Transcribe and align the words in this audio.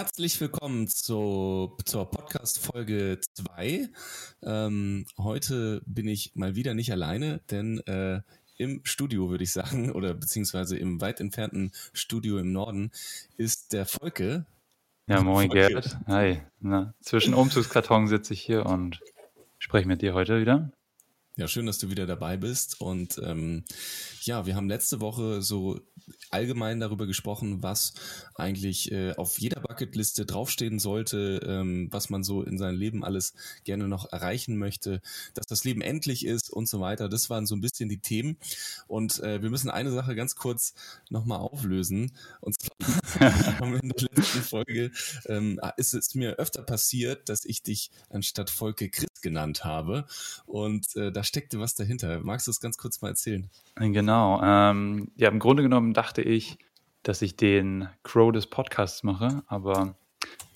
Herzlich 0.00 0.40
willkommen 0.40 0.88
zu, 0.88 1.76
zur 1.84 2.10
Podcast-Folge 2.10 3.20
2. 3.34 3.90
Ähm, 4.42 5.04
heute 5.18 5.82
bin 5.84 6.08
ich 6.08 6.34
mal 6.34 6.54
wieder 6.56 6.72
nicht 6.72 6.90
alleine, 6.90 7.42
denn 7.50 7.80
äh, 7.80 8.22
im 8.56 8.80
Studio, 8.84 9.28
würde 9.28 9.44
ich 9.44 9.52
sagen, 9.52 9.92
oder 9.92 10.14
beziehungsweise 10.14 10.78
im 10.78 11.02
weit 11.02 11.20
entfernten 11.20 11.72
Studio 11.92 12.38
im 12.38 12.50
Norden, 12.50 12.92
ist 13.36 13.74
der 13.74 13.84
Volke. 13.84 14.46
Ja, 15.06 15.20
moin 15.20 15.50
Volke. 15.50 15.68
Gerd. 15.68 15.98
Hi. 16.06 16.40
Na, 16.60 16.94
zwischen 17.02 17.34
Umzugskarton 17.34 18.08
sitze 18.08 18.32
ich 18.32 18.40
hier 18.40 18.64
und 18.64 19.00
spreche 19.58 19.86
mit 19.86 20.00
dir 20.00 20.14
heute 20.14 20.40
wieder. 20.40 20.72
Ja, 21.40 21.48
schön, 21.48 21.64
dass 21.64 21.78
du 21.78 21.88
wieder 21.88 22.06
dabei 22.06 22.36
bist. 22.36 22.82
Und 22.82 23.18
ähm, 23.24 23.64
ja, 24.20 24.44
wir 24.44 24.56
haben 24.56 24.68
letzte 24.68 25.00
Woche 25.00 25.40
so 25.40 25.80
allgemein 26.28 26.80
darüber 26.80 27.06
gesprochen, 27.06 27.62
was 27.62 27.94
eigentlich 28.34 28.92
äh, 28.92 29.14
auf 29.16 29.38
jeder 29.38 29.62
Bucketliste 29.62 30.26
draufstehen 30.26 30.78
sollte, 30.78 31.40
ähm, 31.46 31.88
was 31.90 32.10
man 32.10 32.24
so 32.24 32.42
in 32.42 32.58
seinem 32.58 32.78
Leben 32.78 33.04
alles 33.04 33.32
gerne 33.64 33.88
noch 33.88 34.12
erreichen 34.12 34.58
möchte, 34.58 35.00
dass 35.32 35.46
das 35.46 35.64
Leben 35.64 35.80
endlich 35.80 36.26
ist 36.26 36.50
und 36.50 36.68
so 36.68 36.78
weiter. 36.80 37.08
Das 37.08 37.30
waren 37.30 37.46
so 37.46 37.56
ein 37.56 37.62
bisschen 37.62 37.88
die 37.88 38.00
Themen. 38.02 38.36
Und 38.86 39.20
äh, 39.20 39.40
wir 39.40 39.48
müssen 39.48 39.70
eine 39.70 39.92
Sache 39.92 40.14
ganz 40.14 40.36
kurz 40.36 40.74
nochmal 41.08 41.38
auflösen. 41.38 42.12
Und 42.42 42.60
zwar 42.60 43.62
in 43.82 43.88
der 43.88 44.08
letzten 44.14 44.42
Folge, 44.42 44.90
ähm, 45.24 45.58
ist 45.78 45.94
es 45.94 46.14
mir 46.14 46.36
öfter 46.36 46.62
passiert, 46.62 47.30
dass 47.30 47.46
ich 47.46 47.62
dich 47.62 47.90
anstatt 48.10 48.50
Volke 48.50 48.90
Chris 48.90 49.08
genannt 49.22 49.64
habe. 49.64 50.06
Und 50.46 50.96
äh, 50.96 51.12
da 51.12 51.24
steckte 51.30 51.58
was 51.58 51.74
dahinter. 51.74 52.20
Magst 52.20 52.46
du 52.46 52.50
es 52.50 52.60
ganz 52.60 52.76
kurz 52.76 53.00
mal 53.00 53.08
erzählen? 53.08 53.48
Genau. 53.76 54.42
Ähm, 54.42 55.10
ja, 55.16 55.28
im 55.28 55.38
Grunde 55.38 55.62
genommen 55.62 55.94
dachte 55.94 56.20
ich, 56.20 56.58
dass 57.02 57.22
ich 57.22 57.36
den 57.36 57.88
Crow 58.02 58.30
des 58.32 58.46
Podcasts 58.46 59.02
mache, 59.02 59.42
aber 59.46 59.94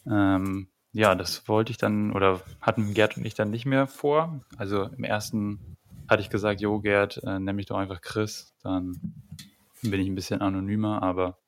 ähm, 0.07 0.69
ja, 0.93 1.15
das 1.15 1.49
wollte 1.49 1.71
ich 1.71 1.79
dann 1.79 2.13
oder 2.13 2.41
hatten 2.61 2.93
Gerd 2.93 3.17
und 3.17 3.25
ich 3.25 3.35
dann 3.35 3.51
nicht 3.51 3.65
mehr 3.65 3.87
vor. 3.87 4.41
Also 4.59 4.85
im 4.85 5.05
ersten 5.05 5.77
hatte 6.09 6.23
ich 6.23 6.29
gesagt, 6.29 6.61
jo 6.61 6.81
Gerd, 6.81 7.23
äh, 7.25 7.39
nenn 7.39 7.57
mich 7.57 7.67
doch 7.67 7.79
einfach 7.79 8.03
Chris, 8.03 8.55
dann 8.63 9.01
bin 9.83 10.01
ich 10.01 10.09
ein 10.09 10.15
bisschen 10.15 10.41
anonymer, 10.41 11.03
aber 11.03 11.39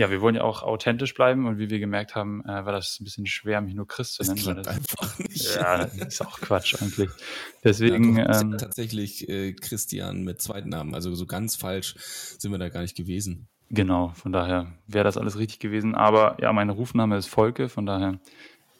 ja, 0.00 0.10
wir 0.10 0.22
wollen 0.22 0.34
ja 0.34 0.44
auch 0.44 0.62
authentisch 0.62 1.12
bleiben 1.12 1.46
und 1.46 1.58
wie 1.58 1.68
wir 1.68 1.78
gemerkt 1.78 2.14
haben, 2.14 2.42
äh, 2.46 2.64
war 2.64 2.72
das 2.72 2.96
ein 2.98 3.04
bisschen 3.04 3.26
schwer, 3.26 3.60
mich 3.60 3.74
nur 3.74 3.86
Chris 3.86 4.14
zu 4.14 4.22
nennen. 4.22 4.56
Das, 4.56 4.64
das 4.64 4.66
einfach 4.66 5.18
nicht. 5.18 5.54
Ja, 5.56 5.76
das 5.76 5.94
ist 5.94 6.22
auch 6.22 6.40
Quatsch 6.40 6.80
eigentlich. 6.80 7.10
Deswegen. 7.64 8.16
Ja, 8.16 8.40
ähm, 8.40 8.56
tatsächlich 8.56 9.28
äh, 9.28 9.52
Christian 9.52 10.22
mit 10.22 10.40
zweiten 10.40 10.70
Namen. 10.70 10.94
Also 10.94 11.14
so 11.14 11.26
ganz 11.26 11.54
falsch 11.54 11.96
sind 12.38 12.50
wir 12.50 12.56
da 12.56 12.70
gar 12.70 12.80
nicht 12.80 12.96
gewesen. 12.96 13.46
Genau, 13.68 14.14
von 14.14 14.32
daher 14.32 14.72
wäre 14.86 15.04
das 15.04 15.18
alles 15.18 15.36
richtig 15.36 15.58
gewesen. 15.58 15.94
Aber 15.94 16.38
ja, 16.40 16.50
mein 16.54 16.70
Rufname 16.70 17.18
ist 17.18 17.26
Volke, 17.26 17.68
von 17.68 17.84
daher 17.84 18.18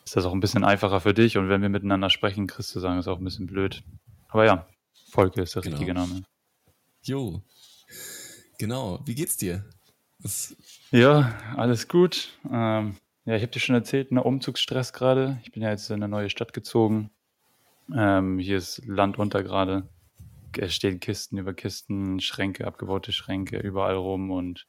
ist 0.07 0.17
das 0.17 0.25
auch 0.25 0.33
ein 0.33 0.41
bisschen 0.41 0.65
einfacher 0.65 1.03
für 1.03 1.13
dich. 1.13 1.37
Und 1.37 1.51
wenn 1.51 1.61
wir 1.61 1.69
miteinander 1.69 2.09
sprechen, 2.09 2.47
Chris 2.47 2.69
zu 2.69 2.81
sagen, 2.81 2.99
ist 2.99 3.09
auch 3.09 3.19
ein 3.19 3.25
bisschen 3.25 3.47
blöd. 3.47 3.83
Aber 4.29 4.47
ja, 4.47 4.67
Volke 5.11 5.43
ist 5.43 5.55
der 5.55 5.61
genau. 5.61 5.77
richtige 5.77 5.93
Name. 5.93 6.23
Jo. 7.03 7.43
Genau. 8.59 9.01
Wie 9.05 9.15
geht's 9.15 9.37
dir? 9.37 9.67
Was 10.23 10.57
ja, 10.91 11.35
alles 11.57 11.89
gut. 11.89 12.37
Ähm, 12.51 12.97
ja, 13.25 13.37
ich 13.37 13.43
habe 13.43 13.53
dir 13.53 13.61
schon 13.61 13.75
erzählt, 13.75 14.13
ne, 14.13 14.23
Umzugsstress 14.23 14.93
gerade. 14.93 15.41
Ich 15.45 15.53
bin 15.53 15.63
ja 15.63 15.71
jetzt 15.71 15.89
in 15.91 15.97
eine 15.97 16.09
neue 16.09 16.31
Stadt 16.31 16.53
gezogen. 16.53 17.11
Ähm, 17.95 18.39
hier 18.39 18.59
ist 18.59 18.83
Land 18.87 19.19
unter 19.19 19.43
gerade. 19.43 19.89
Es 20.59 20.75
stehen 20.75 21.01
Kisten 21.01 21.39
über 21.39 21.55
Kisten, 21.55 22.21
Schränke, 22.21 22.67
abgebaute 22.67 23.13
Schränke 23.13 23.59
überall 23.59 23.95
rum 23.95 24.31
und 24.31 24.67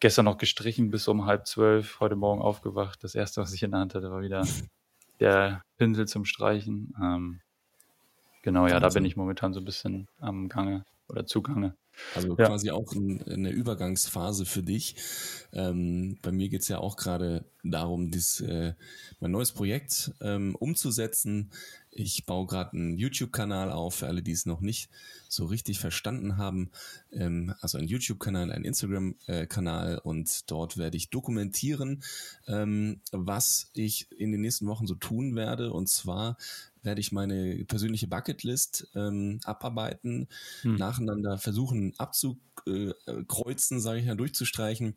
gestern 0.00 0.24
noch 0.24 0.36
gestrichen 0.36 0.90
bis 0.90 1.06
um 1.06 1.26
halb 1.26 1.46
zwölf, 1.46 2.00
heute 2.00 2.16
Morgen 2.16 2.42
aufgewacht. 2.42 3.04
Das 3.04 3.14
erste, 3.14 3.40
was 3.40 3.52
ich 3.52 3.62
in 3.62 3.70
der 3.70 3.80
Hand 3.80 3.94
hatte, 3.94 4.10
war 4.10 4.20
wieder 4.20 4.44
der 5.20 5.62
Pinsel 5.78 6.08
zum 6.08 6.24
Streichen. 6.24 6.92
Ähm, 7.00 7.40
genau, 8.42 8.66
ja, 8.66 8.80
da 8.80 8.88
bin 8.88 9.04
ich 9.04 9.16
momentan 9.16 9.54
so 9.54 9.60
ein 9.60 9.64
bisschen 9.64 10.08
am 10.18 10.48
Gange 10.48 10.84
oder 11.08 11.24
Zugange. 11.24 11.76
Also 12.14 12.36
ja. 12.36 12.46
quasi 12.46 12.70
auch 12.70 12.92
in, 12.92 13.18
in, 13.20 13.44
der 13.44 13.52
Übergangsphase 13.52 14.44
für 14.44 14.62
dich. 14.62 14.96
Ähm, 15.52 16.18
bei 16.22 16.32
mir 16.32 16.48
geht's 16.48 16.68
ja 16.68 16.78
auch 16.78 16.96
gerade 16.96 17.44
darum, 17.62 18.10
dies, 18.10 18.40
äh, 18.40 18.74
mein 19.20 19.30
neues 19.30 19.52
Projekt 19.52 20.12
ähm, 20.20 20.54
umzusetzen. 20.56 21.50
Ich 21.90 22.24
baue 22.24 22.46
gerade 22.46 22.72
einen 22.72 22.96
YouTube-Kanal 22.96 23.70
auf, 23.70 23.96
für 23.96 24.06
alle, 24.06 24.22
die 24.22 24.32
es 24.32 24.46
noch 24.46 24.60
nicht 24.60 24.88
so 25.28 25.44
richtig 25.44 25.78
verstanden 25.78 26.38
haben. 26.38 26.70
Ähm, 27.12 27.54
also 27.60 27.78
ein 27.78 27.86
YouTube-Kanal, 27.86 28.50
ein 28.50 28.64
Instagram-Kanal 28.64 29.98
und 29.98 30.50
dort 30.50 30.78
werde 30.78 30.96
ich 30.96 31.10
dokumentieren, 31.10 32.02
ähm, 32.46 33.00
was 33.12 33.70
ich 33.74 34.10
in 34.12 34.32
den 34.32 34.40
nächsten 34.40 34.66
Wochen 34.66 34.86
so 34.86 34.94
tun 34.94 35.36
werde. 35.36 35.72
Und 35.72 35.88
zwar 35.88 36.36
werde 36.82 37.00
ich 37.00 37.12
meine 37.12 37.64
persönliche 37.64 38.08
Bucketlist 38.08 38.88
ähm, 38.94 39.40
abarbeiten, 39.44 40.28
hm. 40.62 40.76
nacheinander 40.76 41.38
versuchen 41.38 41.94
abzukreuzen, 41.98 43.80
sage 43.80 44.00
ich 44.00 44.06
ja, 44.06 44.14
durchzustreichen. 44.14 44.96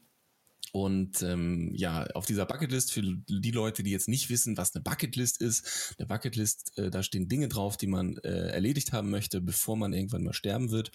Und 0.72 1.22
ähm, 1.22 1.72
ja, 1.74 2.06
auf 2.16 2.25
dieser 2.25 2.45
Bucketlist, 2.45 2.91
für 2.91 3.01
die 3.01 3.51
Leute, 3.51 3.81
die 3.81 3.91
jetzt 3.91 4.09
nicht 4.09 4.29
wissen, 4.29 4.57
was 4.57 4.75
eine 4.75 4.84
Bucketlist 4.84 5.41
ist, 5.41 5.95
eine 5.97 6.06
Bucketlist, 6.06 6.78
äh, 6.78 6.90
da 6.90 7.01
stehen 7.01 7.29
Dinge 7.29 7.47
drauf, 7.47 7.78
die 7.78 7.88
man 7.88 8.18
äh, 8.18 8.50
erledigt 8.50 8.91
haben 8.91 9.09
möchte, 9.09 9.40
bevor 9.40 9.78
man 9.78 9.94
irgendwann 9.94 10.24
mal 10.24 10.34
sterben 10.34 10.72
wird. 10.72 10.91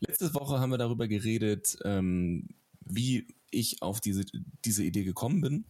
Letzte 0.00 0.34
Woche 0.34 0.58
haben 0.58 0.70
wir 0.70 0.78
darüber 0.78 1.06
geredet, 1.06 1.76
ähm, 1.84 2.48
wie 2.80 3.28
ich 3.50 3.82
auf 3.82 4.00
diese, 4.00 4.24
diese 4.64 4.82
Idee 4.82 5.04
gekommen 5.04 5.40
bin. 5.40 5.64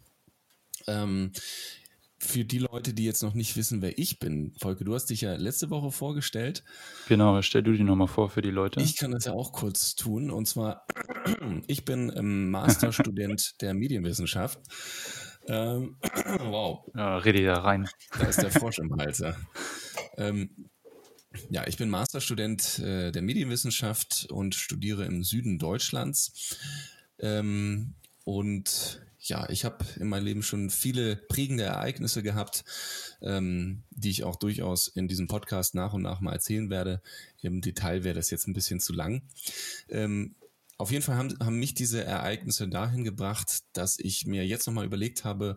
Ähm, 0.86 1.32
für 2.22 2.44
die 2.44 2.58
Leute, 2.58 2.94
die 2.94 3.04
jetzt 3.04 3.22
noch 3.22 3.34
nicht 3.34 3.56
wissen, 3.56 3.82
wer 3.82 3.98
ich 3.98 4.20
bin, 4.20 4.54
Volke, 4.58 4.84
du 4.84 4.94
hast 4.94 5.06
dich 5.06 5.22
ja 5.22 5.34
letzte 5.34 5.70
Woche 5.70 5.90
vorgestellt. 5.90 6.62
Genau, 7.08 7.42
stell 7.42 7.62
du 7.62 7.72
dich 7.72 7.80
nochmal 7.80 8.06
vor 8.06 8.30
für 8.30 8.42
die 8.42 8.50
Leute. 8.50 8.80
Ich 8.80 8.96
kann 8.96 9.10
das 9.10 9.24
ja 9.24 9.32
auch 9.32 9.52
kurz 9.52 9.96
tun. 9.96 10.30
Und 10.30 10.46
zwar, 10.46 10.86
ich 11.66 11.84
bin 11.84 12.12
ähm, 12.14 12.50
Masterstudent 12.50 13.54
der 13.60 13.74
Medienwissenschaft. 13.74 14.60
Ähm, 15.48 15.96
wow. 16.38 16.88
Ja, 16.94 17.18
rede 17.18 17.44
da 17.44 17.54
rein. 17.54 17.88
Da 18.18 18.26
ist 18.26 18.40
der 18.40 18.50
Frosch 18.52 18.78
im 18.78 18.94
Hals. 18.96 19.18
Ja. 19.18 19.34
Ähm, 20.16 20.70
ja, 21.50 21.66
ich 21.66 21.76
bin 21.76 21.90
Masterstudent 21.90 22.78
äh, 22.78 23.10
der 23.10 23.22
Medienwissenschaft 23.22 24.28
und 24.30 24.54
studiere 24.54 25.06
im 25.06 25.24
Süden 25.24 25.58
Deutschlands. 25.58 26.56
Ähm, 27.18 27.94
und 28.24 29.02
ja, 29.24 29.48
ich 29.50 29.64
habe 29.64 29.84
in 30.00 30.08
meinem 30.08 30.24
Leben 30.24 30.42
schon 30.42 30.68
viele 30.68 31.16
prägende 31.16 31.62
Ereignisse 31.62 32.22
gehabt, 32.22 32.64
ähm, 33.20 33.82
die 33.90 34.10
ich 34.10 34.24
auch 34.24 34.36
durchaus 34.36 34.88
in 34.88 35.06
diesem 35.06 35.28
Podcast 35.28 35.74
nach 35.74 35.92
und 35.92 36.02
nach 36.02 36.20
mal 36.20 36.32
erzählen 36.32 36.70
werde. 36.70 37.00
Im 37.40 37.60
Detail 37.60 38.02
wäre 38.02 38.16
das 38.16 38.30
jetzt 38.30 38.48
ein 38.48 38.52
bisschen 38.52 38.80
zu 38.80 38.92
lang. 38.92 39.22
Ähm, 39.88 40.34
auf 40.76 40.90
jeden 40.90 41.04
Fall 41.04 41.16
haben, 41.16 41.38
haben 41.38 41.60
mich 41.60 41.74
diese 41.74 42.02
Ereignisse 42.02 42.68
dahin 42.68 43.04
gebracht, 43.04 43.62
dass 43.72 44.00
ich 44.00 44.26
mir 44.26 44.44
jetzt 44.44 44.66
nochmal 44.66 44.86
überlegt 44.86 45.24
habe, 45.24 45.56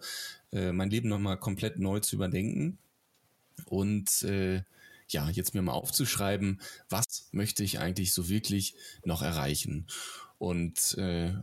äh, 0.51 0.71
mein 0.71 0.91
Leben 0.91 1.09
nochmal 1.09 1.39
komplett 1.39 1.79
neu 1.79 1.99
zu 1.99 2.15
überdenken 2.15 2.77
und 3.65 4.21
äh, 4.21 4.61
ja, 5.07 5.29
jetzt 5.29 5.55
mir 5.55 5.63
mal 5.63 5.73
aufzuschreiben, 5.73 6.61
was 6.89 7.29
möchte 7.31 7.63
ich 7.63 7.79
eigentlich 7.79 8.13
so 8.13 8.29
wirklich 8.29 8.75
noch 9.03 9.23
erreichen. 9.23 9.87
Und 10.37 10.95
äh, 10.97 11.33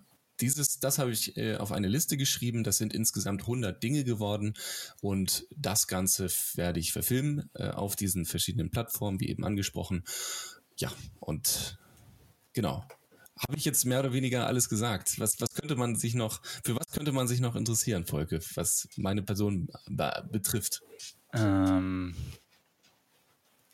dieses, 0.43 0.81
das 0.81 0.99
habe 0.99 1.13
ich 1.13 1.37
äh, 1.37 1.57
auf 1.57 1.73
eine 1.73 1.89
Liste 1.89 2.17
geschrieben. 2.17 2.65
Das 2.65 2.77
sind 2.77 2.93
insgesamt 2.93 3.43
100 3.43 3.83
Dinge 3.83 4.05
geworden 4.05 4.55
und 5.01 5.47
das 5.57 5.87
Ganze 5.87 6.29
werde 6.55 6.81
ich 6.81 6.93
verfilmen 6.93 7.49
äh, 7.55 7.69
auf 7.71 7.97
diesen 7.97 8.27
verschiedenen 8.27 8.71
Plattformen, 8.71 9.21
wie 9.21 9.29
eben 9.29 9.45
angesprochen. 9.45 10.05
Ja, 10.77 10.93
und 11.21 11.79
genau. 12.53 12.85
Habe 13.39 13.57
ich 13.57 13.65
jetzt 13.65 13.85
mehr 13.87 14.01
oder 14.01 14.13
weniger 14.13 14.47
alles 14.47 14.69
gesagt? 14.69 15.19
Was, 15.19 15.41
was 15.41 15.55
könnte 15.55 15.75
man 15.75 15.97
sich 15.97 16.15
noch, 16.15 16.43
für 16.65 16.77
was 16.77 16.93
könnte 16.93 17.13
man 17.13 17.27
sich 17.27 17.41
noch 17.41 17.57
interessieren, 17.57 18.05
Volke, 18.05 18.41
was 18.55 18.89
meine 18.97 19.23
Person 19.23 19.69
betrifft? 20.31 20.83
Ähm, 21.33 22.15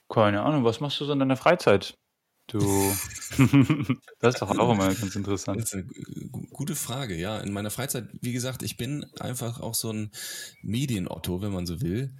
keine 0.08 0.42
Ahnung, 0.42 0.64
was 0.64 0.80
machst 0.80 1.00
du 1.00 1.04
so 1.04 1.12
in 1.12 1.18
deiner 1.18 1.36
Freizeit? 1.36 1.98
Du, 2.48 2.58
das 4.20 4.34
ist 4.34 4.40
doch 4.40 4.58
auch 4.58 4.72
immer 4.72 4.94
ganz 4.94 5.14
interessant. 5.14 5.60
Das 5.60 5.74
ist 5.74 5.74
eine 5.74 5.84
gute 6.50 6.74
Frage, 6.74 7.14
ja. 7.14 7.38
In 7.40 7.52
meiner 7.52 7.70
Freizeit, 7.70 8.08
wie 8.22 8.32
gesagt, 8.32 8.62
ich 8.62 8.78
bin 8.78 9.04
einfach 9.20 9.60
auch 9.60 9.74
so 9.74 9.92
ein 9.92 10.10
Medienotto, 10.62 11.42
wenn 11.42 11.52
man 11.52 11.66
so 11.66 11.82
will. 11.82 12.10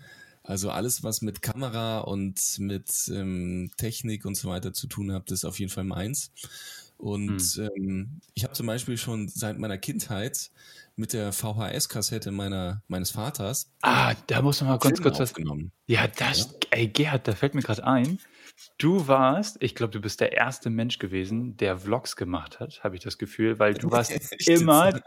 Also 0.43 0.71
alles, 0.71 1.03
was 1.03 1.23
mit 1.23 1.41
Kamera 1.41 2.01
und 2.01 2.59
mit 2.59 2.91
ähm, 3.11 3.71
Technik 3.79 4.27
und 4.27 4.35
so 4.35 4.49
weiter 4.51 4.75
zu 4.75 4.87
tun 4.87 5.13
hat, 5.13 5.31
ist 5.31 5.47
auf 5.47 5.59
jeden 5.59 5.71
Fall 5.71 5.85
meins. 5.85 6.31
Und 6.99 7.41
hm. 7.41 7.71
ähm, 7.77 8.21
ich 8.35 8.45
habe 8.45 8.53
zum 8.53 8.67
Beispiel 8.67 8.99
schon 8.99 9.29
seit 9.29 9.59
meiner 9.59 9.79
Kindheit 9.79 10.51
mit 10.97 11.15
der 11.15 11.33
VHS-Kassette 11.33 12.33
meiner 12.33 12.83
meines 12.89 13.13
Vaters. 13.13 13.71
Ah, 13.83 14.15
da 14.27 14.43
muss 14.43 14.61
man 14.61 14.71
mal 14.71 14.79
ganz 14.79 15.01
kurz 15.01 15.21
was. 15.21 15.33
Ja, 15.87 16.07
das, 16.09 16.39
ja? 16.39 16.47
ey 16.71 16.89
Gerhard, 16.89 17.29
da 17.29 17.35
fällt 17.35 17.55
mir 17.55 17.63
gerade 17.63 17.85
ein. 17.85 18.19
Du 18.79 19.09
warst, 19.09 19.57
ich 19.61 19.75
glaube, 19.75 19.93
du 19.93 20.01
bist 20.01 20.21
der 20.21 20.33
erste 20.33 20.71
Mensch 20.71 20.99
gewesen, 20.99 21.57
der 21.57 21.79
Vlogs 21.79 22.17
gemacht 22.17 22.61
hat, 22.61 22.83
habe 22.85 22.97
ich 22.97 23.03
das 23.03 23.19
Gefühl, 23.19 23.59
weil 23.59 23.75
du 23.75 23.91
warst 23.91 24.13
immer, 24.47 25.01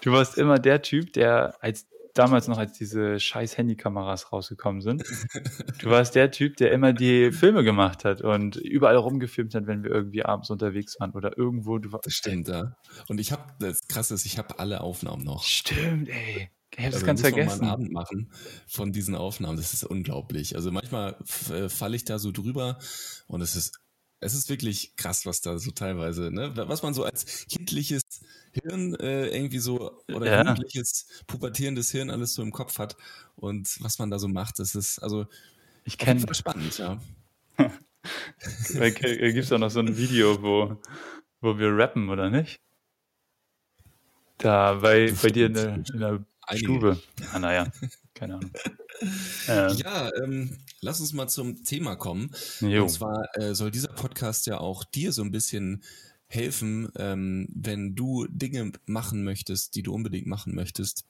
du 0.00 0.12
warst 0.12 0.38
immer 0.38 0.58
der 0.58 0.82
Typ, 0.82 1.12
der 1.12 1.56
als 1.60 1.86
damals 2.14 2.48
noch, 2.48 2.58
als 2.58 2.72
diese 2.72 3.20
scheiß 3.20 3.58
Handykameras 3.58 4.32
rausgekommen 4.32 4.80
sind. 4.80 5.04
Du 5.78 5.90
warst 5.90 6.14
der 6.14 6.30
Typ, 6.30 6.56
der 6.56 6.72
immer 6.72 6.92
die 6.92 7.30
Filme 7.32 7.62
gemacht 7.62 8.04
hat 8.04 8.22
und 8.22 8.56
überall 8.56 8.96
rumgefilmt 8.96 9.54
hat, 9.54 9.66
wenn 9.66 9.82
wir 9.82 9.90
irgendwie 9.90 10.24
abends 10.24 10.50
unterwegs 10.50 10.98
waren 10.98 11.12
oder 11.12 11.36
irgendwo. 11.36 11.78
Du 11.78 11.90
das 11.90 12.14
stimmt, 12.14 12.48
ja. 12.48 12.74
Und 13.08 13.20
ich 13.20 13.32
habe, 13.32 13.42
das 13.60 13.86
krasse 13.88 14.14
ist, 14.14 14.24
ich 14.26 14.38
habe 14.38 14.58
alle 14.58 14.80
Aufnahmen 14.80 15.24
noch. 15.24 15.42
Stimmt, 15.44 16.08
ey. 16.08 16.50
Ich 16.72 16.78
habe 16.78 16.88
das 16.88 16.96
also 16.96 17.06
ganz 17.06 17.20
vergessen. 17.20 17.60
Mal 17.60 17.64
einen 17.64 17.72
Abend 17.72 17.92
machen 17.92 18.32
von 18.66 18.92
diesen 18.92 19.14
Aufnahmen. 19.14 19.56
Das 19.56 19.72
ist 19.72 19.84
unglaublich. 19.84 20.56
Also 20.56 20.70
manchmal 20.70 21.16
äh, 21.50 21.68
falle 21.68 21.96
ich 21.96 22.04
da 22.04 22.18
so 22.18 22.32
drüber 22.32 22.78
und 23.26 23.40
es 23.40 23.56
ist 23.56 23.80
es 24.20 24.34
ist 24.34 24.48
wirklich 24.48 24.96
krass, 24.96 25.26
was 25.26 25.40
da 25.42 25.58
so 25.58 25.70
teilweise, 25.70 26.30
ne, 26.30 26.52
was 26.56 26.82
man 26.82 26.94
so 26.94 27.04
als 27.04 27.46
kindliches 27.48 28.02
Hirn 28.52 28.94
äh, 28.94 29.26
irgendwie 29.28 29.58
so 29.58 30.02
oder 30.08 30.26
ja. 30.26 30.38
jugendliches, 30.38 31.06
pubertierendes 31.26 31.90
Hirn 31.90 32.10
alles 32.10 32.34
so 32.34 32.42
im 32.42 32.50
Kopf 32.50 32.78
hat 32.78 32.96
und 33.34 33.76
was 33.80 33.98
man 33.98 34.10
da 34.10 34.18
so 34.18 34.28
macht, 34.28 34.58
das 34.58 34.74
ist 34.74 34.98
also 35.00 35.26
ich 35.84 35.98
kenne 35.98 36.26
spannend, 36.34 36.78
ja. 36.78 37.00
da 37.58 38.90
gibt 38.90 39.36
es 39.36 39.52
auch 39.52 39.58
noch 39.58 39.70
so 39.70 39.80
ein 39.80 39.96
Video, 39.96 40.42
wo, 40.42 40.80
wo 41.40 41.58
wir 41.58 41.76
rappen, 41.76 42.08
oder 42.08 42.30
nicht? 42.30 42.60
Da 44.38 44.74
bei, 44.74 45.12
bei 45.22 45.30
dir 45.30 45.46
in 45.46 45.54
der, 45.54 45.74
in 45.76 46.00
der 46.00 46.26
Stube. 46.54 47.00
Ah, 47.32 47.38
naja, 47.38 47.70
keine 48.14 48.36
Ahnung. 48.36 48.50
Äh. 49.46 49.74
Ja, 49.74 50.10
ähm, 50.22 50.56
lass 50.80 51.00
uns 51.00 51.12
mal 51.12 51.28
zum 51.28 51.62
Thema 51.64 51.96
kommen. 51.96 52.30
Jo. 52.60 52.84
Und 52.84 52.88
zwar 52.88 53.28
äh, 53.34 53.54
soll 53.54 53.70
dieser 53.70 53.92
Podcast 53.92 54.46
ja 54.46 54.56
auch 54.56 54.84
dir 54.84 55.12
so 55.12 55.20
ein 55.20 55.30
bisschen 55.30 55.82
helfen, 56.28 56.90
ähm, 56.96 57.46
wenn 57.54 57.94
du 57.94 58.26
Dinge 58.30 58.72
machen 58.86 59.22
möchtest, 59.22 59.74
die 59.74 59.82
du 59.82 59.92
unbedingt 59.92 60.26
machen 60.26 60.54
möchtest. 60.54 61.04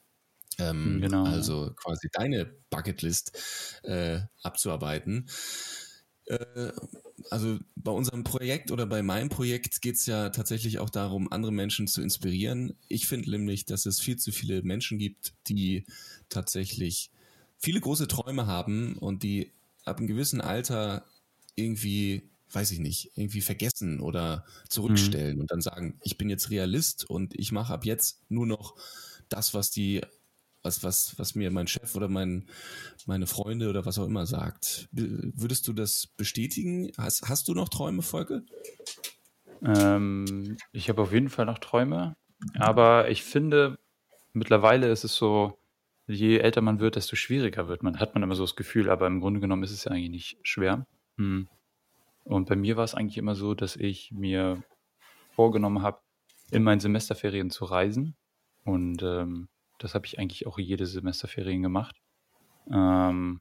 Ähm, 0.59 1.01
genau. 1.01 1.25
Also 1.25 1.75
quasi 1.77 2.09
deine 2.11 2.47
Bucketlist 2.71 3.39
äh, 3.85 4.21
abzuarbeiten. 4.43 5.29
Also 7.31 7.59
bei 7.77 7.91
unserem 7.91 8.25
Projekt 8.25 8.71
oder 8.71 8.87
bei 8.87 9.03
meinem 9.03 9.29
Projekt 9.29 9.81
geht 9.81 9.97
es 9.97 10.07
ja 10.07 10.31
tatsächlich 10.31 10.79
auch 10.79 10.91
darum, 10.91 11.33
andere 11.33 11.53
Menschen 11.53 11.87
zu 11.87 12.03
inspirieren. 12.03 12.75
Ich 12.89 13.07
finde 13.07 13.31
nämlich, 13.31 13.65
dass 13.65 13.87
es 13.87 14.01
viel 14.01 14.17
zu 14.17 14.33
viele 14.33 14.63
Menschen 14.63 14.99
gibt, 14.99 15.35
die 15.49 15.85
tatsächlich 16.29 17.11
viele 17.59 17.81
große 17.81 18.09
Träume 18.09 18.47
haben 18.47 18.97
und 18.99 19.23
die 19.23 19.53
ab 19.85 19.99
einem 19.99 20.09
gewissen 20.09 20.41
Alter 20.41 21.07
irgendwie, 21.55 22.29
weiß 22.53 22.71
ich 22.73 22.81
nicht, 22.81 23.13
irgendwie 23.17 23.41
vergessen 23.41 24.01
oder 24.01 24.45
zurückstellen 24.69 25.37
mhm. 25.37 25.41
und 25.43 25.51
dann 25.51 25.61
sagen, 25.61 25.99
ich 26.03 26.19
bin 26.19 26.29
jetzt 26.29 26.51
Realist 26.51 27.09
und 27.09 27.35
ich 27.39 27.53
mache 27.53 27.73
ab 27.73 27.85
jetzt 27.85 28.21
nur 28.29 28.47
noch 28.47 28.77
das, 29.29 29.55
was 29.55 29.71
die, 29.71 30.03
was, 30.67 30.83
was, 30.83 31.19
was 31.19 31.35
mir 31.35 31.51
mein 31.51 31.69
Chef 31.69 31.95
oder 31.95 32.09
mein, 32.09 32.47
meine 33.07 33.27
Freunde 33.27 33.71
oder 33.71 33.87
was 33.87 33.99
auch 33.99 34.07
immer 34.07 34.27
sagt. 34.27 34.89
Würdest 34.93 35.67
du 35.69 35.73
das 35.73 36.09
bestätigen? 36.17 36.91
Hast, 36.99 37.29
hast 37.29 37.49
du 37.49 37.55
noch 37.55 37.69
Träume, 37.69 38.03
Volke? 38.03 38.43
Ähm, 39.63 40.59
ich 40.73 40.89
habe 40.89 41.01
auf 41.01 41.13
jeden 41.13 41.31
Fall 41.31 41.47
noch 41.47 41.59
Träume, 41.59 42.17
aber 42.55 43.09
ich 43.09 43.23
finde, 43.23 43.79
mittlerweile 44.33 44.91
ist 44.91 45.05
es 45.05 45.17
so, 45.17 45.59
je 46.07 46.39
älter 46.39 46.61
man 46.61 46.81
wird, 46.81 46.97
desto 46.97 47.17
schwieriger 47.17 47.69
wird 47.69 47.83
man. 47.83 47.99
Hat 47.99 48.15
man 48.15 48.23
immer 48.23 48.35
so 48.35 48.45
das 48.45 48.57
Gefühl, 48.57 48.91
aber 48.91 49.07
im 49.07 49.21
Grunde 49.21 49.41
genommen 49.41 49.63
ist 49.63 49.73
es 49.73 49.85
ja 49.85 49.93
eigentlich 49.93 50.11
nicht 50.11 50.39
schwer. 50.43 50.87
Hm. 51.17 51.49
Und 52.25 52.49
bei 52.49 52.57
mir 52.57 52.77
war 52.77 52.85
es 52.85 52.95
eigentlich 52.95 53.19
immer 53.19 53.35
so, 53.35 53.55
dass 53.55 53.77
ich 53.77 54.11
mir 54.13 54.63
vorgenommen 55.35 55.83
habe, 55.83 56.01
in 56.51 56.63
meinen 56.63 56.81
Semesterferien 56.81 57.51
zu 57.51 57.65
reisen. 57.65 58.15
Und 58.65 59.03
ähm, 59.03 59.49
das 59.79 59.95
habe 59.95 60.07
ich 60.07 60.19
eigentlich 60.19 60.47
auch 60.47 60.59
jede 60.59 60.87
Semesterferien 60.87 61.63
gemacht. 61.63 61.97
Ähm, 62.71 63.41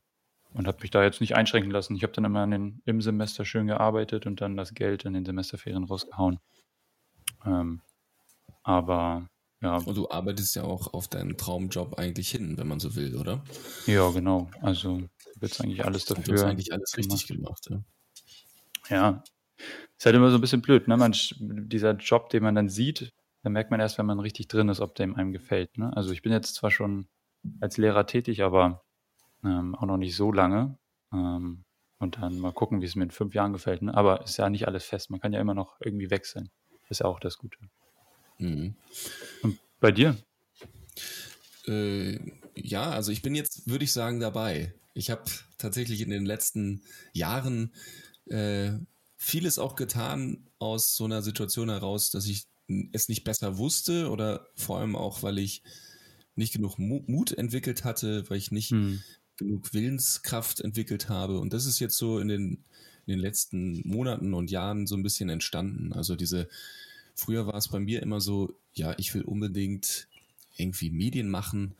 und 0.53 0.67
habe 0.67 0.77
mich 0.81 0.91
da 0.91 1.03
jetzt 1.03 1.19
nicht 1.19 1.35
einschränken 1.35 1.71
lassen. 1.71 1.95
Ich 1.95 2.03
habe 2.03 2.13
dann 2.13 2.23
immer 2.23 2.47
den, 2.47 2.81
im 2.85 3.01
Semester 3.01 3.43
schön 3.43 3.67
gearbeitet 3.67 4.25
und 4.25 4.39
dann 4.39 4.55
das 4.55 4.73
Geld 4.73 5.03
in 5.03 5.13
den 5.13 5.25
Semesterferien 5.25 5.83
rausgehauen. 5.83 6.39
Ähm, 7.45 7.81
aber 8.63 9.27
ja. 9.61 9.77
Und 9.77 9.97
du 9.97 10.09
arbeitest 10.09 10.55
ja 10.55 10.63
auch 10.63 10.93
auf 10.93 11.07
deinen 11.07 11.37
Traumjob 11.37 11.97
eigentlich 11.97 12.29
hin, 12.29 12.57
wenn 12.57 12.67
man 12.67 12.79
so 12.79 12.95
will, 12.95 13.15
oder? 13.15 13.43
Ja, 13.87 14.09
genau. 14.11 14.49
Also 14.61 15.01
wird 15.39 15.51
es 15.51 15.59
eigentlich 15.59 15.83
alles 15.83 16.05
dafür. 16.05 16.23
Du 16.23 16.33
hast 16.33 16.43
eigentlich 16.43 16.71
alles 16.71 16.91
gemacht. 16.91 17.11
richtig 17.13 17.27
gemacht, 17.35 17.67
ja. 17.69 17.83
Ja. 18.89 19.23
Ist 19.97 20.05
halt 20.05 20.15
immer 20.15 20.29
so 20.29 20.37
ein 20.37 20.41
bisschen 20.41 20.61
blöd, 20.61 20.87
ne? 20.87 20.97
Man, 20.97 21.13
dieser 21.39 21.93
Job, 21.93 22.29
den 22.29 22.43
man 22.43 22.55
dann 22.55 22.69
sieht, 22.69 23.11
da 23.45 23.51
merkt 23.51 23.69
man 23.69 23.79
erst, 23.79 23.99
wenn 23.99 24.07
man 24.07 24.19
richtig 24.19 24.47
drin 24.47 24.69
ist, 24.69 24.79
ob 24.79 24.95
der 24.95 25.05
einem 25.05 25.31
gefällt. 25.31 25.77
Ne? 25.77 25.95
Also 25.95 26.11
ich 26.11 26.23
bin 26.23 26.31
jetzt 26.31 26.55
zwar 26.55 26.71
schon 26.71 27.07
als 27.61 27.77
Lehrer 27.77 28.07
tätig, 28.07 28.41
aber 28.41 28.83
ähm, 29.43 29.75
auch 29.75 29.85
noch 29.85 29.97
nicht 29.97 30.15
so 30.15 30.31
lange. 30.31 30.79
Ähm, 31.13 31.63
und 31.99 32.17
dann 32.17 32.39
mal 32.39 32.53
gucken, 32.53 32.81
wie 32.81 32.85
es 32.85 32.95
mir 32.95 33.03
in 33.03 33.11
fünf 33.11 33.35
Jahren 33.35 33.53
gefällt. 33.53 33.83
Ne? 33.83 33.93
Aber 33.93 34.23
ist 34.23 34.37
ja 34.37 34.49
nicht 34.49 34.67
alles 34.67 34.83
fest. 34.83 35.11
Man 35.11 35.19
kann 35.19 35.31
ja 35.31 35.39
immer 35.39 35.53
noch 35.53 35.75
irgendwie 35.79 36.09
wechseln. 36.09 36.49
Ist 36.89 37.01
ja 37.01 37.05
auch 37.05 37.19
das 37.19 37.37
Gute. 37.37 37.59
Mhm. 38.39 38.75
Und 39.43 39.59
bei 39.79 39.91
dir? 39.91 40.17
Äh, 41.67 42.17
ja, 42.55 42.89
also 42.89 43.11
ich 43.11 43.21
bin 43.21 43.35
jetzt, 43.35 43.69
würde 43.69 43.83
ich 43.83 43.93
sagen, 43.93 44.19
dabei. 44.19 44.73
Ich 44.95 45.11
habe 45.11 45.21
tatsächlich 45.59 46.01
in 46.01 46.09
den 46.09 46.25
letzten 46.25 46.81
Jahren 47.13 47.75
äh, 48.25 48.71
vieles 49.17 49.59
auch 49.59 49.75
getan 49.75 50.47
aus 50.57 50.95
so 50.95 51.05
einer 51.05 51.21
Situation 51.21 51.69
heraus, 51.69 52.09
dass 52.09 52.25
ich 52.25 52.47
es 52.91 53.09
nicht 53.09 53.23
besser 53.23 53.57
wusste 53.57 54.09
oder 54.09 54.47
vor 54.55 54.79
allem 54.79 54.95
auch, 54.95 55.23
weil 55.23 55.37
ich 55.37 55.63
nicht 56.35 56.53
genug 56.53 56.77
Mut 56.77 57.31
entwickelt 57.31 57.83
hatte, 57.83 58.29
weil 58.29 58.37
ich 58.37 58.51
nicht 58.51 58.71
hm. 58.71 59.01
genug 59.37 59.73
Willenskraft 59.73 60.59
entwickelt 60.61 61.09
habe. 61.09 61.39
Und 61.39 61.53
das 61.53 61.65
ist 61.65 61.79
jetzt 61.79 61.97
so 61.97 62.19
in 62.19 62.27
den, 62.27 62.63
in 63.05 63.13
den 63.13 63.19
letzten 63.19 63.87
Monaten 63.87 64.33
und 64.33 64.51
Jahren 64.51 64.87
so 64.87 64.95
ein 64.95 65.03
bisschen 65.03 65.29
entstanden. 65.29 65.93
Also 65.93 66.15
diese 66.15 66.49
Früher 67.15 67.47
war 67.47 67.55
es 67.55 67.69
bei 67.69 67.79
mir 67.79 68.01
immer 68.03 68.19
so, 68.19 68.53
ja, 68.73 68.93
ich 68.97 69.13
will 69.13 69.21
unbedingt 69.21 70.07
irgendwie 70.57 70.89
Medien 70.89 71.29
machen, 71.29 71.75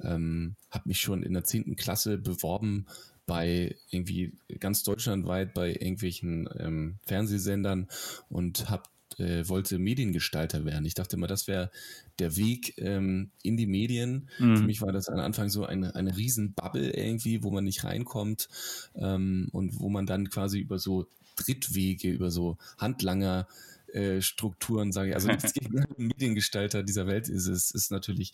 ähm, 0.00 0.56
habe 0.70 0.88
mich 0.88 1.00
schon 1.00 1.22
in 1.22 1.32
der 1.32 1.44
zehnten 1.44 1.76
Klasse 1.76 2.18
beworben 2.18 2.86
bei 3.26 3.76
irgendwie 3.90 4.32
ganz 4.58 4.82
deutschlandweit 4.82 5.54
bei 5.54 5.70
irgendwelchen 5.70 6.48
ähm, 6.58 6.98
Fernsehsendern 7.04 7.88
und 8.28 8.68
hab, 8.68 8.90
äh, 9.20 9.48
wollte 9.48 9.78
Mediengestalter 9.78 10.64
werden. 10.64 10.84
Ich 10.86 10.94
dachte 10.94 11.16
immer, 11.16 11.26
das 11.26 11.46
wäre 11.46 11.70
der 12.18 12.36
Weg 12.36 12.74
ähm, 12.78 13.30
in 13.42 13.56
die 13.56 13.66
Medien. 13.66 14.28
Mhm. 14.38 14.56
Für 14.56 14.62
mich 14.64 14.80
war 14.80 14.92
das 14.92 15.08
am 15.08 15.20
Anfang 15.20 15.48
so 15.48 15.64
eine, 15.64 15.94
eine 15.94 16.16
riesen 16.16 16.54
Bubble 16.54 16.90
irgendwie, 16.90 17.42
wo 17.42 17.50
man 17.50 17.64
nicht 17.64 17.84
reinkommt 17.84 18.48
ähm, 18.94 19.48
und 19.52 19.78
wo 19.78 19.88
man 19.88 20.06
dann 20.06 20.30
quasi 20.30 20.58
über 20.58 20.78
so 20.78 21.06
Drittwege, 21.36 22.10
über 22.10 22.30
so 22.30 22.58
Handlanger 22.78 23.46
äh, 23.92 24.20
Strukturen, 24.20 24.92
sage 24.92 25.10
ich. 25.10 25.14
Also 25.14 25.28
nichts 25.32 25.52
gegen 25.52 25.84
Mediengestalter 25.96 26.82
dieser 26.82 27.06
Welt 27.06 27.28
ist 27.28 27.46
es 27.46 27.70
ist 27.70 27.90
natürlich, 27.90 28.32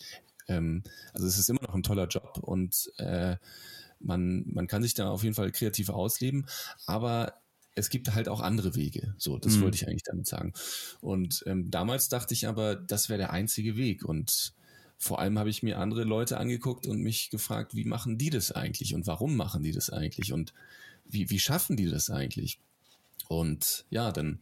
ähm, 0.49 0.83
also 1.13 1.27
es 1.27 1.39
ist 1.39 1.51
immer 1.51 1.63
noch 1.63 1.75
ein 1.75 1.83
toller 1.83 2.07
Job 2.07 2.39
und 2.43 2.93
äh, 2.99 3.37
man, 3.99 4.45
man 4.47 4.67
kann 4.67 4.83
sich 4.83 4.95
da 4.95 5.11
auf 5.11 5.23
jeden 5.23 5.35
Fall 5.35 5.51
kreativ 5.53 5.89
ausleben, 5.89 6.47
aber 6.87 7.35
es 7.77 7.91
gibt 7.91 8.13
halt 8.13 8.29
auch 8.29 8.41
andere 8.41 8.75
Wege. 8.75 9.15
So, 9.19 9.39
das 9.39 9.57
mhm. 9.57 9.63
wollte 9.63 9.77
ich 9.77 9.87
eigentlich 9.87 10.03
damit 10.03 10.27
sagen. 10.27 10.53
Und 11.01 11.45
ähm, 11.47 11.71
damals 11.71 12.09
dachte 12.09 12.35
ich 12.35 12.49
aber, 12.49 12.75
das 12.75 13.09
wäre 13.09 13.19
der 13.19 13.33
einzige 13.33 13.77
Weg. 13.77 14.05
Und 14.05 14.55
vor 14.99 15.21
allem 15.21 15.39
habe 15.39 15.51
ich 15.51 15.63
mir 15.63 15.79
andere 15.79 16.05
Leute 16.05 16.39
angeguckt 16.39 16.87
und 16.87 17.01
mich 17.01 17.31
gefragt, 17.31 17.75
wie 17.75 17.85
machen 17.85 18.19
die 18.19 18.31
das 18.31 18.51
eigentlich 18.51 18.95
und 18.95 19.07
warum 19.07 19.37
machen 19.37 19.63
die 19.63 19.73
das 19.73 19.91
eigentlich 19.91 20.33
und 20.33 20.55
wie, 21.05 21.31
wie 21.31 21.39
schaffen 21.39 21.77
die 21.77 21.89
das 21.89 22.11
eigentlich? 22.11 22.59
Und 23.29 23.85
ja, 23.91 24.13
dann 24.13 24.41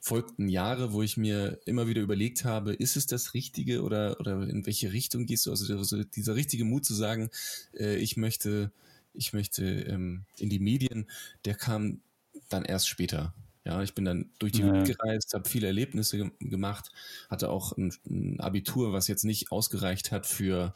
folgten 0.00 0.48
Jahre, 0.48 0.92
wo 0.92 1.02
ich 1.02 1.16
mir 1.16 1.60
immer 1.64 1.86
wieder 1.86 2.02
überlegt 2.02 2.44
habe, 2.44 2.74
ist 2.74 2.96
es 2.96 3.06
das 3.06 3.32
Richtige 3.32 3.82
oder, 3.82 4.20
oder 4.20 4.42
in 4.48 4.66
welche 4.66 4.92
Richtung 4.92 5.24
gehst 5.24 5.46
du? 5.46 5.50
Also 5.50 6.02
dieser 6.02 6.34
richtige 6.34 6.64
Mut 6.64 6.84
zu 6.84 6.94
sagen, 6.94 7.30
äh, 7.78 7.96
ich 7.96 8.16
möchte, 8.16 8.72
ich 9.14 9.32
möchte 9.32 9.64
ähm, 9.64 10.24
in 10.38 10.50
die 10.50 10.58
Medien, 10.58 11.06
der 11.44 11.54
kam 11.54 12.00
dann 12.48 12.64
erst 12.64 12.88
später. 12.88 13.34
Ja, 13.64 13.82
ich 13.82 13.94
bin 13.94 14.04
dann 14.04 14.30
durch 14.38 14.52
die 14.52 14.60
ja. 14.60 14.72
Welt 14.72 14.86
gereist, 14.86 15.32
habe 15.32 15.48
viele 15.48 15.66
Erlebnisse 15.66 16.18
ge 16.18 16.30
gemacht, 16.38 16.90
hatte 17.30 17.48
auch 17.48 17.76
ein, 17.76 17.94
ein, 18.06 18.38
Abitur, 18.40 18.92
was 18.92 19.08
jetzt 19.08 19.24
nicht 19.24 19.52
ausgereicht 19.52 20.12
hat 20.12 20.26
für, 20.26 20.74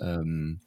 ähm, 0.00 0.60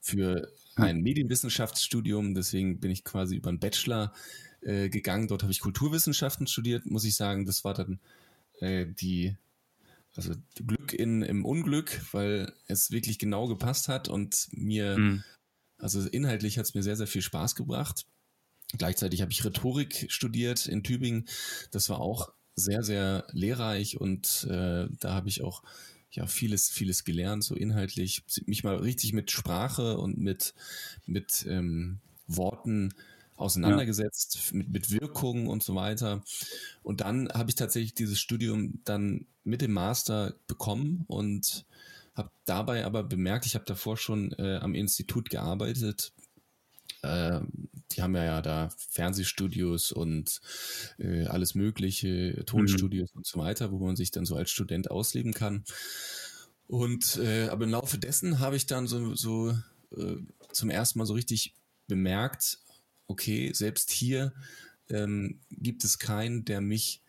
für 0.00 0.52
ein 0.76 1.00
Medienwissenschaftsstudium. 1.00 2.34
Deswegen 2.34 2.78
bin 2.78 2.90
ich 2.90 3.04
quasi 3.04 3.36
über 3.36 3.48
einen 3.48 3.58
Bachelor 3.58 4.12
äh, 4.60 4.90
gegangen. 4.90 5.28
Dort 5.28 5.42
habe 5.42 5.52
ich 5.52 5.60
Kulturwissenschaften 5.60 6.46
studiert, 6.46 6.84
muss 6.84 7.04
ich 7.04 7.16
sagen. 7.16 7.46
Das 7.46 7.64
war 7.64 7.72
dann 7.72 8.00
äh, 8.60 8.86
die, 8.86 9.36
also 10.14 10.34
Glück 10.56 10.92
in, 10.92 11.22
im 11.22 11.46
Unglück, 11.46 12.02
weil 12.12 12.52
es 12.66 12.90
wirklich 12.90 13.18
genau 13.18 13.46
gepasst 13.46 13.88
hat 13.88 14.08
und 14.08 14.48
mir, 14.52 14.98
mhm. 14.98 15.24
also 15.78 16.06
inhaltlich 16.06 16.58
hat 16.58 16.66
es 16.66 16.74
mir 16.74 16.82
sehr, 16.82 16.96
sehr 16.96 17.06
viel 17.06 17.22
Spaß 17.22 17.54
gebracht. 17.54 18.06
Gleichzeitig 18.76 19.22
habe 19.22 19.30
ich 19.30 19.44
Rhetorik 19.44 20.06
studiert 20.08 20.66
in 20.66 20.82
Tübingen. 20.82 21.26
Das 21.70 21.88
war 21.90 22.00
auch 22.00 22.32
sehr, 22.56 22.82
sehr 22.82 23.26
lehrreich 23.32 24.00
und 24.00 24.46
äh, 24.50 24.88
da 25.00 25.14
habe 25.14 25.28
ich 25.28 25.42
auch 25.42 25.62
ja 26.10 26.26
vieles, 26.26 26.70
vieles 26.70 27.04
gelernt, 27.04 27.42
so 27.44 27.54
inhaltlich, 27.54 28.22
mich 28.46 28.62
mal 28.64 28.76
richtig 28.76 29.12
mit 29.12 29.30
Sprache 29.30 29.98
und 29.98 30.18
mit, 30.18 30.54
mit 31.06 31.44
ähm, 31.48 31.98
Worten 32.26 32.94
auseinandergesetzt, 33.36 34.50
ja. 34.50 34.58
mit, 34.58 34.68
mit 34.70 34.90
Wirkungen 34.90 35.48
und 35.48 35.62
so 35.62 35.74
weiter. 35.74 36.22
Und 36.82 37.00
dann 37.00 37.28
habe 37.30 37.50
ich 37.50 37.56
tatsächlich 37.56 37.94
dieses 37.94 38.20
Studium 38.20 38.80
dann 38.84 39.26
mit 39.42 39.60
dem 39.60 39.72
Master 39.72 40.34
bekommen 40.46 41.04
und 41.08 41.66
habe 42.14 42.30
dabei 42.44 42.84
aber 42.84 43.02
bemerkt, 43.02 43.46
ich 43.46 43.56
habe 43.56 43.64
davor 43.64 43.96
schon 43.96 44.32
äh, 44.32 44.58
am 44.62 44.74
Institut 44.74 45.30
gearbeitet. 45.30 46.12
Äh, 47.04 47.40
die 47.92 48.02
haben 48.02 48.14
ja, 48.14 48.24
ja 48.24 48.42
da 48.42 48.70
Fernsehstudios 48.90 49.92
und 49.92 50.40
äh, 50.98 51.26
alles 51.26 51.54
mögliche, 51.54 52.44
Tonstudios 52.46 53.14
mhm. 53.14 53.18
und 53.18 53.26
so 53.26 53.38
weiter, 53.38 53.70
wo 53.72 53.78
man 53.78 53.96
sich 53.96 54.10
dann 54.10 54.24
so 54.24 54.36
als 54.36 54.50
Student 54.50 54.90
ausleben 54.90 55.32
kann. 55.32 55.64
Und 56.66 57.16
äh, 57.16 57.48
aber 57.48 57.64
im 57.64 57.70
Laufe 57.70 57.98
dessen 57.98 58.40
habe 58.40 58.56
ich 58.56 58.66
dann 58.66 58.86
so, 58.86 59.14
so 59.14 59.50
äh, 59.96 60.16
zum 60.52 60.70
ersten 60.70 60.98
Mal 60.98 61.06
so 61.06 61.14
richtig 61.14 61.54
bemerkt, 61.86 62.58
okay, 63.06 63.52
selbst 63.52 63.90
hier 63.90 64.32
ähm, 64.88 65.40
gibt 65.50 65.84
es 65.84 65.98
keinen, 65.98 66.44
der 66.44 66.60
mich, 66.60 67.02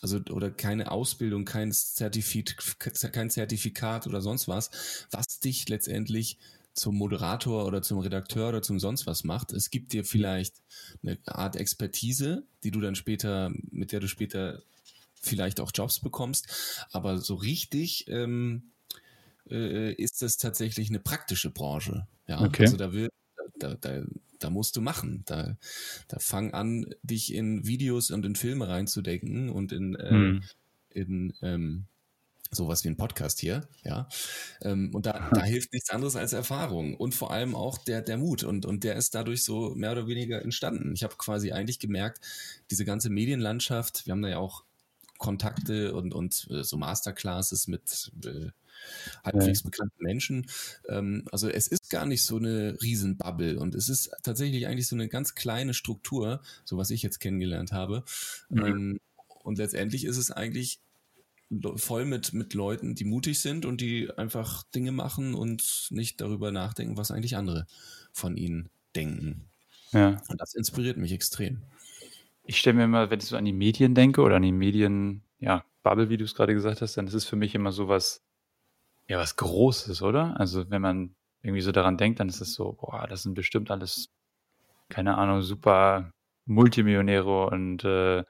also 0.00 0.18
oder 0.30 0.50
keine 0.50 0.90
Ausbildung, 0.90 1.44
kein 1.44 1.72
Zertifikat, 1.72 3.12
kein 3.12 3.30
Zertifikat 3.30 4.06
oder 4.06 4.20
sonst 4.20 4.48
was, 4.48 5.06
was 5.10 5.40
dich 5.40 5.68
letztendlich 5.68 6.38
zum 6.74 6.96
Moderator 6.96 7.66
oder 7.66 7.82
zum 7.82 7.98
Redakteur 7.98 8.48
oder 8.48 8.62
zum 8.62 8.78
sonst 8.78 9.06
was 9.06 9.24
macht. 9.24 9.52
Es 9.52 9.70
gibt 9.70 9.92
dir 9.92 10.04
vielleicht 10.04 10.56
eine 11.02 11.18
Art 11.26 11.56
Expertise, 11.56 12.44
die 12.64 12.70
du 12.70 12.80
dann 12.80 12.94
später, 12.94 13.52
mit 13.70 13.92
der 13.92 14.00
du 14.00 14.08
später 14.08 14.62
vielleicht 15.20 15.60
auch 15.60 15.70
Jobs 15.74 16.00
bekommst, 16.00 16.86
aber 16.90 17.18
so 17.18 17.34
richtig 17.34 18.08
ähm, 18.08 18.72
äh, 19.48 19.92
ist 19.92 20.22
das 20.22 20.36
tatsächlich 20.36 20.88
eine 20.88 20.98
praktische 20.98 21.50
Branche. 21.50 22.06
Ja, 22.26 22.40
okay. 22.40 22.62
also 22.62 22.76
da 22.76 22.92
wird 22.92 23.12
da, 23.58 23.74
da, 23.74 24.02
da 24.38 24.50
musst 24.50 24.76
du 24.76 24.80
machen. 24.80 25.22
Da, 25.26 25.56
da 26.08 26.18
fang 26.18 26.52
an, 26.52 26.94
dich 27.02 27.32
in 27.32 27.66
Videos 27.66 28.10
und 28.10 28.26
in 28.26 28.34
Filme 28.34 28.68
reinzudenken 28.68 29.50
und 29.50 29.72
in, 29.72 29.94
äh, 29.94 30.10
hm. 30.10 30.42
in 30.90 31.34
ähm, 31.42 31.86
sowas 32.52 32.84
wie 32.84 32.88
ein 32.88 32.96
Podcast 32.96 33.40
hier, 33.40 33.66
ja. 33.82 34.08
Ähm, 34.60 34.94
und 34.94 35.06
da, 35.06 35.30
da 35.32 35.42
hilft 35.42 35.72
nichts 35.72 35.90
anderes 35.90 36.16
als 36.16 36.32
Erfahrung 36.32 36.94
und 36.94 37.14
vor 37.14 37.30
allem 37.30 37.54
auch 37.54 37.78
der, 37.78 38.02
der 38.02 38.18
Mut. 38.18 38.44
Und, 38.44 38.66
und 38.66 38.84
der 38.84 38.96
ist 38.96 39.14
dadurch 39.14 39.42
so 39.42 39.74
mehr 39.74 39.92
oder 39.92 40.06
weniger 40.06 40.42
entstanden. 40.42 40.92
Ich 40.94 41.02
habe 41.02 41.16
quasi 41.16 41.52
eigentlich 41.52 41.78
gemerkt, 41.78 42.20
diese 42.70 42.84
ganze 42.84 43.10
Medienlandschaft, 43.10 44.06
wir 44.06 44.12
haben 44.12 44.22
da 44.22 44.28
ja 44.28 44.38
auch 44.38 44.64
Kontakte 45.18 45.94
und, 45.94 46.12
und 46.14 46.48
äh, 46.50 46.62
so 46.62 46.76
Masterclasses 46.76 47.68
mit 47.68 48.12
äh, 48.24 48.50
halbwegs 49.24 49.62
bekannten 49.62 50.02
Menschen. 50.02 50.46
Ähm, 50.88 51.24
also 51.30 51.48
es 51.48 51.68
ist 51.68 51.90
gar 51.90 52.06
nicht 52.06 52.24
so 52.24 52.36
eine 52.36 52.76
Riesenbubble 52.82 53.58
und 53.58 53.74
es 53.74 53.88
ist 53.88 54.10
tatsächlich 54.22 54.66
eigentlich 54.66 54.88
so 54.88 54.96
eine 54.96 55.08
ganz 55.08 55.34
kleine 55.34 55.74
Struktur, 55.74 56.42
so 56.64 56.76
was 56.76 56.90
ich 56.90 57.02
jetzt 57.02 57.20
kennengelernt 57.20 57.72
habe. 57.72 58.04
Mhm. 58.48 58.64
Ähm, 58.64 59.00
und 59.44 59.58
letztendlich 59.58 60.04
ist 60.04 60.16
es 60.16 60.30
eigentlich 60.30 60.80
voll 61.76 62.04
mit, 62.04 62.32
mit 62.32 62.54
Leuten, 62.54 62.94
die 62.94 63.04
mutig 63.04 63.40
sind 63.40 63.66
und 63.66 63.80
die 63.80 64.10
einfach 64.16 64.62
Dinge 64.74 64.92
machen 64.92 65.34
und 65.34 65.88
nicht 65.90 66.20
darüber 66.20 66.50
nachdenken, 66.52 66.96
was 66.96 67.10
eigentlich 67.10 67.36
andere 67.36 67.66
von 68.12 68.36
ihnen 68.36 68.68
denken. 68.94 69.48
Ja. 69.92 70.20
Und 70.28 70.40
das 70.40 70.54
inspiriert 70.54 70.96
mich 70.96 71.12
extrem. 71.12 71.62
Ich 72.44 72.58
stelle 72.58 72.76
mir 72.76 72.84
immer, 72.84 73.10
wenn 73.10 73.20
ich 73.20 73.26
so 73.26 73.36
an 73.36 73.44
die 73.44 73.52
Medien 73.52 73.94
denke 73.94 74.22
oder 74.22 74.36
an 74.36 74.42
die 74.42 74.52
Medien, 74.52 75.22
ja, 75.38 75.64
Bubble, 75.82 76.08
wie 76.08 76.16
du 76.16 76.24
es 76.24 76.34
gerade 76.34 76.54
gesagt 76.54 76.80
hast, 76.80 76.96
dann 76.96 77.06
ist 77.06 77.14
es 77.14 77.24
für 77.24 77.36
mich 77.36 77.54
immer 77.54 77.72
so 77.72 77.88
was, 77.88 78.22
ja, 79.08 79.18
was 79.18 79.36
Großes, 79.36 80.02
oder? 80.02 80.38
Also 80.38 80.70
wenn 80.70 80.82
man 80.82 81.14
irgendwie 81.42 81.60
so 81.60 81.72
daran 81.72 81.98
denkt, 81.98 82.20
dann 82.20 82.28
ist 82.28 82.40
es 82.40 82.54
so, 82.54 82.72
boah, 82.72 83.06
das 83.08 83.22
sind 83.22 83.34
bestimmt 83.34 83.70
alles, 83.70 84.10
keine 84.88 85.18
Ahnung, 85.18 85.42
super 85.42 86.12
Multimillionäre 86.46 87.46
und 87.46 87.84
äh, 87.84 88.24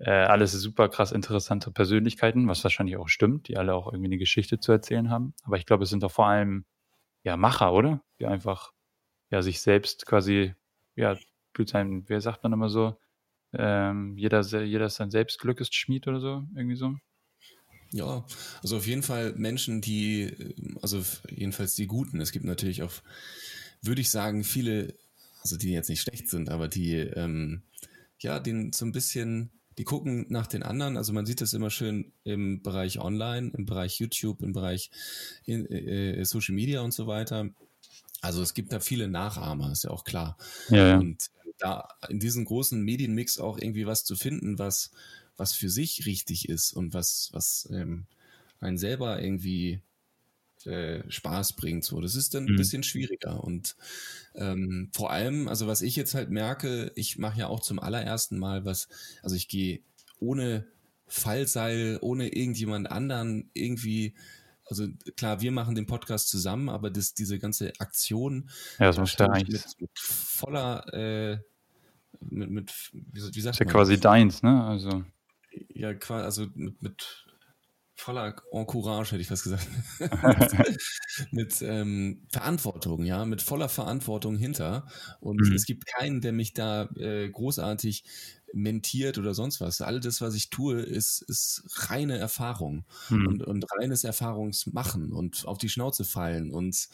äh, 0.00 0.10
alles 0.10 0.52
super 0.52 0.88
krass 0.88 1.12
interessante 1.12 1.70
Persönlichkeiten, 1.70 2.48
was 2.48 2.64
wahrscheinlich 2.64 2.96
auch 2.96 3.08
stimmt, 3.08 3.48
die 3.48 3.58
alle 3.58 3.74
auch 3.74 3.86
irgendwie 3.86 4.08
eine 4.08 4.18
Geschichte 4.18 4.58
zu 4.58 4.72
erzählen 4.72 5.10
haben. 5.10 5.34
Aber 5.44 5.58
ich 5.58 5.66
glaube, 5.66 5.84
es 5.84 5.90
sind 5.90 6.02
doch 6.02 6.10
vor 6.10 6.26
allem 6.26 6.64
ja 7.22 7.36
Macher, 7.36 7.72
oder? 7.74 8.02
Die 8.18 8.26
einfach 8.26 8.72
ja 9.30 9.42
sich 9.42 9.60
selbst 9.60 10.06
quasi, 10.06 10.54
ja, 10.96 11.16
sein, 11.66 12.04
wer 12.06 12.22
sagt 12.22 12.42
man 12.42 12.54
immer 12.54 12.70
so, 12.70 12.96
ähm, 13.52 14.16
jeder, 14.16 14.40
jeder 14.40 14.88
sein 14.88 15.10
Selbstglück 15.10 15.60
ist 15.60 15.74
Schmied 15.74 16.08
oder 16.08 16.20
so, 16.20 16.44
irgendwie 16.54 16.76
so. 16.76 16.94
Ja, 17.92 18.24
also 18.62 18.78
auf 18.78 18.86
jeden 18.86 19.02
Fall 19.02 19.34
Menschen, 19.36 19.82
die, 19.82 20.54
also 20.80 21.02
jedenfalls 21.28 21.74
die 21.74 21.86
Guten. 21.86 22.20
Es 22.20 22.32
gibt 22.32 22.46
natürlich 22.46 22.82
auch, 22.82 22.92
würde 23.82 24.00
ich 24.00 24.10
sagen, 24.10 24.44
viele, 24.44 24.94
also 25.42 25.58
die 25.58 25.72
jetzt 25.72 25.90
nicht 25.90 26.00
schlecht 26.00 26.30
sind, 26.30 26.48
aber 26.48 26.68
die, 26.68 26.94
ähm, 26.96 27.62
ja, 28.20 28.38
den 28.38 28.72
so 28.72 28.86
ein 28.86 28.92
bisschen, 28.92 29.50
die 29.80 29.84
gucken 29.84 30.26
nach 30.28 30.46
den 30.46 30.62
anderen. 30.62 30.98
Also 30.98 31.14
man 31.14 31.24
sieht 31.24 31.40
das 31.40 31.54
immer 31.54 31.70
schön 31.70 32.12
im 32.22 32.60
Bereich 32.60 33.00
Online, 33.00 33.50
im 33.56 33.64
Bereich 33.64 33.98
YouTube, 33.98 34.42
im 34.42 34.52
Bereich 34.52 34.90
in, 35.46 35.64
äh, 35.64 36.22
Social 36.26 36.54
Media 36.54 36.82
und 36.82 36.92
so 36.92 37.06
weiter. 37.06 37.48
Also 38.20 38.42
es 38.42 38.52
gibt 38.52 38.74
da 38.74 38.80
viele 38.80 39.08
Nachahmer, 39.08 39.72
ist 39.72 39.84
ja 39.84 39.90
auch 39.90 40.04
klar. 40.04 40.36
Ja, 40.68 40.88
ja. 40.88 40.98
Und 40.98 41.30
da 41.56 41.88
in 42.10 42.20
diesem 42.20 42.44
großen 42.44 42.78
Medienmix 42.82 43.38
auch 43.38 43.56
irgendwie 43.56 43.86
was 43.86 44.04
zu 44.04 44.16
finden, 44.16 44.58
was 44.58 44.90
was 45.38 45.54
für 45.54 45.70
sich 45.70 46.04
richtig 46.04 46.50
ist 46.50 46.74
und 46.74 46.92
was, 46.92 47.30
was 47.32 47.66
ähm, 47.72 48.04
einen 48.60 48.76
selber 48.76 49.22
irgendwie 49.22 49.80
äh, 50.66 51.02
Spaß 51.10 51.54
bringt. 51.54 51.84
So, 51.84 52.00
das 52.00 52.14
ist 52.14 52.34
dann 52.34 52.44
mhm. 52.44 52.50
ein 52.50 52.56
bisschen 52.56 52.82
schwieriger. 52.82 53.42
Und 53.42 53.76
ähm, 54.34 54.90
vor 54.92 55.10
allem, 55.10 55.48
also 55.48 55.66
was 55.66 55.82
ich 55.82 55.96
jetzt 55.96 56.14
halt 56.14 56.30
merke, 56.30 56.92
ich 56.94 57.18
mache 57.18 57.40
ja 57.40 57.46
auch 57.48 57.60
zum 57.60 57.78
allerersten 57.78 58.38
Mal 58.38 58.64
was, 58.64 58.88
also 59.22 59.36
ich 59.36 59.48
gehe 59.48 59.80
ohne 60.18 60.66
Fallseil, 61.06 61.98
ohne 62.00 62.28
irgendjemand 62.28 62.90
anderen 62.90 63.50
irgendwie 63.54 64.14
also 64.70 64.86
klar, 65.16 65.40
wir 65.40 65.50
machen 65.50 65.74
den 65.74 65.86
Podcast 65.86 66.28
zusammen, 66.28 66.68
aber 66.68 66.90
das, 66.90 67.12
diese 67.12 67.40
ganze 67.40 67.72
Aktion 67.80 68.48
ja, 68.78 68.86
das 68.86 68.98
muss 68.98 69.16
ja 69.18 69.26
eigentlich 69.26 69.64
mit, 69.64 69.80
mit 69.80 69.98
voller, 69.98 70.94
äh, 70.94 71.38
mit, 72.20 72.50
mit 72.50 72.90
wie, 72.92 73.20
wie 73.34 73.40
sagt 73.40 73.56
ist 73.56 73.66
ja 73.66 73.66
quasi 73.66 73.98
deins, 73.98 74.44
ne? 74.44 74.62
Also 74.62 75.04
ja, 75.68 75.92
quasi, 75.94 76.24
also 76.24 76.46
mit, 76.54 76.80
mit 76.80 77.26
voller 78.00 78.34
Encourage, 78.52 79.12
hätte 79.12 79.20
ich 79.20 79.28
fast 79.28 79.44
gesagt. 79.44 79.66
mit 81.30 81.62
ähm, 81.62 82.26
Verantwortung, 82.32 83.04
ja, 83.04 83.24
mit 83.24 83.42
voller 83.42 83.68
Verantwortung 83.68 84.36
hinter. 84.36 84.86
Und 85.20 85.40
mhm. 85.40 85.54
es 85.54 85.64
gibt 85.66 85.86
keinen, 85.86 86.20
der 86.20 86.32
mich 86.32 86.54
da 86.54 86.88
äh, 86.96 87.28
großartig 87.28 88.04
mentiert 88.52 89.18
oder 89.18 89.34
sonst 89.34 89.60
was. 89.60 89.80
All 89.80 90.00
das, 90.00 90.20
was 90.20 90.34
ich 90.34 90.50
tue, 90.50 90.80
ist, 90.80 91.22
ist 91.22 91.62
reine 91.88 92.18
Erfahrung 92.18 92.84
mhm. 93.08 93.26
und, 93.26 93.42
und 93.44 93.66
reines 93.78 94.04
Erfahrungsmachen 94.04 95.12
und 95.12 95.46
auf 95.46 95.58
die 95.58 95.68
Schnauze 95.68 96.04
fallen 96.04 96.50
und 96.50 96.88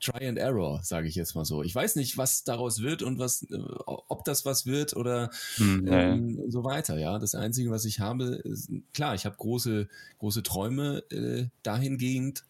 Try 0.00 0.26
and 0.26 0.38
Error, 0.38 0.82
sage 0.82 1.08
ich 1.08 1.14
jetzt 1.14 1.34
mal 1.34 1.44
so. 1.44 1.62
Ich 1.62 1.74
weiß 1.74 1.96
nicht, 1.96 2.16
was 2.18 2.44
daraus 2.44 2.82
wird 2.82 3.02
und 3.02 3.18
was, 3.18 3.42
äh, 3.50 3.58
ob 3.86 4.24
das 4.24 4.44
was 4.44 4.66
wird 4.66 4.94
oder 4.96 5.30
mhm. 5.58 5.88
ähm, 5.88 6.40
so 6.48 6.64
weiter. 6.64 6.98
Ja, 6.98 7.18
das 7.18 7.34
Einzige, 7.34 7.70
was 7.70 7.84
ich 7.84 8.00
habe, 8.00 8.24
ist, 8.44 8.70
klar, 8.92 9.14
ich 9.14 9.26
habe 9.26 9.36
große, 9.36 9.88
große 10.18 10.42
Träume 10.42 10.98
äh, 11.10 11.48
dahingehend, 11.62 12.44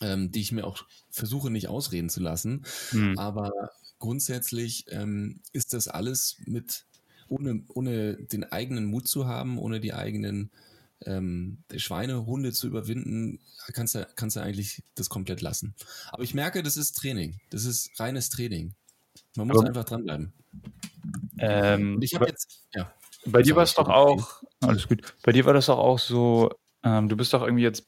ähm, 0.00 0.32
die 0.32 0.40
ich 0.40 0.52
mir 0.52 0.66
auch 0.66 0.84
versuche 1.10 1.50
nicht 1.50 1.68
ausreden 1.68 2.08
zu 2.08 2.20
lassen. 2.20 2.64
Mhm. 2.92 3.18
Aber 3.18 3.50
grundsätzlich 3.98 4.86
ähm, 4.88 5.40
ist 5.52 5.72
das 5.74 5.88
alles 5.88 6.36
mit 6.46 6.86
ohne, 7.32 7.64
ohne 7.68 8.16
den 8.16 8.44
eigenen 8.44 8.84
Mut 8.84 9.08
zu 9.08 9.26
haben, 9.26 9.58
ohne 9.58 9.80
die 9.80 9.94
eigenen 9.94 10.50
ähm, 11.04 11.58
Schweinehunde 11.74 12.52
zu 12.52 12.66
überwinden, 12.66 13.40
kannst 13.72 13.94
du, 13.94 14.06
kannst 14.14 14.36
du 14.36 14.40
eigentlich 14.40 14.82
das 14.94 15.08
komplett 15.08 15.40
lassen. 15.40 15.74
Aber 16.10 16.22
ich 16.22 16.34
merke, 16.34 16.62
das 16.62 16.76
ist 16.76 16.92
Training. 16.92 17.40
Das 17.50 17.64
ist 17.64 17.98
reines 17.98 18.28
Training. 18.28 18.74
Man 19.34 19.48
muss 19.48 19.58
Aber, 19.58 19.68
einfach 19.68 19.84
dranbleiben. 19.84 20.32
Ähm, 21.38 21.98
ich 22.02 22.14
habe 22.14 22.26
jetzt, 22.26 22.62
ja. 22.74 22.92
Bei 23.24 23.42
dir 23.42 23.56
war 23.56 23.62
es 23.62 23.74
doch 23.74 23.88
auch, 23.88 24.42
alles 24.60 24.86
gut, 24.88 25.14
bei 25.22 25.32
dir 25.32 25.44
war 25.44 25.54
das 25.54 25.66
doch 25.66 25.78
auch 25.78 25.98
so, 25.98 26.50
ähm, 26.82 27.08
du 27.08 27.16
bist 27.16 27.32
doch 27.32 27.42
irgendwie 27.42 27.62
jetzt 27.62 27.86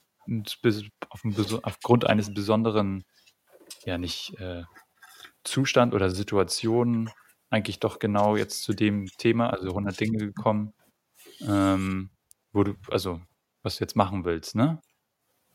auf 1.11 1.23
aufgrund 1.63 2.07
eines 2.07 2.33
besonderen, 2.33 3.05
ja 3.85 3.99
nicht 3.99 4.39
äh, 4.41 4.63
Zustand 5.43 5.93
oder 5.93 6.09
Situation 6.11 7.11
eigentlich 7.55 7.81
doch 7.81 7.99
genau 7.99 8.37
jetzt 8.37 8.63
zu 8.63 8.73
dem 8.73 9.07
Thema, 9.19 9.51
also 9.51 9.69
100 9.69 9.99
Dinge 9.99 10.19
gekommen, 10.19 10.73
ähm, 11.41 12.11
wo 12.53 12.65
du, 12.65 12.75
also 12.91 13.21
was 13.63 13.77
du 13.77 13.85
jetzt 13.85 13.97
machen 13.97 14.25
willst, 14.25 14.55
ne? 14.55 14.81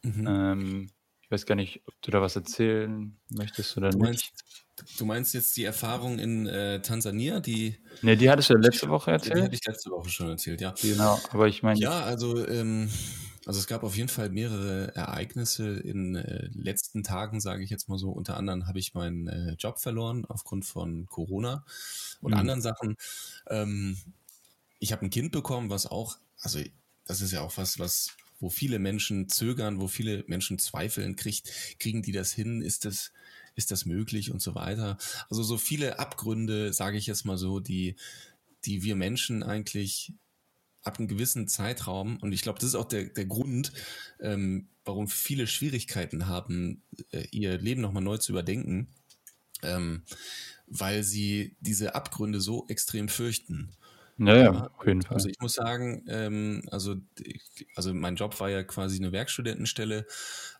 Mhm. 0.03 0.27
Ähm, 0.27 0.89
ich 1.21 1.31
weiß 1.31 1.45
gar 1.45 1.55
nicht, 1.55 1.83
ob 1.85 1.93
du 2.01 2.09
da 2.09 2.21
was 2.21 2.35
erzählen 2.35 3.15
möchtest 3.29 3.77
oder 3.77 3.91
du 3.91 3.99
meinst, 3.99 4.23
nicht. 4.23 4.99
Du 4.99 5.05
meinst 5.05 5.33
jetzt 5.33 5.57
die 5.57 5.63
Erfahrung 5.63 6.17
in 6.17 6.47
äh, 6.47 6.81
Tansania, 6.81 7.39
die. 7.39 7.75
Ne, 8.01 8.17
die 8.17 8.29
hattest 8.29 8.49
du 8.49 8.55
letzte 8.55 8.89
Woche 8.89 9.11
erzählt. 9.11 9.37
Die 9.37 9.41
hatte 9.43 9.55
ich 9.55 9.65
letzte 9.65 9.91
Woche 9.91 10.09
schon 10.09 10.29
erzählt, 10.29 10.61
ja. 10.61 10.73
Genau, 10.81 11.19
aber 11.31 11.47
ich 11.47 11.61
meine. 11.61 11.79
Ja, 11.79 12.01
also, 12.01 12.47
ähm, 12.47 12.89
also 13.49 13.61
es 13.61 13.65
gab 13.65 13.81
auf 13.81 13.97
jeden 13.97 14.09
Fall 14.09 14.29
mehrere 14.29 14.95
Ereignisse 14.95 15.79
in 15.79 16.15
äh, 16.15 16.51
letzten 16.53 17.03
Tagen, 17.03 17.41
sage 17.41 17.63
ich 17.63 17.71
jetzt 17.71 17.89
mal 17.89 17.97
so. 17.97 18.11
Unter 18.11 18.37
anderem 18.37 18.67
habe 18.67 18.77
ich 18.77 18.93
meinen 18.93 19.27
äh, 19.27 19.53
Job 19.53 19.79
verloren 19.79 20.23
aufgrund 20.25 20.65
von 20.65 21.07
Corona 21.07 21.65
und 22.21 22.33
mhm. 22.33 22.37
anderen 22.37 22.61
Sachen. 22.61 22.95
Ähm, 23.47 23.97
ich 24.77 24.91
habe 24.91 25.03
ein 25.03 25.09
Kind 25.09 25.31
bekommen, 25.31 25.71
was 25.71 25.87
auch, 25.87 26.19
also 26.41 26.59
das 27.07 27.21
ist 27.21 27.31
ja 27.31 27.41
auch 27.41 27.57
was, 27.57 27.79
was 27.79 28.11
wo 28.39 28.51
viele 28.51 28.77
Menschen 28.77 29.29
zögern, 29.29 29.81
wo 29.81 29.87
viele 29.87 30.23
Menschen 30.27 30.59
zweifeln, 30.59 31.15
kriegt, 31.15 31.51
kriegen 31.79 32.03
die 32.03 32.11
das 32.11 32.31
hin? 32.31 32.61
Ist 32.61 32.85
das, 32.85 33.11
ist 33.55 33.71
das 33.71 33.83
möglich 33.83 34.29
und 34.29 34.43
so 34.43 34.53
weiter? 34.53 34.99
Also 35.27 35.41
so 35.41 35.57
viele 35.57 35.97
Abgründe, 35.97 36.71
sage 36.71 36.99
ich 36.99 37.07
jetzt 37.07 37.25
mal 37.25 37.39
so, 37.39 37.59
die, 37.59 37.95
die 38.65 38.83
wir 38.83 38.95
Menschen 38.95 39.41
eigentlich 39.41 40.13
ab 40.89 40.99
einem 40.99 41.07
gewissen 41.07 41.47
Zeitraum, 41.47 42.17
und 42.17 42.33
ich 42.33 42.41
glaube, 42.41 42.59
das 42.59 42.69
ist 42.69 42.75
auch 42.75 42.87
der, 42.87 43.05
der 43.05 43.25
Grund, 43.25 43.71
ähm, 44.19 44.67
warum 44.83 45.07
viele 45.07 45.47
Schwierigkeiten 45.47 46.27
haben, 46.27 46.83
äh, 47.11 47.27
ihr 47.31 47.57
Leben 47.57 47.81
nochmal 47.81 48.03
neu 48.03 48.17
zu 48.17 48.31
überdenken, 48.31 48.89
ähm, 49.61 50.03
weil 50.67 51.03
sie 51.03 51.55
diese 51.59 51.95
Abgründe 51.95 52.41
so 52.41 52.65
extrem 52.67 53.07
fürchten. 53.07 53.71
Naja, 54.17 54.51
ja, 54.51 54.71
auf 54.77 54.85
jeden 54.85 55.01
Fall. 55.01 55.13
Also 55.13 55.29
ich 55.29 55.39
muss 55.39 55.53
sagen, 55.53 56.03
ähm, 56.09 56.63
also, 56.71 56.95
also 57.75 57.93
mein 57.93 58.15
Job 58.15 58.37
war 58.39 58.49
ja 58.49 58.63
quasi 58.63 58.97
eine 58.97 59.13
Werkstudentenstelle 59.13 60.05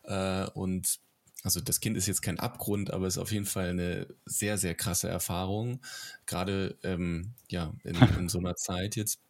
äh, 0.04 0.46
und 0.54 1.00
also 1.42 1.60
das 1.60 1.80
Kind 1.80 1.96
ist 1.96 2.06
jetzt 2.06 2.22
kein 2.22 2.38
Abgrund, 2.38 2.92
aber 2.92 3.06
es 3.06 3.16
ist 3.16 3.22
auf 3.22 3.32
jeden 3.32 3.46
Fall 3.46 3.70
eine 3.70 4.06
sehr, 4.26 4.58
sehr 4.58 4.74
krasse 4.74 5.08
Erfahrung. 5.08 5.80
Gerade 6.26 6.78
ähm, 6.82 7.32
ja, 7.48 7.74
in, 7.84 7.96
in 8.18 8.28
so 8.28 8.38
einer 8.38 8.56
Zeit 8.56 8.96
jetzt. 8.96 9.20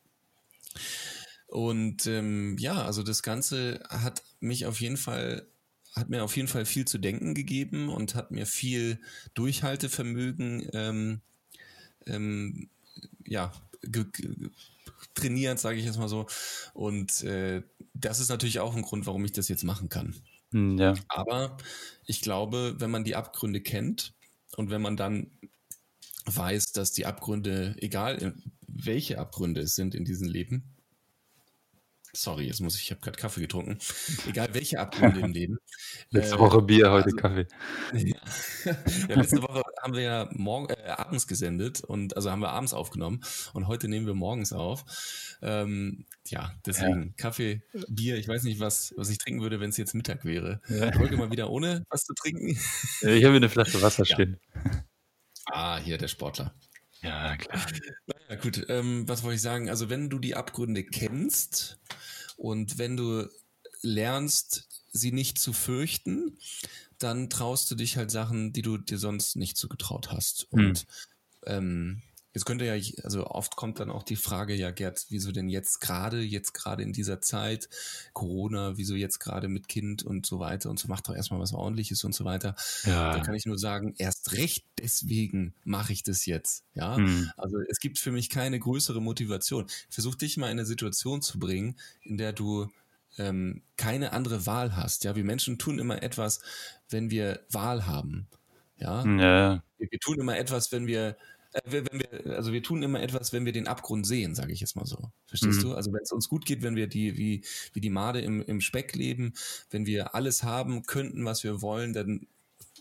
Und 1.47 2.07
ähm, 2.07 2.57
ja, 2.59 2.85
also 2.85 3.03
das 3.03 3.23
Ganze 3.23 3.83
hat 3.89 4.23
mich 4.39 4.67
auf 4.67 4.81
jeden 4.81 4.97
Fall, 4.97 5.49
hat 5.97 6.09
mir 6.09 6.23
auf 6.23 6.37
jeden 6.37 6.49
Fall 6.49 6.65
viel 6.65 6.87
zu 6.87 6.99
denken 6.99 7.35
gegeben 7.35 7.89
und 7.89 8.15
hat 8.15 8.31
mir 8.31 8.47
viel 8.47 9.01
Durchhaltevermögen 9.35 10.69
ähm, 10.73 11.21
ähm, 12.07 12.69
ja, 13.27 13.53
trainiert, 15.15 15.59
sage 15.59 15.79
ich 15.79 15.85
jetzt 15.85 15.99
mal 15.99 16.09
so. 16.09 16.27
Und 16.73 17.23
äh, 17.25 17.63
das 17.95 18.21
ist 18.21 18.29
natürlich 18.29 18.61
auch 18.61 18.77
ein 18.77 18.83
Grund, 18.83 19.07
warum 19.07 19.25
ich 19.25 19.33
das 19.33 19.49
jetzt 19.49 19.65
machen 19.65 19.89
kann. 19.89 20.15
Hm, 20.53 20.79
ja. 20.79 20.95
Aber 21.09 21.57
ich 22.07 22.21
glaube, 22.21 22.77
wenn 22.79 22.91
man 22.91 23.05
die 23.05 23.17
Abgründe 23.17 23.61
kennt 23.61 24.15
und 24.57 24.71
wenn 24.71 24.83
man 24.83 24.97
dann 24.97 25.31
weiß, 26.27 26.73
dass 26.73 26.93
die 26.93 27.07
Abgründe, 27.07 27.75
egal 27.79 28.35
welche 28.73 29.19
Abgründe 29.19 29.61
es 29.61 29.75
sind 29.75 29.95
in 29.95 30.05
diesem 30.05 30.29
Leben, 30.29 30.75
Sorry, 32.13 32.47
jetzt 32.47 32.61
muss 32.61 32.75
ich, 32.75 32.83
ich 32.83 32.91
habe 32.91 33.01
gerade 33.01 33.17
Kaffee 33.17 33.41
getrunken. 33.41 33.79
Egal 34.29 34.53
welche 34.53 34.81
Abgründe 34.81 35.21
im 35.21 35.33
Leben. 35.33 35.59
Letzte 36.11 36.37
äh, 36.37 36.39
Woche 36.39 36.61
Bier, 36.63 36.91
heute 36.91 37.05
also, 37.05 37.17
Kaffee. 37.17 37.47
Ja, 37.93 38.17
ja, 39.09 39.15
letzte 39.15 39.43
Woche 39.43 39.63
haben 39.81 39.95
wir 39.95 40.03
ja 40.03 40.29
morgen, 40.33 40.71
äh, 40.71 40.89
abends 40.89 41.29
gesendet 41.29 41.83
und 41.83 42.17
also 42.17 42.31
haben 42.31 42.41
wir 42.41 42.51
abends 42.51 42.75
aufgenommen 42.75 43.21
und 43.53 43.69
heute 43.69 43.89
nehmen 43.89 44.07
wir 44.07 44.15
morgens 44.15 44.53
auf. 44.53 44.85
Ähm, 45.41 46.07
ja, 46.27 46.53
deswegen 46.67 47.03
ja. 47.03 47.13
Kaffee, 47.17 47.63
Bier, 47.89 48.17
ich 48.17 48.27
weiß 48.27 48.43
nicht, 48.43 48.59
was, 48.59 48.93
was 48.97 49.09
ich 49.11 49.19
trinken 49.19 49.43
würde, 49.43 49.61
wenn 49.61 49.71
es 49.71 49.77
jetzt 49.77 49.95
Mittag 49.95 50.25
wäre. 50.25 50.61
Ja. 50.69 50.93
Heute 50.99 51.17
mal 51.17 51.31
wieder 51.31 51.51
ohne 51.51 51.85
was 51.91 52.05
zu 52.05 52.15
trinken. 52.15 52.59
ich 53.03 53.25
habe 53.25 53.37
eine 53.37 53.49
Flasche 53.49 53.81
Wasser 53.83 54.05
stehen. 54.05 54.39
Ah, 55.47 55.79
hier 55.79 55.97
der 55.97 56.09
Sportler. 56.09 56.55
Ja, 57.03 57.37
klar. 57.37 57.67
Naja, 58.31 58.41
gut. 58.41 58.65
Ähm, 58.69 59.09
was 59.09 59.25
wollte 59.25 59.35
ich 59.37 59.43
sagen? 59.43 59.69
Also, 59.69 59.91
wenn 59.91 60.09
du 60.09 60.21
die 60.21 60.37
Abgründe 60.37 60.85
kennst 60.85 61.79
und 62.37 62.79
wenn 62.79 62.97
du 62.97 63.29
lernst, 63.83 64.69
sie 64.93 65.11
nicht 65.11 65.39
zu 65.39 65.53
fürchten, 65.53 66.39
dann 66.99 67.29
traust 67.29 67.71
du 67.71 67.75
dich 67.75 67.97
halt 67.97 68.11
Sachen, 68.11 68.53
die 68.53 68.63
du 68.63 68.79
dir 68.79 68.99
sonst 68.99 69.35
nicht 69.37 69.57
zugetraut 69.57 70.13
hast. 70.13 70.47
Und 70.53 70.87
hm. 71.45 71.53
ähm, 71.53 72.03
Jetzt 72.33 72.45
könnte 72.45 72.65
ja, 72.65 72.75
also 73.03 73.27
oft 73.27 73.57
kommt 73.57 73.81
dann 73.81 73.91
auch 73.91 74.05
die 74.05 74.17
Frage, 74.17 74.55
ja, 74.55 74.71
Gerd, 74.71 75.07
wieso 75.09 75.33
denn 75.33 75.49
jetzt 75.49 75.81
gerade, 75.81 76.21
jetzt 76.21 76.53
gerade 76.53 76.83
in 76.83 76.93
dieser 76.93 77.21
Zeit, 77.21 77.69
Corona, 78.13 78.77
wieso 78.77 78.95
jetzt 78.95 79.19
gerade 79.19 79.49
mit 79.49 79.67
Kind 79.67 80.05
und 80.05 80.27
so 80.27 80.39
weiter 80.39 80.71
und 80.71 80.79
so, 80.79 80.87
macht 80.87 81.09
doch 81.09 81.15
erstmal 81.15 81.41
was 81.41 81.53
ordentliches 81.53 82.05
und 82.05 82.15
so 82.15 82.25
weiter. 82.25 82.55
Ja. 82.85 83.15
Da 83.15 83.21
kann 83.21 83.35
ich 83.35 83.47
nur 83.47 83.59
sagen, 83.59 83.95
erst 83.99 84.33
recht 84.33 84.65
deswegen 84.79 85.55
mache 85.65 85.93
ich 85.93 86.05
das 86.05 86.25
jetzt. 86.25 86.65
Ja, 86.75 86.97
hm. 86.97 87.31
also 87.37 87.59
es 87.69 87.81
gibt 87.81 87.99
für 87.99 88.13
mich 88.13 88.31
keine 88.31 88.61
größere 88.61 89.03
Motivation. 89.03 89.67
Versuch 89.89 90.15
dich 90.15 90.37
mal 90.37 90.47
in 90.47 90.53
eine 90.53 90.67
Situation 90.67 91.23
zu 91.23 91.41
bringen, 91.41 91.77
in 92.03 92.17
der 92.17 92.33
du 92.33 92.71
ähm, 93.19 93.63
keine 93.77 94.13
andere 94.13 94.47
Wahl 94.47 94.77
hast. 94.77 95.03
Ja, 95.03 95.17
wir 95.17 95.25
Menschen 95.25 95.59
tun 95.59 95.81
immer 95.81 96.03
etwas, 96.03 96.41
wenn 96.89 97.11
wir 97.11 97.41
Wahl 97.51 97.87
haben. 97.87 98.29
Ja, 98.79 99.05
ja. 99.05 99.63
Wir, 99.79 99.89
wir 99.91 99.99
tun 99.99 100.21
immer 100.21 100.39
etwas, 100.39 100.73
wenn 100.73 100.87
wir 100.87 101.17
wenn 101.65 101.87
wir, 101.93 102.37
also 102.37 102.53
wir 102.53 102.63
tun 102.63 102.83
immer 102.83 103.01
etwas, 103.01 103.33
wenn 103.33 103.45
wir 103.45 103.53
den 103.53 103.67
Abgrund 103.67 104.07
sehen, 104.07 104.35
sage 104.35 104.53
ich 104.53 104.61
jetzt 104.61 104.77
mal 104.77 104.87
so. 104.87 105.11
Verstehst 105.27 105.59
mhm. 105.59 105.63
du? 105.63 105.75
Also 105.75 105.93
wenn 105.93 106.03
es 106.03 106.13
uns 106.13 106.29
gut 106.29 106.45
geht, 106.45 106.63
wenn 106.63 106.77
wir 106.77 106.87
die, 106.87 107.17
wie, 107.17 107.43
wie 107.73 107.81
die 107.81 107.91
Made 107.91 108.21
im, 108.21 108.43
im 108.43 108.61
Speck 108.61 108.95
leben, 108.95 109.35
wenn 109.71 109.87
wir 109.87 110.15
alles 110.15 110.43
haben 110.43 110.85
könnten, 110.85 111.25
was 111.25 111.43
wir 111.43 111.63
wollen, 111.63 111.93
dann 111.93 112.27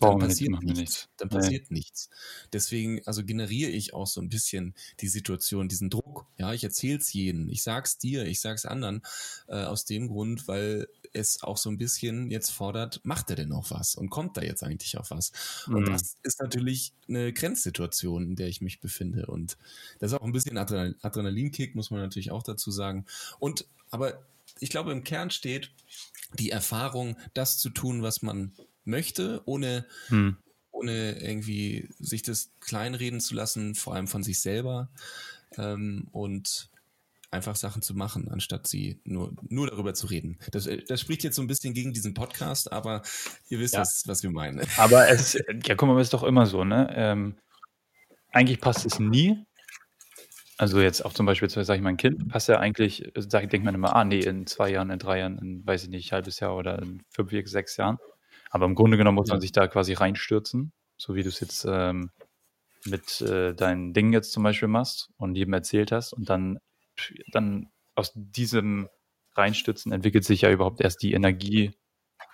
dann 0.00 0.18
passiert 0.18 0.62
nichts. 0.62 0.78
nichts. 0.78 1.08
Dann 1.16 1.28
passiert 1.28 1.70
nee. 1.70 1.78
nichts. 1.78 2.08
Deswegen, 2.52 3.06
also 3.06 3.24
generiere 3.24 3.70
ich 3.70 3.92
auch 3.94 4.06
so 4.06 4.20
ein 4.20 4.28
bisschen 4.28 4.74
die 5.00 5.08
Situation, 5.08 5.68
diesen 5.68 5.90
Druck. 5.90 6.26
Ja, 6.38 6.52
ich 6.52 6.64
erzähle 6.64 6.98
es 6.98 7.12
jedem, 7.12 7.48
ich 7.48 7.62
sag's 7.62 7.98
dir, 7.98 8.24
ich 8.24 8.40
sag's 8.40 8.64
anderen, 8.64 9.02
äh, 9.48 9.62
aus 9.62 9.84
dem 9.84 10.08
Grund, 10.08 10.48
weil 10.48 10.88
es 11.12 11.42
auch 11.42 11.56
so 11.56 11.70
ein 11.70 11.78
bisschen 11.78 12.30
jetzt 12.30 12.50
fordert, 12.50 13.00
macht 13.04 13.30
er 13.30 13.36
denn 13.36 13.48
noch 13.48 13.70
was 13.70 13.94
und 13.94 14.10
kommt 14.10 14.36
da 14.36 14.42
jetzt 14.42 14.62
eigentlich 14.62 14.96
auf 14.96 15.10
was? 15.10 15.32
Mhm. 15.66 15.76
Und 15.76 15.88
das 15.88 16.16
ist 16.22 16.40
natürlich 16.40 16.92
eine 17.08 17.32
Grenzsituation, 17.32 18.24
in 18.24 18.36
der 18.36 18.48
ich 18.48 18.60
mich 18.60 18.80
befinde. 18.80 19.26
Und 19.26 19.58
das 19.98 20.12
ist 20.12 20.18
auch 20.18 20.24
ein 20.24 20.32
bisschen 20.32 20.56
Adrenal 20.56 20.96
Adrenalinkick, 21.02 21.74
muss 21.74 21.90
man 21.90 22.00
natürlich 22.00 22.30
auch 22.30 22.42
dazu 22.42 22.70
sagen. 22.70 23.06
Und 23.38 23.66
aber 23.90 24.24
ich 24.60 24.70
glaube, 24.70 24.92
im 24.92 25.04
Kern 25.04 25.30
steht 25.30 25.70
die 26.38 26.50
Erfahrung, 26.50 27.16
das 27.34 27.58
zu 27.58 27.70
tun, 27.70 28.02
was 28.02 28.22
man 28.22 28.52
möchte, 28.84 29.42
ohne, 29.44 29.86
hm. 30.08 30.36
ohne 30.70 31.20
irgendwie 31.20 31.88
sich 31.98 32.22
das 32.22 32.50
kleinreden 32.60 33.20
zu 33.20 33.34
lassen, 33.34 33.74
vor 33.74 33.94
allem 33.94 34.08
von 34.08 34.22
sich 34.22 34.40
selber. 34.40 34.90
Ähm, 35.56 36.08
und 36.12 36.70
einfach 37.30 37.56
Sachen 37.56 37.82
zu 37.82 37.94
machen, 37.94 38.28
anstatt 38.28 38.66
sie 38.66 39.00
nur, 39.04 39.32
nur 39.48 39.68
darüber 39.68 39.94
zu 39.94 40.06
reden. 40.06 40.38
Das, 40.50 40.66
äh, 40.66 40.82
das 40.86 41.00
spricht 41.00 41.22
jetzt 41.22 41.36
so 41.36 41.42
ein 41.42 41.46
bisschen 41.46 41.74
gegen 41.74 41.92
diesen 41.92 42.14
Podcast, 42.14 42.72
aber 42.72 43.02
ihr 43.48 43.60
wisst, 43.60 43.74
ja. 43.74 43.80
was, 43.80 44.06
was 44.06 44.22
wir 44.22 44.30
meinen. 44.30 44.66
Aber 44.76 45.08
es, 45.08 45.34
ja, 45.34 45.74
guck 45.74 45.88
mal, 45.88 46.00
ist 46.00 46.12
doch 46.12 46.24
immer 46.24 46.46
so, 46.46 46.64
ne? 46.64 46.92
Ähm, 46.94 47.36
eigentlich 48.32 48.60
passt 48.60 48.84
es 48.84 48.98
nie. 48.98 49.44
Also 50.58 50.80
jetzt 50.80 51.04
auch 51.04 51.14
zum 51.14 51.24
Beispiel, 51.24 51.48
sage 51.48 51.76
ich 51.76 51.82
mein 51.82 51.96
Kind, 51.96 52.28
passt 52.28 52.48
ja 52.48 52.58
eigentlich, 52.58 53.10
sag, 53.16 53.48
denkt 53.48 53.64
man 53.64 53.74
immer, 53.74 53.96
ah 53.96 54.04
nee, 54.04 54.20
in 54.20 54.46
zwei 54.46 54.70
Jahren, 54.70 54.90
in 54.90 54.98
drei 54.98 55.20
Jahren, 55.20 55.38
in, 55.38 55.66
weiß 55.66 55.84
ich 55.84 55.88
nicht, 55.88 56.12
halbes 56.12 56.38
Jahr 56.40 56.54
oder 56.54 56.80
in 56.82 57.02
fünf, 57.10 57.32
sechs 57.48 57.76
Jahren. 57.76 57.98
Aber 58.50 58.66
im 58.66 58.74
Grunde 58.74 58.96
genommen 58.96 59.16
muss 59.16 59.28
man 59.28 59.40
sich 59.40 59.52
da 59.52 59.68
quasi 59.68 59.94
reinstürzen, 59.94 60.72
so 60.98 61.14
wie 61.14 61.22
du 61.22 61.28
es 61.28 61.40
jetzt 61.40 61.64
ähm, 61.68 62.10
mit 62.84 63.20
äh, 63.20 63.54
deinen 63.54 63.94
Dingen 63.94 64.12
jetzt 64.12 64.32
zum 64.32 64.42
Beispiel 64.42 64.68
machst 64.68 65.10
und 65.16 65.36
jedem 65.36 65.54
erzählt 65.54 65.92
hast. 65.92 66.12
Und 66.12 66.28
dann, 66.28 66.58
dann 67.32 67.70
aus 67.94 68.12
diesem 68.14 68.88
Reinstürzen 69.34 69.92
entwickelt 69.92 70.24
sich 70.24 70.42
ja 70.42 70.50
überhaupt 70.50 70.80
erst 70.80 71.02
die 71.02 71.12
Energie, 71.12 71.72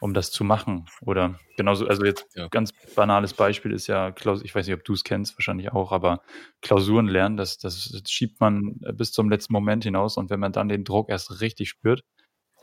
um 0.00 0.14
das 0.14 0.30
zu 0.30 0.44
machen. 0.44 0.86
Oder 1.02 1.38
genauso, 1.56 1.86
also 1.86 2.04
jetzt 2.04 2.26
ja. 2.34 2.48
ganz 2.48 2.72
banales 2.94 3.34
Beispiel 3.34 3.72
ist 3.72 3.86
ja, 3.86 4.14
ich 4.42 4.54
weiß 4.54 4.66
nicht, 4.66 4.74
ob 4.74 4.84
du 4.84 4.94
es 4.94 5.04
kennst, 5.04 5.36
wahrscheinlich 5.36 5.72
auch, 5.72 5.92
aber 5.92 6.22
Klausuren 6.62 7.08
lernen, 7.08 7.36
das, 7.36 7.58
das, 7.58 7.90
das 7.90 8.10
schiebt 8.10 8.40
man 8.40 8.78
bis 8.94 9.12
zum 9.12 9.30
letzten 9.30 9.52
Moment 9.52 9.84
hinaus 9.84 10.16
und 10.16 10.30
wenn 10.30 10.40
man 10.40 10.52
dann 10.52 10.68
den 10.68 10.84
Druck 10.84 11.08
erst 11.08 11.40
richtig 11.40 11.68
spürt, 11.68 12.04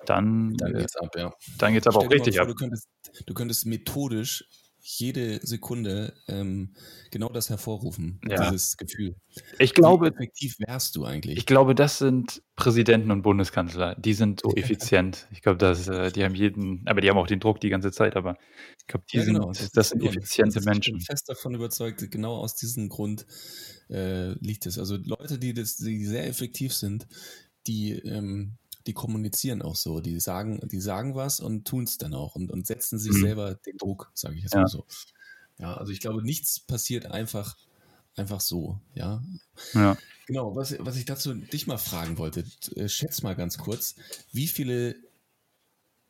dann, 0.06 0.56
dann 0.58 0.76
äh, 0.76 0.80
geht's 0.80 0.96
ab, 0.96 1.10
ja. 1.18 1.34
Dann 1.58 1.74
geht's 1.74 1.88
aber 1.88 2.00
auch 2.00 2.10
richtig 2.10 2.36
vor, 2.36 2.44
ab. 2.44 2.50
Du 2.50 2.56
könntest, 2.56 2.88
du 3.26 3.34
könntest 3.34 3.66
methodisch 3.66 4.46
jede 4.86 5.40
Sekunde 5.46 6.14
ähm, 6.28 6.74
genau 7.10 7.30
das 7.30 7.50
hervorrufen, 7.50 8.20
ja. 8.28 8.50
dieses 8.50 8.76
Gefühl. 8.76 9.16
Ich 9.58 9.74
glaube, 9.74 10.08
Wie 10.08 10.10
effektiv 10.10 10.58
wärst 10.60 10.98
du 10.98 11.06
eigentlich? 11.06 11.38
Ich 11.38 11.46
glaube, 11.46 11.74
das 11.74 12.00
sind 12.00 12.44
Präsidenten 12.58 13.10
und 13.10 13.22
Bundeskanzler. 13.22 13.96
Die 13.96 14.14
sind 14.14 14.42
so 14.42 14.52
effizient. 14.56 15.28
Ich 15.32 15.42
glaube, 15.42 15.58
dass 15.58 15.88
äh, 15.88 16.12
die 16.12 16.26
haben 16.26 16.36
jeden, 16.36 16.86
aber 16.86 17.00
die 17.00 17.10
haben 17.10 17.18
auch 17.18 17.28
den 17.28 17.40
Druck 17.40 17.62
die 17.62 17.70
ganze 17.70 17.92
Zeit. 17.92 18.18
Aber 18.18 18.38
ich 18.78 18.88
glaube, 18.88 19.06
die 19.12 19.18
ja, 19.18 19.24
genau. 19.24 19.54
sind, 19.54 19.68
das, 19.68 19.72
das 19.72 19.90
sind 19.90 20.04
effiziente 20.04 20.56
das 20.56 20.66
Menschen. 20.66 20.98
Ich 20.98 21.08
bin 21.08 21.16
fest 21.16 21.30
davon 21.30 21.56
überzeugt, 21.56 22.12
genau 22.12 22.36
aus 22.36 22.56
diesem 22.56 22.90
Grund 22.90 23.26
äh, 23.90 24.34
liegt 24.40 24.66
es. 24.66 24.78
Also 24.78 24.98
Leute, 24.98 25.40
die 25.40 25.54
das, 25.54 25.78
die 25.78 26.06
sehr 26.06 26.28
effektiv 26.28 26.74
sind, 26.74 27.08
die 27.68 27.94
ähm, 27.94 28.58
die 28.88 28.94
kommunizieren 28.94 29.62
auch 29.62 29.76
so. 29.76 30.02
Die 30.02 30.20
sagen, 30.20 30.60
die 30.68 30.82
sagen 30.82 31.16
was 31.16 31.40
und 31.40 31.66
tun 31.66 31.84
es 31.84 31.98
dann 31.98 32.14
auch 32.14 32.36
und, 32.36 32.52
und 32.52 32.68
setzen 32.68 33.00
sich 33.00 33.14
mhm. 33.14 33.22
selber 33.22 33.56
den 33.56 33.78
Druck, 33.78 34.12
sage 34.14 34.36
ich 34.36 34.44
jetzt 34.44 34.54
ja. 34.54 34.62
mal 34.62 34.68
so. 34.68 34.86
Ja, 35.58 35.76
also 35.76 35.92
ich 35.92 36.00
glaube, 36.00 36.24
nichts 36.24 36.60
passiert 36.60 37.06
einfach, 37.06 37.58
einfach 38.16 38.42
so, 38.42 38.80
ja. 38.96 39.24
Ja. 39.74 39.98
Genau, 40.26 40.56
was, 40.56 40.76
was 40.80 40.96
ich 40.96 41.06
dazu 41.06 41.34
dich 41.34 41.68
mal 41.68 41.78
fragen 41.78 42.18
wollte, 42.18 42.46
äh, 42.76 42.88
schätz 42.88 43.22
mal 43.22 43.36
ganz 43.36 43.58
kurz, 43.58 43.96
wie 44.32 44.48
viele 44.48 44.96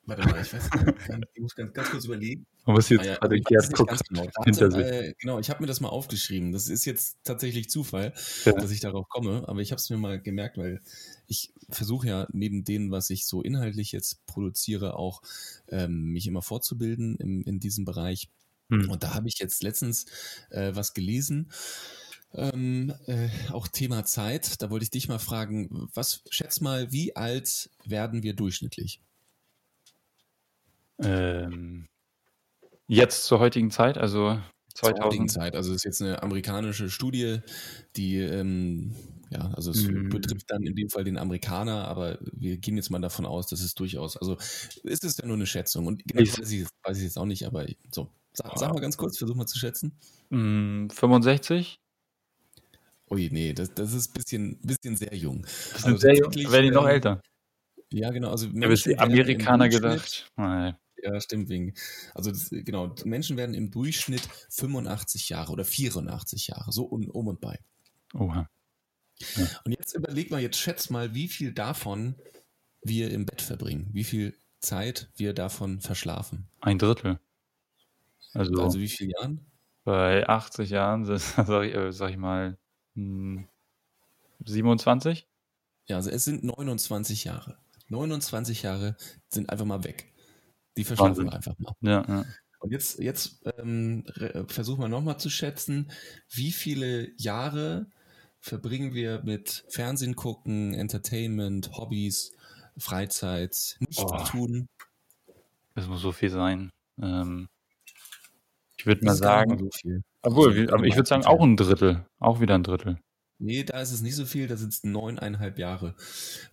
Warte 0.05 0.27
mal, 0.27 0.41
ich 0.41 0.53
weiß 0.53 0.69
nicht, 0.69 1.27
ich 1.33 1.41
muss 1.41 1.55
ganz, 1.55 1.71
ganz 1.73 1.89
kurz 1.89 2.05
überlegen. 2.05 2.45
Man 2.65 2.75
muss 2.75 2.89
jetzt 2.89 3.01
Ah 3.01 3.05
ja, 3.05 3.15
gerade 3.15 3.39
Gerd 3.39 3.63
nicht 3.63 3.73
guckt 3.77 4.01
genau. 4.09 4.27
hinter 4.45 4.69
sich. 4.71 4.85
äh, 4.85 5.13
genau, 5.17 5.39
ich 5.39 5.49
habe 5.49 5.61
mir 5.61 5.67
das 5.67 5.79
mal 5.79 5.89
aufgeschrieben. 5.89 6.51
Das 6.51 6.67
ist 6.67 6.83
jetzt 6.83 7.19
tatsächlich 7.23 7.69
Zufall, 7.69 8.13
Ja. 8.43 8.51
dass 8.51 8.71
ich 8.71 8.81
darauf 8.81 9.07
komme, 9.07 9.47
aber 9.47 9.61
ich 9.61 9.71
habe 9.71 9.79
es 9.79 9.89
mir 9.89 9.95
mal 9.97 10.21
gemerkt, 10.21 10.57
weil 10.57 10.81
ich 11.27 11.53
versuche 11.69 12.07
ja 12.07 12.27
neben 12.33 12.65
dem, 12.65 12.91
was 12.91 13.09
ich 13.09 13.25
so 13.25 13.41
inhaltlich 13.41 13.93
jetzt 13.93 14.25
produziere, 14.25 14.97
auch 14.97 15.21
ähm, 15.69 16.11
mich 16.11 16.27
immer 16.27 16.41
fortzubilden 16.41 17.15
im, 17.17 17.43
in 17.43 17.59
diesem 17.61 17.85
Bereich. 17.85 18.29
Hm. 18.69 18.89
Und 18.89 19.03
da 19.03 19.13
habe 19.13 19.29
ich 19.29 19.39
jetzt 19.39 19.63
letztens 19.63 20.05
äh, 20.49 20.75
was 20.75 20.93
gelesen. 20.93 21.49
Ähm, 22.33 22.93
äh, 23.05 23.29
auch 23.51 23.69
Thema 23.69 24.03
Zeit. 24.03 24.61
Da 24.61 24.69
wollte 24.69 24.83
ich 24.83 24.91
dich 24.91 25.07
mal 25.07 25.19
fragen, 25.19 25.87
was 25.93 26.23
schätz 26.29 26.59
mal, 26.59 26.91
wie 26.91 27.15
alt 27.15 27.69
werden 27.85 28.21
wir 28.23 28.33
durchschnittlich? 28.33 28.99
Ähm, 31.05 31.85
jetzt 32.87 33.25
zur 33.25 33.39
heutigen 33.39 33.71
Zeit, 33.71 33.97
also 33.97 34.39
Zur 34.73 34.89
heutigen 34.89 35.27
2000. 35.29 35.31
Zeit. 35.31 35.55
Also 35.55 35.69
das 35.71 35.77
ist 35.77 35.85
jetzt 35.85 36.01
eine 36.01 36.21
amerikanische 36.23 36.89
Studie, 36.89 37.39
die 37.95 38.17
ähm, 38.17 38.95
ja, 39.29 39.51
also 39.55 39.71
es 39.71 39.83
Mhm. 39.87 40.09
betrifft 40.09 40.45
dann 40.51 40.63
in 40.63 40.75
dem 40.75 40.89
Fall 40.89 41.03
den 41.03 41.17
Amerikaner, 41.17 41.87
aber 41.87 42.19
wir 42.33 42.57
gehen 42.57 42.75
jetzt 42.77 42.89
mal 42.91 42.99
davon 42.99 43.25
aus, 43.25 43.47
dass 43.47 43.61
es 43.61 43.73
durchaus, 43.73 44.15
also 44.17 44.37
es 44.83 44.99
ist 45.03 45.19
ja 45.19 45.25
nur 45.25 45.35
eine 45.35 45.47
Schätzung 45.47 45.87
und 45.87 46.03
genau 46.05 46.21
Ich- 46.21 46.37
weiß 46.37 46.51
ich, 46.51 46.59
jetzt- 46.61 46.73
weiß 46.83 46.97
ich 46.97 47.03
jetzt 47.03 47.17
auch 47.17 47.25
nicht, 47.25 47.45
aber 47.45 47.65
so. 47.91 48.09
Sag, 48.35 48.57
sag 48.57 48.73
mal 48.73 48.79
ganz 48.81 48.97
kurz, 48.97 49.17
versuch 49.17 49.35
mal 49.35 49.45
zu 49.45 49.59
schätzen. 49.59 49.95
Hm, 50.31 50.89
65? 50.91 51.77
Ui, 53.11 53.29
nee, 53.31 53.53
das, 53.53 53.71
das 53.75 53.93
ist 53.93 54.09
ein 54.09 54.13
bisschen, 54.13 54.59
bisschen 54.61 54.95
sehr 54.97 55.13
jung. 55.15 55.43
Das 55.43 55.73
Also 55.85 55.87
sind 55.89 55.99
sehr 56.01 56.15
jung. 56.15 56.33
Werden 56.51 56.65
die 56.65 56.71
noch 56.71 56.85
ähm, 56.85 56.89
älter? 56.89 57.21
Ja, 57.91 58.09
genau. 58.09 58.31
Also 58.31 58.47
im 58.47 58.63
Amerikaner 58.97 59.69
gedacht. 59.69 60.27
Nein. 60.35 60.75
Ja, 61.03 61.19
stimmt 61.19 61.49
wegen. 61.49 61.73
Also 62.13 62.31
das, 62.31 62.49
genau, 62.49 62.95
Menschen 63.03 63.37
werden 63.37 63.55
im 63.55 63.71
Durchschnitt 63.71 64.27
85 64.49 65.29
Jahre 65.29 65.51
oder 65.51 65.65
84 65.65 66.47
Jahre, 66.47 66.71
so 66.71 66.83
um, 66.85 67.09
um 67.09 67.27
und 67.27 67.41
bei. 67.41 67.59
Oha. 68.13 68.49
Und 69.65 69.71
jetzt 69.71 69.93
überleg 69.93 70.31
mal, 70.31 70.41
jetzt 70.41 70.57
schätz 70.57 70.89
mal, 70.89 71.13
wie 71.13 71.27
viel 71.27 71.53
davon 71.53 72.15
wir 72.83 73.11
im 73.11 73.25
Bett 73.25 73.41
verbringen, 73.41 73.89
wie 73.93 74.03
viel 74.03 74.37
Zeit 74.59 75.09
wir 75.15 75.33
davon 75.33 75.81
verschlafen. 75.81 76.47
Ein 76.61 76.79
Drittel. 76.79 77.19
Also, 78.33 78.53
Also 78.61 78.79
wie 78.79 78.89
viele 78.89 79.11
Jahren? 79.19 79.45
bei 79.83 80.27
80 80.27 80.69
Jahren 80.69 81.05
sind, 81.05 81.19
sag 81.47 81.63
ich, 81.65 81.75
äh, 81.75 81.91
sag 81.91 82.11
ich 82.11 82.17
mal, 82.17 82.57
hm, 82.95 83.47
27? 84.45 85.27
Ja, 85.87 85.97
also 85.97 86.09
es 86.09 86.25
sind 86.25 86.43
29 86.43 87.23
Jahre. 87.25 87.57
29 87.89 88.63
Jahre 88.63 88.95
sind 89.29 89.49
einfach 89.49 89.65
mal 89.65 89.83
weg. 89.83 90.12
Die 90.77 90.83
verschlafen 90.83 91.25
wir 91.25 91.33
einfach 91.33 91.57
mal. 91.59 91.73
Ja, 91.81 92.03
ja. 92.07 92.25
Und 92.59 92.71
jetzt, 92.71 92.99
jetzt 92.99 93.43
ähm, 93.57 94.05
versuchen 94.47 94.81
wir 94.81 94.87
nochmal 94.87 95.19
zu 95.19 95.29
schätzen, 95.29 95.91
wie 96.29 96.51
viele 96.51 97.11
Jahre 97.17 97.87
verbringen 98.39 98.93
wir 98.93 99.21
mit 99.23 99.65
Fernsehen 99.69 100.15
gucken, 100.15 100.73
Entertainment, 100.73 101.71
Hobbys, 101.73 102.31
Freizeit, 102.77 103.75
nichts 103.79 103.97
Boah. 103.97 104.25
tun. 104.25 104.67
Das 105.75 105.87
muss 105.87 106.01
so 106.01 106.11
viel 106.11 106.29
sein. 106.29 106.69
Ähm, 107.01 107.47
ich 108.77 108.85
würde 108.85 109.05
mal 109.05 109.15
sagen, 109.15 109.57
so 109.59 109.69
viel. 109.71 110.01
obwohl, 110.21 110.55
wie- 110.55 110.69
aber 110.69 110.85
ich 110.85 110.95
würde 110.95 111.07
sagen, 111.07 111.25
auch 111.25 111.41
ein 111.41 111.57
Drittel. 111.57 112.05
Auch 112.19 112.39
wieder 112.41 112.55
ein 112.55 112.63
Drittel. 112.63 112.97
Nee, 113.39 113.63
da 113.63 113.81
ist 113.81 113.91
es 113.91 114.01
nicht 114.01 114.15
so 114.15 114.25
viel, 114.25 114.47
da 114.47 114.55
sind 114.55 114.73
es 114.73 114.83
neuneinhalb 114.83 115.57
Jahre. 115.59 115.95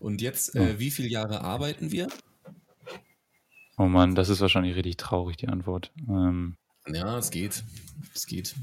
Und 0.00 0.20
jetzt, 0.22 0.54
Ja. 0.54 0.62
äh, 0.62 0.78
wie 0.78 0.90
viele 0.90 1.09
Jahre 1.09 1.42
arbeiten 1.42 1.92
wir? 1.92 2.09
Oh 3.81 3.88
Mann, 3.88 4.14
das 4.14 4.29
ist 4.29 4.43
wahrscheinlich 4.43 4.77
richtig 4.77 4.99
traurig, 4.99 5.38
die 5.38 5.49
Antwort. 5.49 5.90
Ähm, 6.07 6.59
Ja, 6.87 7.16
es 7.16 7.31
geht. 7.31 7.64
Es 8.14 8.27
geht. 8.27 8.55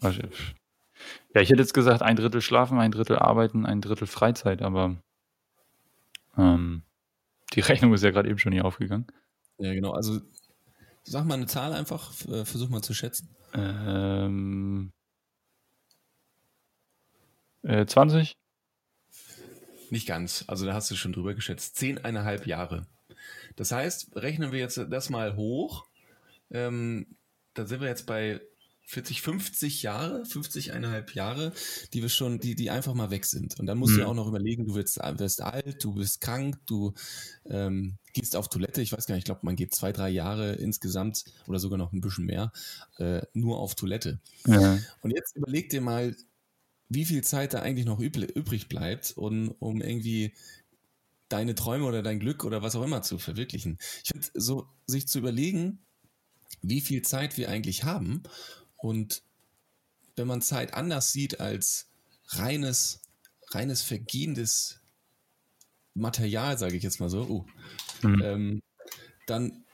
ja, 0.00 1.40
ich 1.40 1.50
hätte 1.50 1.60
jetzt 1.60 1.74
gesagt, 1.74 2.02
ein 2.02 2.14
Drittel 2.14 2.40
schlafen, 2.40 2.78
ein 2.78 2.92
Drittel 2.92 3.18
arbeiten, 3.18 3.66
ein 3.66 3.80
Drittel 3.80 4.06
Freizeit, 4.06 4.62
aber 4.62 5.02
ähm, 6.36 6.84
die 7.54 7.60
Rechnung 7.60 7.92
ist 7.92 8.04
ja 8.04 8.12
gerade 8.12 8.28
eben 8.28 8.38
schon 8.38 8.52
hier 8.52 8.66
aufgegangen. 8.66 9.08
Ja, 9.58 9.74
genau. 9.74 9.90
Also 9.90 10.20
sag 11.02 11.24
mal 11.24 11.34
eine 11.34 11.46
Zahl 11.46 11.72
einfach, 11.72 12.12
äh, 12.28 12.44
versuch 12.44 12.68
mal 12.68 12.82
zu 12.82 12.94
schätzen. 12.94 13.34
Ähm, 13.52 14.92
äh, 17.64 17.84
20? 17.84 18.36
Nicht 19.90 20.06
ganz. 20.06 20.44
Also 20.46 20.66
da 20.66 20.74
hast 20.74 20.88
du 20.88 20.94
schon 20.94 21.12
drüber 21.12 21.34
geschätzt. 21.34 21.74
Zehneinhalb 21.74 22.46
Jahre. 22.46 22.86
Das 23.56 23.72
heißt, 23.72 24.16
rechnen 24.16 24.52
wir 24.52 24.58
jetzt 24.58 24.78
das 24.90 25.10
mal 25.10 25.36
hoch. 25.36 25.86
Ähm, 26.50 27.06
da 27.54 27.66
sind 27.66 27.80
wir 27.80 27.88
jetzt 27.88 28.06
bei 28.06 28.40
40, 28.86 29.20
50 29.20 29.82
Jahre, 29.82 30.24
50,5 30.24 31.14
Jahre, 31.14 31.52
die 31.92 32.00
wir 32.00 32.08
schon, 32.08 32.40
die, 32.40 32.54
die 32.54 32.70
einfach 32.70 32.94
mal 32.94 33.10
weg 33.10 33.26
sind. 33.26 33.60
Und 33.60 33.66
dann 33.66 33.76
musst 33.76 33.92
du 33.92 33.96
Mhm. 33.96 34.00
ja 34.00 34.06
auch 34.06 34.14
noch 34.14 34.26
überlegen, 34.28 34.64
du 34.64 34.74
wirst, 34.76 34.96
wirst 34.96 35.42
alt, 35.42 35.84
du 35.84 35.92
bist 35.94 36.22
krank, 36.22 36.56
du 36.64 36.94
ähm, 37.44 37.98
gehst 38.14 38.34
auf 38.34 38.48
Toilette. 38.48 38.80
Ich 38.80 38.92
weiß 38.92 39.04
gar 39.06 39.14
nicht, 39.14 39.22
ich 39.22 39.26
glaube, 39.26 39.42
man 39.44 39.56
geht 39.56 39.74
zwei, 39.74 39.92
drei 39.92 40.08
Jahre 40.08 40.54
insgesamt 40.54 41.24
oder 41.46 41.58
sogar 41.58 41.76
noch 41.76 41.92
ein 41.92 42.00
bisschen 42.00 42.24
mehr 42.24 42.50
äh, 42.96 43.20
nur 43.34 43.58
auf 43.58 43.74
Toilette. 43.74 44.20
Ja. 44.46 44.78
Und 45.02 45.10
jetzt 45.10 45.36
überleg 45.36 45.68
dir 45.68 45.82
mal, 45.82 46.16
wie 46.88 47.04
viel 47.04 47.22
Zeit 47.22 47.52
da 47.52 47.60
eigentlich 47.60 47.84
noch 47.84 48.00
übrig 48.00 48.68
bleibt, 48.70 49.12
um, 49.18 49.50
um 49.58 49.82
irgendwie 49.82 50.32
deine 51.28 51.54
Träume 51.54 51.84
oder 51.84 52.02
dein 52.02 52.20
Glück 52.20 52.44
oder 52.44 52.62
was 52.62 52.76
auch 52.76 52.82
immer 52.84 53.02
zu 53.02 53.18
verwirklichen. 53.18 53.78
Ich 54.02 54.10
finde, 54.10 54.28
so 54.34 54.68
sich 54.86 55.06
zu 55.08 55.18
überlegen, 55.18 55.80
wie 56.62 56.80
viel 56.80 57.02
Zeit 57.02 57.36
wir 57.36 57.48
eigentlich 57.50 57.84
haben 57.84 58.22
und 58.76 59.22
wenn 60.16 60.26
man 60.26 60.42
Zeit 60.42 60.74
anders 60.74 61.12
sieht 61.12 61.40
als 61.40 61.90
reines, 62.28 63.02
reines 63.50 63.82
vergehendes 63.82 64.80
Material, 65.94 66.58
sage 66.58 66.76
ich 66.76 66.82
jetzt 66.82 67.00
mal 67.00 67.10
so, 67.10 67.22
uh, 67.28 67.46
Mhm. 68.02 68.22
ähm, 68.22 68.60
dann, 69.26 69.64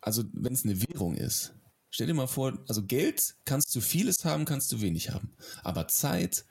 also 0.00 0.24
wenn 0.32 0.52
es 0.54 0.64
eine 0.64 0.80
Währung 0.88 1.16
ist, 1.16 1.54
stell 1.90 2.06
dir 2.06 2.14
mal 2.14 2.26
vor, 2.26 2.58
also 2.68 2.84
Geld 2.84 3.36
kannst 3.44 3.74
du 3.74 3.80
vieles 3.80 4.24
haben, 4.24 4.44
kannst 4.44 4.72
du 4.72 4.80
wenig 4.80 5.10
haben. 5.10 5.36
Aber 5.62 5.88
Zeit 5.88 6.44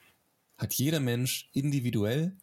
hat 0.57 0.73
jeder 0.73 0.99
Mensch 0.99 1.49
individuell 1.53 2.37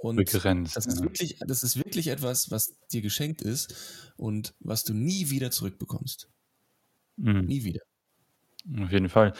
und 0.00 0.16
Begrenzt. 0.16 0.76
das 0.76 0.86
ist 0.86 0.98
ja. 0.98 1.04
wirklich, 1.04 1.36
das 1.46 1.62
ist 1.62 1.76
wirklich 1.76 2.08
etwas, 2.08 2.50
was 2.50 2.74
dir 2.92 3.02
geschenkt 3.02 3.42
ist 3.42 3.74
und 4.16 4.54
was 4.60 4.84
du 4.84 4.94
nie 4.94 5.30
wieder 5.30 5.50
zurückbekommst. 5.50 6.28
Mhm. 7.16 7.44
Nie 7.44 7.64
wieder. 7.64 7.80
Auf 8.78 8.90
jeden 8.90 9.08
Fall. 9.08 9.32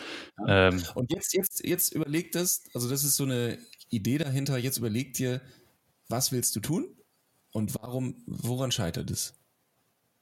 Ähm, 0.46 0.82
Und 0.94 1.12
jetzt, 1.12 1.34
jetzt, 1.34 1.64
jetzt 1.66 1.94
überleg 1.94 2.32
das, 2.32 2.64
also 2.74 2.88
das 2.88 3.04
ist 3.04 3.16
so 3.16 3.24
eine 3.24 3.58
Idee 3.90 4.18
dahinter, 4.18 4.56
jetzt 4.58 4.78
überleg 4.78 5.14
dir, 5.14 5.40
was 6.08 6.32
willst 6.32 6.56
du 6.56 6.60
tun 6.60 6.96
und 7.52 7.74
warum, 7.80 8.22
woran 8.26 8.72
scheitert 8.72 9.10
es? 9.10 9.34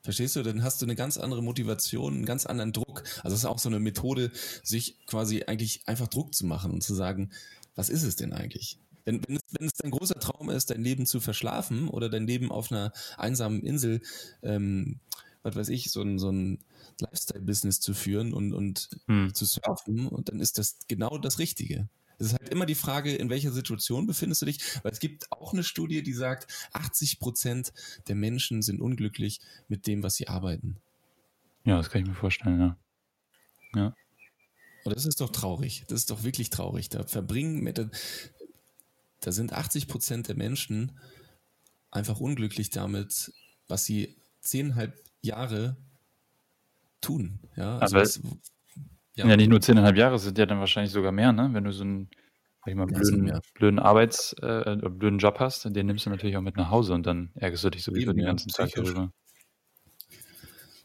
Verstehst 0.02 0.36
du? 0.36 0.42
Dann 0.42 0.62
hast 0.62 0.80
du 0.80 0.86
eine 0.86 0.94
ganz 0.94 1.18
andere 1.18 1.42
Motivation, 1.42 2.14
einen 2.14 2.26
ganz 2.26 2.46
anderen 2.46 2.72
Druck. 2.72 3.02
Also 3.22 3.34
es 3.34 3.40
ist 3.40 3.44
auch 3.44 3.58
so 3.58 3.68
eine 3.68 3.80
Methode, 3.80 4.30
sich 4.62 5.04
quasi 5.06 5.44
eigentlich 5.44 5.86
einfach 5.86 6.08
Druck 6.08 6.34
zu 6.34 6.46
machen 6.46 6.72
und 6.72 6.82
zu 6.82 6.94
sagen, 6.94 7.30
was 7.74 7.88
ist 7.88 8.04
es 8.04 8.16
denn 8.16 8.32
eigentlich? 8.32 8.78
Wenn, 9.08 9.26
wenn, 9.26 9.36
es, 9.36 9.42
wenn 9.58 9.66
es 9.66 9.72
dein 9.72 9.90
großer 9.90 10.20
Traum 10.20 10.50
ist, 10.50 10.68
dein 10.68 10.82
Leben 10.82 11.06
zu 11.06 11.18
verschlafen 11.18 11.88
oder 11.88 12.10
dein 12.10 12.26
Leben 12.26 12.52
auf 12.52 12.70
einer 12.70 12.92
einsamen 13.16 13.62
Insel, 13.62 14.02
ähm, 14.42 15.00
was 15.42 15.56
weiß 15.56 15.70
ich, 15.70 15.90
so 15.90 16.02
ein, 16.02 16.18
so 16.18 16.30
ein 16.30 16.58
Lifestyle-Business 17.00 17.80
zu 17.80 17.94
führen 17.94 18.34
und, 18.34 18.52
und 18.52 18.90
hm. 19.06 19.32
zu 19.32 19.46
surfen 19.46 20.08
und 20.08 20.28
dann 20.28 20.40
ist 20.40 20.58
das 20.58 20.76
genau 20.88 21.16
das 21.16 21.38
Richtige. 21.38 21.88
Es 22.18 22.26
ist 22.26 22.32
halt 22.38 22.50
immer 22.50 22.66
die 22.66 22.74
Frage, 22.74 23.14
in 23.14 23.30
welcher 23.30 23.50
Situation 23.50 24.06
befindest 24.06 24.42
du 24.42 24.46
dich, 24.46 24.58
weil 24.82 24.92
es 24.92 25.00
gibt 25.00 25.32
auch 25.32 25.54
eine 25.54 25.64
Studie, 25.64 26.02
die 26.02 26.12
sagt, 26.12 26.52
80 26.74 27.18
Prozent 27.18 27.72
der 28.08 28.14
Menschen 28.14 28.60
sind 28.60 28.78
unglücklich 28.78 29.40
mit 29.68 29.86
dem, 29.86 30.02
was 30.02 30.16
sie 30.16 30.28
arbeiten. 30.28 30.76
Ja, 31.64 31.78
das 31.78 31.88
kann 31.88 32.02
ich 32.02 32.08
mir 32.08 32.14
vorstellen, 32.14 32.76
ja. 33.74 33.94
Und 34.84 34.96
das 34.96 35.06
ist 35.06 35.20
doch 35.20 35.30
traurig. 35.30 35.84
Das 35.88 36.00
ist 36.00 36.10
doch 36.10 36.22
wirklich 36.22 36.50
traurig. 36.50 36.88
Da 36.88 37.04
verbringen, 37.04 37.62
mit, 37.62 37.78
da 39.20 39.32
sind 39.32 39.52
80 39.52 39.88
Prozent 39.88 40.28
der 40.28 40.36
Menschen 40.36 40.98
einfach 41.90 42.20
unglücklich 42.20 42.70
damit, 42.70 43.32
was 43.66 43.84
sie 43.84 44.16
zehnhalb 44.40 44.94
Jahre 45.20 45.76
tun. 47.00 47.40
Ja, 47.56 47.78
also 47.78 47.96
Aber- 47.96 48.04
das, 48.04 48.20
Ja. 49.14 49.36
nicht 49.36 49.48
nur 49.48 49.60
zehneinhalb 49.60 49.96
Jahre, 49.96 50.16
es 50.16 50.22
sind 50.22 50.38
ja 50.38 50.46
dann 50.46 50.60
wahrscheinlich 50.60 50.92
sogar 50.92 51.12
mehr, 51.12 51.32
ne? 51.32 51.48
Wenn 51.52 51.64
du 51.64 51.72
so 51.72 51.82
einen, 51.82 52.08
sag 52.64 52.68
ich 52.68 52.74
mal, 52.76 52.88
Ja, 52.90 53.00
es 53.00 53.10
blöden, 53.10 53.40
blöden 53.54 53.78
Arbeits-, 53.80 54.32
äh, 54.34 54.76
blöden 54.90 55.18
Job 55.18 55.40
hast, 55.40 55.64
den 55.64 55.86
nimmst 55.86 56.06
du 56.06 56.10
natürlich 56.10 56.36
auch 56.36 56.42
mit 56.42 56.56
nach 56.56 56.70
Hause 56.70 56.94
und 56.94 57.04
dann 57.06 57.30
ärgerst 57.34 57.64
du 57.64 57.70
dich 57.70 57.82
sowieso 57.82 58.02
Eben, 58.10 58.16
den 58.18 58.24
ja, 58.24 58.30
ganzen 58.30 58.50
Tag 58.50 58.70
darüber. 58.72 59.12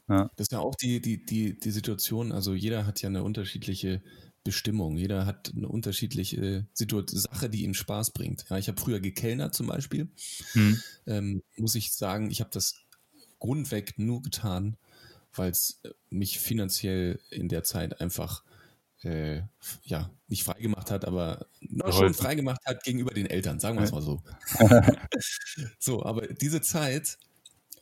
Das 0.06 0.28
ist 0.36 0.52
ja 0.52 0.58
auch 0.58 0.74
die, 0.74 1.00
die, 1.00 1.24
die, 1.24 1.58
die 1.58 1.70
Situation, 1.70 2.32
also 2.32 2.54
jeder 2.54 2.86
hat 2.86 3.00
ja 3.00 3.08
eine 3.08 3.22
unterschiedliche 3.22 4.02
Bestimmung, 4.44 4.96
jeder 4.96 5.24
hat 5.24 5.52
eine 5.56 5.68
unterschiedliche 5.68 6.66
Situ 6.74 7.02
Sache, 7.06 7.48
die 7.48 7.64
ihm 7.64 7.74
Spaß 7.74 8.12
bringt. 8.12 8.44
Ja, 8.50 8.58
ich 8.58 8.68
habe 8.68 8.80
früher 8.80 9.00
gekellnert 9.00 9.54
zum 9.54 9.66
Beispiel. 9.66 10.08
Hm. 10.52 10.80
Ähm, 11.06 11.42
muss 11.56 11.74
ich 11.74 11.92
sagen, 11.92 12.30
ich 12.30 12.40
habe 12.40 12.50
das 12.52 12.74
grundweg 13.38 13.98
nur 13.98 14.22
getan, 14.22 14.76
weil 15.32 15.50
es 15.50 15.80
mich 16.10 16.38
finanziell 16.38 17.20
in 17.30 17.48
der 17.48 17.64
Zeit 17.64 18.00
einfach 18.00 18.44
äh, 19.02 19.42
ja, 19.82 20.10
nicht 20.28 20.44
freigemacht 20.44 20.90
hat, 20.90 21.04
aber 21.04 21.46
noch 21.60 21.92
schon 21.92 22.14
freigemacht 22.14 22.64
hat 22.64 22.82
gegenüber 22.84 23.12
den 23.12 23.26
Eltern, 23.26 23.60
sagen 23.60 23.78
wir 23.78 23.84
es 23.84 23.92
mal 23.92 24.02
so. 24.02 24.22
so, 25.78 26.04
aber 26.04 26.26
diese 26.26 26.60
Zeit, 26.60 27.18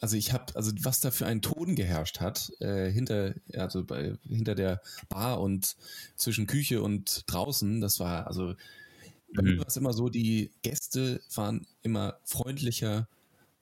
also 0.03 0.17
ich 0.17 0.33
habe, 0.33 0.55
also 0.57 0.73
was 0.81 0.99
da 0.99 1.13
für 1.13 1.27
ein 1.27 1.43
Ton 1.43 1.77
geherrscht 1.77 2.19
hat, 2.19 2.53
äh, 2.59 2.91
hinter, 2.91 3.35
also 3.55 3.85
bei, 3.85 4.19
hinter 4.29 4.57
der 4.57 4.83
Bar 5.09 5.41
und 5.41 5.77
zwischen 6.17 6.49
Küche 6.49 6.83
und 6.83 7.23
draußen, 7.29 7.81
das 7.81 8.01
war, 8.01 8.27
also 8.27 8.57
bei 9.33 9.43
mhm. 9.43 9.49
mir 9.49 9.59
war 9.61 9.69
es 9.69 9.77
immer 9.77 9.93
so, 9.93 10.09
die 10.09 10.51
Gäste 10.63 11.23
waren 11.37 11.69
immer 11.83 12.19
freundlicher 12.25 13.09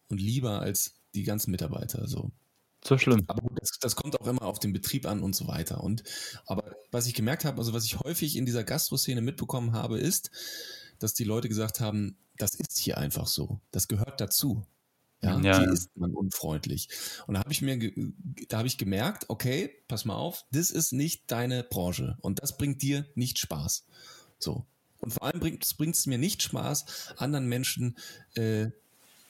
und 0.09 0.19
lieber 0.19 0.61
als 0.61 0.95
die 1.15 1.25
ganzen 1.25 1.51
Mitarbeiter. 1.51 2.09
So. 2.09 2.31
So 2.83 2.97
schlimm. 2.97 3.23
Aber 3.27 3.43
gut, 3.43 3.59
das, 3.61 3.73
das, 3.79 3.95
kommt 3.95 4.19
auch 4.19 4.27
immer 4.27 4.43
auf 4.43 4.59
den 4.59 4.73
Betrieb 4.73 5.05
an 5.05 5.23
und 5.23 5.37
so 5.37 5.47
weiter. 5.47 5.85
Und 5.85 6.05
aber 6.47 6.75
was 6.91 7.07
ich 7.07 7.13
gemerkt 7.13 7.45
habe, 7.45 7.59
also 7.59 7.75
was 7.75 7.85
ich 7.85 8.01
häufig 8.01 8.37
in 8.37 8.47
dieser 8.47 8.65
Gastroszene 8.65 9.21
mitbekommen 9.21 9.73
habe, 9.73 9.99
ist, 9.99 10.31
dass 10.99 11.13
die 11.13 11.25
Leute 11.25 11.51
gesagt 11.51 11.81
haben, 11.81 12.17
das 12.39 12.55
ist 12.55 12.79
hier 12.79 12.97
einfach 12.97 13.27
so. 13.27 13.61
Das 13.73 13.89
gehört 13.89 14.23
dazu. 14.23 14.65
Ja, 15.23 15.39
ja. 15.41 15.59
hier 15.59 15.71
ist 15.71 15.95
man 15.97 16.15
unfreundlich. 16.15 16.89
Und 17.27 17.35
da 17.35 17.41
habe 17.41 17.53
ich 17.53 17.61
mir, 17.61 17.79
da 18.49 18.59
habe 18.59 18.69
ich 18.69 18.79
gemerkt, 18.79 19.27
okay, 19.29 19.71
pass 19.87 20.05
mal 20.05 20.15
auf, 20.15 20.45
das 20.51 20.71
ist 20.71 20.93
nicht 20.93 21.31
deine 21.31 21.63
Branche 21.63 22.17
und 22.23 22.43
das 22.43 22.57
bringt 22.57 22.81
dir 22.83 23.07
nicht 23.15 23.39
Spaß. 23.39 23.87
So. 24.39 24.67
Und 25.01 25.13
vor 25.13 25.25
allem 25.25 25.41
bringt 25.41 25.65
es 25.65 26.07
mir 26.07 26.19
nicht 26.19 26.43
Spaß, 26.43 27.15
anderen 27.17 27.49
Menschen 27.49 27.97
äh, 28.35 28.69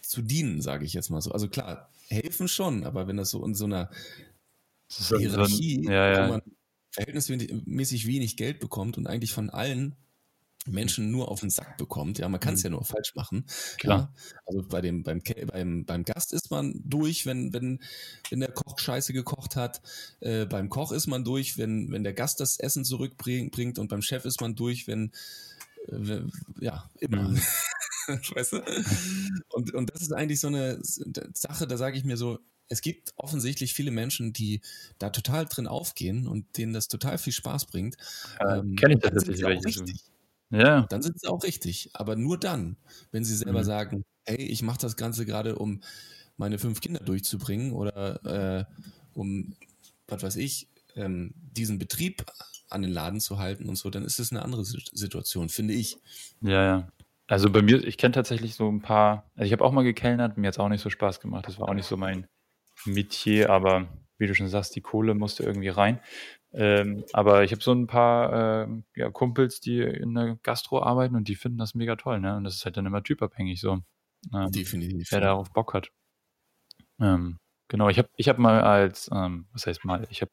zu 0.03 0.23
dienen, 0.23 0.63
sage 0.63 0.85
ich 0.85 0.93
jetzt 0.93 1.11
mal 1.11 1.21
so. 1.21 1.33
Also 1.33 1.49
klar, 1.49 1.91
helfen 2.09 2.49
schon, 2.49 2.85
aber 2.85 3.07
wenn 3.07 3.17
das 3.17 3.31
so 3.31 3.45
in 3.45 3.55
so 3.55 3.65
einer 3.65 3.91
Hierarchie, 4.89 5.85
so, 5.85 5.91
ja, 5.91 6.13
ja. 6.13 6.27
wo 6.27 6.33
man 6.33 6.43
verhältnismäßig 6.91 8.07
wenig 8.07 8.37
Geld 8.37 8.59
bekommt 8.59 8.99
und 8.99 9.07
eigentlich 9.07 9.33
von 9.33 9.51
allen 9.51 9.95
Menschen 10.67 11.11
nur 11.11 11.31
auf 11.31 11.41
den 11.41 11.51
Sack 11.51 11.79
bekommt. 11.79 12.19
Ja, 12.19 12.29
man 12.29 12.41
kann 12.41 12.55
es 12.55 12.61
mhm. 12.61 12.65
ja 12.65 12.71
nur 12.71 12.85
falsch 12.85 13.15
machen. 13.15 13.45
Klar. 13.79 14.13
Ja, 14.13 14.41
also 14.47 14.63
bei 14.69 14.81
dem, 14.81 15.03
beim, 15.03 15.23
beim, 15.47 15.85
beim 15.85 16.05
Gast 16.05 16.33
ist 16.33 16.51
man 16.51 16.81
durch, 16.85 17.27
wenn, 17.27 17.53
wenn, 17.53 17.81
wenn 18.29 18.41
der 18.41 18.53
Koch 18.53 18.79
Scheiße 18.79 19.13
gekocht 19.13 19.57
hat. 19.57 19.81
Äh, 20.21 20.47
beim 20.47 20.69
Koch 20.69 20.93
ist 20.93 21.07
man 21.07 21.25
durch, 21.25 21.57
wenn, 21.57 21.91
wenn 21.91 22.05
der 22.05 22.13
Gast 22.13 22.41
das 22.41 22.59
Essen 22.59 22.85
zurückbringt 22.85 23.79
und 23.79 23.89
beim 23.89 24.03
Chef 24.03 24.25
ist 24.25 24.41
man 24.41 24.55
durch, 24.55 24.87
wenn, 24.87 25.13
äh, 25.89 26.23
ja, 26.61 26.91
immer. 26.99 27.31
Mhm. 27.31 27.41
weißt 28.35 28.53
du? 28.53 28.63
Und, 29.51 29.73
und 29.75 29.91
das 29.95 30.03
ist 30.03 30.13
eigentlich 30.13 30.41
so 30.41 30.49
eine 30.49 30.79
Sache, 30.83 31.67
da 31.67 31.77
sage 31.77 31.97
ich 31.97 32.05
mir 32.05 32.17
so, 32.17 32.39
es 32.69 32.83
gibt 32.83 33.13
offensichtlich 33.17 33.75
viele 33.75 33.91
Menschen, 33.91 34.33
die 34.33 34.61
da 34.99 35.11
total 35.11 35.47
drin 35.47 35.67
aufgehen 35.67 36.29
und 36.29 36.57
denen 36.57 36.73
das 36.73 36.87
total 36.87 37.19
viel 37.19 37.33
Spaß 37.33 37.67
bringt. 37.67 37.97
Äh, 38.39 38.59
ähm, 38.59 38.77
Kenne 38.77 38.95
ich 38.95 39.01
tatsächlich 39.01 39.43
welche. 39.43 39.67
Richtig. 39.67 40.05
Ja. 40.51 40.83
Dann 40.89 41.03
sind 41.03 41.21
sie 41.21 41.29
auch 41.29 41.43
richtig. 41.43 41.91
Aber 41.95 42.17
nur 42.17 42.39
dann, 42.39 42.77
wenn 43.13 43.25
sie 43.25 43.37
selber 43.37 43.61
mhm. 43.61 43.65
sagen, 43.65 44.05
hey, 44.25 44.37
ich 44.37 44.63
mache 44.63 44.81
das 44.81 44.97
Ganze 44.97 45.25
gerade, 45.27 45.57
um 45.57 45.81
meine 46.37 46.59
fünf 46.59 46.81
Kinder 46.81 47.01
durchzubringen 47.01 47.73
oder 47.73 48.25
äh, 48.61 48.65
um, 49.15 49.55
was 50.09 50.23
weiß 50.23 50.37
ich, 50.37 50.69
ähm, 50.97 51.35
diesen 51.37 51.79
Betrieb 51.79 52.25
an 52.69 52.83
den 52.83 52.91
Laden 52.91 53.21
zu 53.21 53.39
halten 53.39 53.69
und 53.69 53.77
so, 53.77 53.91
dann 53.91 54.05
ist 54.05 54.19
es 54.19 54.31
eine 54.31 54.43
andere 54.43 54.65
Situation, 54.65 55.49
finde 55.49 55.75
ich. 55.75 55.99
Ja, 56.41 56.65
ja. 56.65 56.89
Also 57.27 57.51
bei 57.51 57.63
mir, 57.63 57.85
ich 57.85 57.97
kenne 57.97 58.13
tatsächlich 58.13 58.55
so 58.55 58.69
ein 58.69 58.81
paar, 58.81 59.31
also 59.37 59.47
ich 59.47 59.53
habe 59.53 59.65
auch 59.65 59.73
mal 59.73 59.83
gekellnert, 59.85 60.37
mir 60.37 60.49
hat 60.49 60.55
es 60.55 60.59
auch 60.59 60.69
nicht 60.69 60.83
so 60.83 60.91
Spaß 60.91 61.21
gemacht, 61.21 61.47
das 61.47 61.61
war 61.61 61.69
auch 61.69 61.75
nicht 61.75 61.87
so 61.87 61.97
mein 61.97 62.27
Metier, 62.85 63.51
aber 63.51 63.89
wie 64.19 64.27
du 64.27 64.35
schon 64.35 64.49
sagst, 64.49 64.75
die 64.75 64.81
Kohle 64.81 65.15
musste 65.15 65.43
irgendwie 65.45 65.69
rein. 65.69 66.01
Ähm, 66.53 67.05
aber 67.13 67.45
ich 67.45 67.53
habe 67.53 67.63
so 67.63 67.73
ein 67.73 67.87
paar 67.87 68.65
äh, 68.65 68.69
ja, 68.97 69.11
Kumpels, 69.11 69.61
die 69.61 69.81
in 69.81 70.15
der 70.15 70.37
Gastro 70.43 70.83
arbeiten 70.83 71.15
und 71.15 71.29
die 71.29 71.37
finden 71.37 71.59
das 71.59 71.75
mega 71.75 71.97
toll, 71.97 72.21
ne? 72.21 72.37
Und 72.37 72.45
das 72.45 72.57
ist 72.57 72.65
halt 72.65 72.77
dann 72.77 72.87
immer 72.87 73.03
typabhängig 73.03 73.61
so. 73.61 73.79
Ähm, 74.35 74.51
Definitiv. 74.51 75.11
Wer 75.11 75.21
darauf 75.21 75.51
Bock 75.53 75.75
hat. 75.75 75.91
Ähm, 76.99 77.39
genau, 77.69 77.89
ich 77.89 77.99
habe 77.99 78.09
ich 78.17 78.29
hab 78.29 78.39
mal 78.39 78.61
als, 78.61 79.09
ähm, 79.13 79.47
was 79.53 79.67
heißt 79.67 79.85
mal, 79.85 80.07
ich 80.11 80.23
habe, 80.23 80.33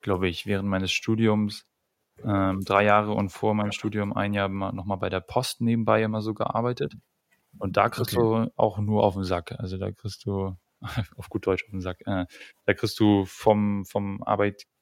glaube 0.00 0.28
ich, 0.28 0.46
während 0.46 0.68
meines 0.68 0.90
Studiums 0.90 1.66
ähm, 2.24 2.64
drei 2.64 2.84
Jahre 2.84 3.12
und 3.12 3.28
vor 3.28 3.54
meinem 3.54 3.72
Studium 3.72 4.12
ein 4.12 4.32
Jahr 4.32 4.48
nochmal 4.48 4.98
bei 4.98 5.10
der 5.10 5.20
Post 5.20 5.60
nebenbei 5.60 6.02
immer 6.02 6.22
so 6.22 6.34
gearbeitet. 6.34 6.94
Und 7.58 7.76
da 7.76 7.88
kriegst 7.88 8.16
okay. 8.16 8.46
du 8.46 8.52
auch 8.56 8.78
nur 8.78 9.04
auf 9.04 9.14
den 9.14 9.24
Sack. 9.24 9.52
Also 9.58 9.78
da 9.78 9.90
kriegst 9.92 10.24
du, 10.24 10.56
auf 11.16 11.28
gut 11.28 11.46
Deutsch 11.46 11.64
auf 11.64 11.70
den 11.70 11.80
Sack, 11.80 12.00
äh, 12.06 12.26
da 12.64 12.74
kriegst 12.74 12.98
du 12.98 13.24
vom, 13.26 13.84
vom 13.84 14.22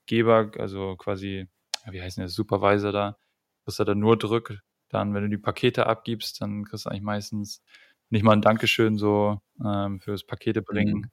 Arbeitgeber, 0.06 0.52
also 0.58 0.96
quasi, 0.96 1.48
wie 1.90 2.00
heißt 2.00 2.16
denn 2.16 2.22
der 2.22 2.28
Supervisor 2.28 2.92
da, 2.92 3.16
kriegst 3.64 3.78
du 3.78 3.84
da 3.84 3.94
nur 3.94 4.16
Drück. 4.16 4.60
Dann, 4.88 5.14
wenn 5.14 5.24
du 5.24 5.28
die 5.28 5.38
Pakete 5.38 5.86
abgibst, 5.86 6.40
dann 6.40 6.64
kriegst 6.64 6.86
du 6.86 6.90
eigentlich 6.90 7.02
meistens 7.02 7.62
nicht 8.10 8.22
mal 8.22 8.32
ein 8.32 8.42
Dankeschön 8.42 8.98
so 8.98 9.40
ähm, 9.64 10.00
fürs 10.00 10.24
Pakete 10.24 10.62
bringen. 10.62 11.10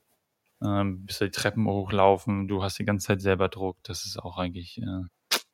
Mhm. 0.61 0.67
Ähm, 0.67 1.05
bis 1.05 1.19
die 1.19 1.31
Treppen 1.31 1.67
hochlaufen, 1.67 2.47
du 2.47 2.63
hast 2.63 2.79
die 2.79 2.85
ganze 2.85 3.07
Zeit 3.07 3.21
selber 3.21 3.49
Druck. 3.49 3.77
Das 3.83 4.05
ist 4.05 4.17
auch 4.17 4.37
eigentlich 4.37 4.77
äh, 4.77 5.03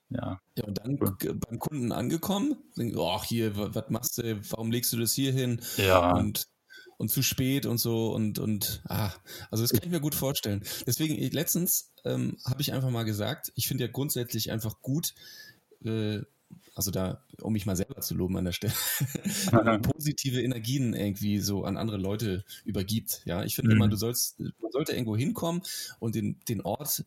ja. 0.10 0.40
Ja, 0.56 0.64
und 0.66 0.78
dann 0.80 1.00
cool. 1.02 1.36
beim 1.36 1.60
Kunden 1.60 1.92
angekommen, 1.92 2.58
ach 2.98 3.24
hier, 3.24 3.56
was 3.56 3.90
machst 3.90 4.18
du, 4.18 4.42
warum 4.52 4.72
legst 4.72 4.92
du 4.92 4.98
das 4.98 5.14
hier 5.14 5.32
hin? 5.32 5.62
Ja. 5.78 6.16
Und, 6.16 6.48
und 7.00 7.10
zu 7.10 7.24
spät 7.24 7.66
und 7.66 7.78
so 7.78 8.14
und, 8.14 8.40
und, 8.40 8.82
ah, 8.90 9.12
also 9.50 9.64
das 9.64 9.72
kann 9.72 9.82
ich 9.84 9.90
mir 9.90 10.02
gut 10.02 10.16
vorstellen. 10.16 10.64
Deswegen, 10.86 11.16
letztens 11.32 11.94
ähm, 12.04 12.38
habe 12.46 12.62
ich 12.62 12.74
einfach 12.74 12.90
mal 12.90 13.06
gesagt, 13.06 13.54
ich 13.56 13.70
finde 13.70 13.86
ja 13.86 13.90
grundsätzlich 13.90 14.52
einfach 14.52 14.82
gut, 14.82 15.14
äh, 15.86 16.20
also 16.76 16.92
da, 16.92 17.24
um 17.42 17.54
mich 17.54 17.66
mal 17.66 17.78
selber 17.78 18.02
zu 18.02 18.16
loben 18.16 18.36
an 18.36 18.44
der 18.44 18.52
Stelle, 18.52 18.74
positive 19.82 20.42
Energien 20.42 20.94
irgendwie 20.94 21.40
so 21.40 21.64
an 21.64 21.78
andere 21.78 21.98
Leute 21.98 22.44
übergibt. 22.66 23.22
Ja, 23.24 23.46
ich 23.46 23.56
finde 23.56 23.72
mhm. 23.72 23.78
immer, 23.78 23.88
du 23.88 23.96
sollst, 23.96 24.38
man 24.38 24.72
sollte 24.72 24.92
irgendwo 24.92 25.16
hinkommen 25.16 25.62
und 26.00 26.16
den, 26.16 26.38
den 26.50 26.60
Ort 26.62 27.06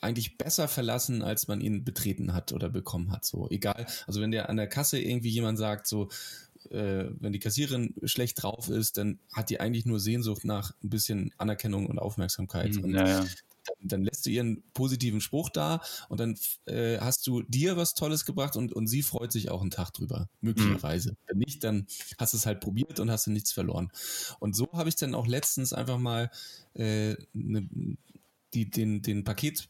eigentlich 0.00 0.38
besser 0.38 0.68
verlassen, 0.68 1.22
als 1.22 1.48
man 1.48 1.60
ihn 1.60 1.82
betreten 1.82 2.32
hat 2.32 2.52
oder 2.52 2.68
bekommen 2.68 3.10
hat. 3.10 3.24
So 3.24 3.48
egal. 3.50 3.86
Also 4.06 4.20
wenn 4.20 4.30
der 4.30 4.48
an 4.48 4.56
der 4.56 4.68
Kasse 4.68 5.00
irgendwie 5.00 5.30
jemand 5.30 5.58
sagt, 5.58 5.88
so 5.88 6.10
äh, 6.70 7.10
wenn 7.20 7.32
die 7.32 7.38
Kassiererin 7.38 7.94
schlecht 8.04 8.42
drauf 8.42 8.68
ist, 8.68 8.96
dann 8.96 9.18
hat 9.32 9.50
die 9.50 9.60
eigentlich 9.60 9.86
nur 9.86 10.00
Sehnsucht 10.00 10.44
nach 10.44 10.74
ein 10.82 10.90
bisschen 10.90 11.32
Anerkennung 11.38 11.86
und 11.86 11.98
Aufmerksamkeit. 11.98 12.74
Mhm, 12.74 12.84
und 12.84 12.94
ja. 12.94 13.24
Dann, 13.64 13.88
dann, 13.88 14.02
lässt 14.02 14.26
du 14.26 14.30
ihren 14.30 14.64
positiven 14.74 15.20
Spruch 15.20 15.48
da 15.48 15.80
und 16.08 16.18
dann 16.18 16.36
äh, 16.66 16.98
hast 16.98 17.24
du 17.28 17.42
dir 17.42 17.76
was 17.76 17.94
Tolles 17.94 18.24
gebracht 18.24 18.56
und, 18.56 18.72
und 18.72 18.88
sie 18.88 19.02
freut 19.02 19.30
sich 19.30 19.50
auch 19.50 19.60
einen 19.60 19.70
Tag 19.70 19.92
drüber, 19.92 20.28
möglicherweise. 20.40 21.12
Mhm. 21.12 21.16
Wenn 21.28 21.38
nicht, 21.38 21.62
dann 21.62 21.86
hast 22.18 22.32
du 22.32 22.38
es 22.38 22.46
halt 22.46 22.60
probiert 22.60 22.98
und 22.98 23.08
hast 23.08 23.28
du 23.28 23.30
nichts 23.30 23.52
verloren. 23.52 23.92
Und 24.40 24.56
so 24.56 24.68
habe 24.72 24.88
ich 24.88 24.96
dann 24.96 25.14
auch 25.14 25.28
letztens 25.28 25.72
einfach 25.72 25.98
mal 25.98 26.30
äh, 26.74 27.14
ne, 27.34 27.68
die, 28.52 28.68
den, 28.68 29.00
den 29.02 29.22
Paket 29.22 29.68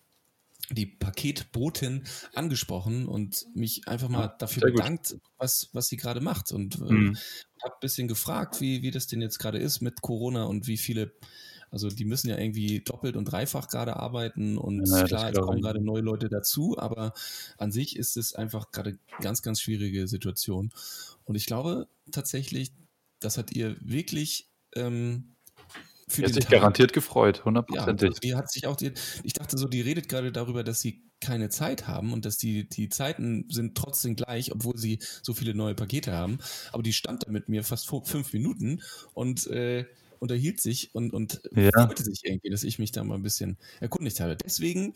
die 0.74 0.86
Paketbotin 0.86 2.04
angesprochen 2.34 3.06
und 3.06 3.46
mich 3.54 3.88
einfach 3.88 4.08
mal 4.08 4.26
ja, 4.26 4.36
dafür 4.38 4.62
bedankt, 4.70 5.16
was, 5.38 5.68
was 5.72 5.88
sie 5.88 5.96
gerade 5.96 6.20
macht. 6.20 6.52
Und 6.52 6.76
äh, 6.76 6.92
mhm. 6.92 7.16
habe 7.62 7.74
ein 7.74 7.80
bisschen 7.80 8.08
gefragt, 8.08 8.60
wie, 8.60 8.82
wie 8.82 8.90
das 8.90 9.06
denn 9.06 9.20
jetzt 9.20 9.38
gerade 9.38 9.58
ist 9.58 9.80
mit 9.80 10.02
Corona 10.02 10.44
und 10.44 10.66
wie 10.66 10.76
viele, 10.76 11.12
also 11.70 11.88
die 11.88 12.04
müssen 12.04 12.28
ja 12.28 12.38
irgendwie 12.38 12.80
doppelt 12.80 13.16
und 13.16 13.26
dreifach 13.26 13.68
gerade 13.68 13.96
arbeiten 13.96 14.58
und 14.58 14.86
ja, 14.88 15.04
klar, 15.04 15.30
es 15.30 15.38
kommen 15.38 15.62
gerade 15.62 15.80
neue 15.80 16.02
Leute 16.02 16.28
dazu, 16.28 16.76
aber 16.78 17.12
an 17.58 17.72
sich 17.72 17.96
ist 17.96 18.16
es 18.16 18.34
einfach 18.34 18.70
gerade 18.72 18.98
ganz, 19.20 19.42
ganz 19.42 19.60
schwierige 19.60 20.08
Situation. 20.08 20.70
Und 21.24 21.34
ich 21.34 21.46
glaube 21.46 21.88
tatsächlich, 22.10 22.72
das 23.20 23.38
hat 23.38 23.52
ihr 23.52 23.76
wirklich 23.80 24.48
ähm, 24.74 25.32
für 26.12 26.22
die 26.22 26.26
hat 26.26 26.34
sich 26.34 26.44
Tag. 26.44 26.52
garantiert 26.52 26.92
gefreut, 26.92 27.44
hundertprozentig. 27.44 28.10
Ja, 28.10 28.18
die 28.22 28.34
hat 28.34 28.50
sich 28.50 28.66
auch, 28.66 28.76
die, 28.76 28.92
ich 29.24 29.32
dachte 29.32 29.58
so, 29.58 29.66
die 29.66 29.80
redet 29.80 30.08
gerade 30.08 30.32
darüber, 30.32 30.62
dass 30.62 30.80
sie 30.80 31.02
keine 31.20 31.48
Zeit 31.48 31.86
haben 31.86 32.12
und 32.12 32.24
dass 32.24 32.36
die, 32.36 32.68
die 32.68 32.88
Zeiten 32.88 33.46
sind 33.48 33.76
trotzdem 33.76 34.16
gleich, 34.16 34.52
obwohl 34.52 34.76
sie 34.76 34.98
so 35.22 35.34
viele 35.34 35.54
neue 35.54 35.74
Pakete 35.74 36.12
haben. 36.12 36.38
Aber 36.72 36.82
die 36.82 36.92
stand 36.92 37.26
da 37.26 37.30
mit 37.30 37.48
mir 37.48 37.64
fast 37.64 37.88
fünf 37.88 38.32
Minuten 38.32 38.82
und 39.14 39.46
äh, 39.46 39.86
unterhielt 40.22 40.60
sich 40.60 40.94
und, 40.94 41.12
und 41.12 41.42
ja. 41.54 41.70
freute 41.72 42.04
sich 42.04 42.20
irgendwie, 42.24 42.48
dass 42.48 42.62
ich 42.62 42.78
mich 42.78 42.92
da 42.92 43.02
mal 43.02 43.16
ein 43.16 43.22
bisschen 43.22 43.58
erkundigt 43.80 44.20
habe. 44.20 44.36
Deswegen 44.36 44.94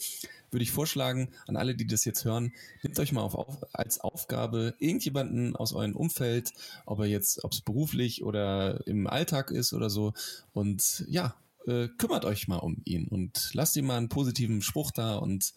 würde 0.53 0.63
ich 0.63 0.71
vorschlagen, 0.71 1.29
an 1.49 1.57
alle, 1.57 1.75
die 1.75 1.87
das 1.87 2.05
jetzt 2.05 2.25
hören, 2.25 2.53
nehmt 2.83 2.99
euch 3.01 3.13
mal 3.13 3.23
auf, 3.23 3.35
auf, 3.35 3.59
als 3.75 3.99
Aufgabe 4.01 4.75
irgendjemanden 4.79 5.57
aus 5.57 5.73
eurem 5.73 5.97
Umfeld, 5.97 6.53
ob 6.87 7.01
er 7.01 7.07
jetzt, 7.07 7.43
ob 7.45 7.53
es 7.53 7.61
beruflich 7.61 8.23
oder 8.23 8.87
im 8.87 9.09
Alltag 9.09 9.51
ist 9.51 9.73
oder 9.73 9.91
so, 9.91 10.15
und 10.53 11.05
ja, 11.09 11.35
äh, 11.67 11.89
kümmert 11.99 12.25
euch 12.25 12.47
mal 12.47 12.59
um 12.59 12.81
ihn 12.85 13.09
und 13.09 13.51
lasst 13.53 13.77
ihm 13.77 13.87
mal 13.87 13.97
einen 13.97 14.09
positiven 14.09 14.63
Spruch 14.63 14.93
da 14.93 15.17
und 15.17 15.55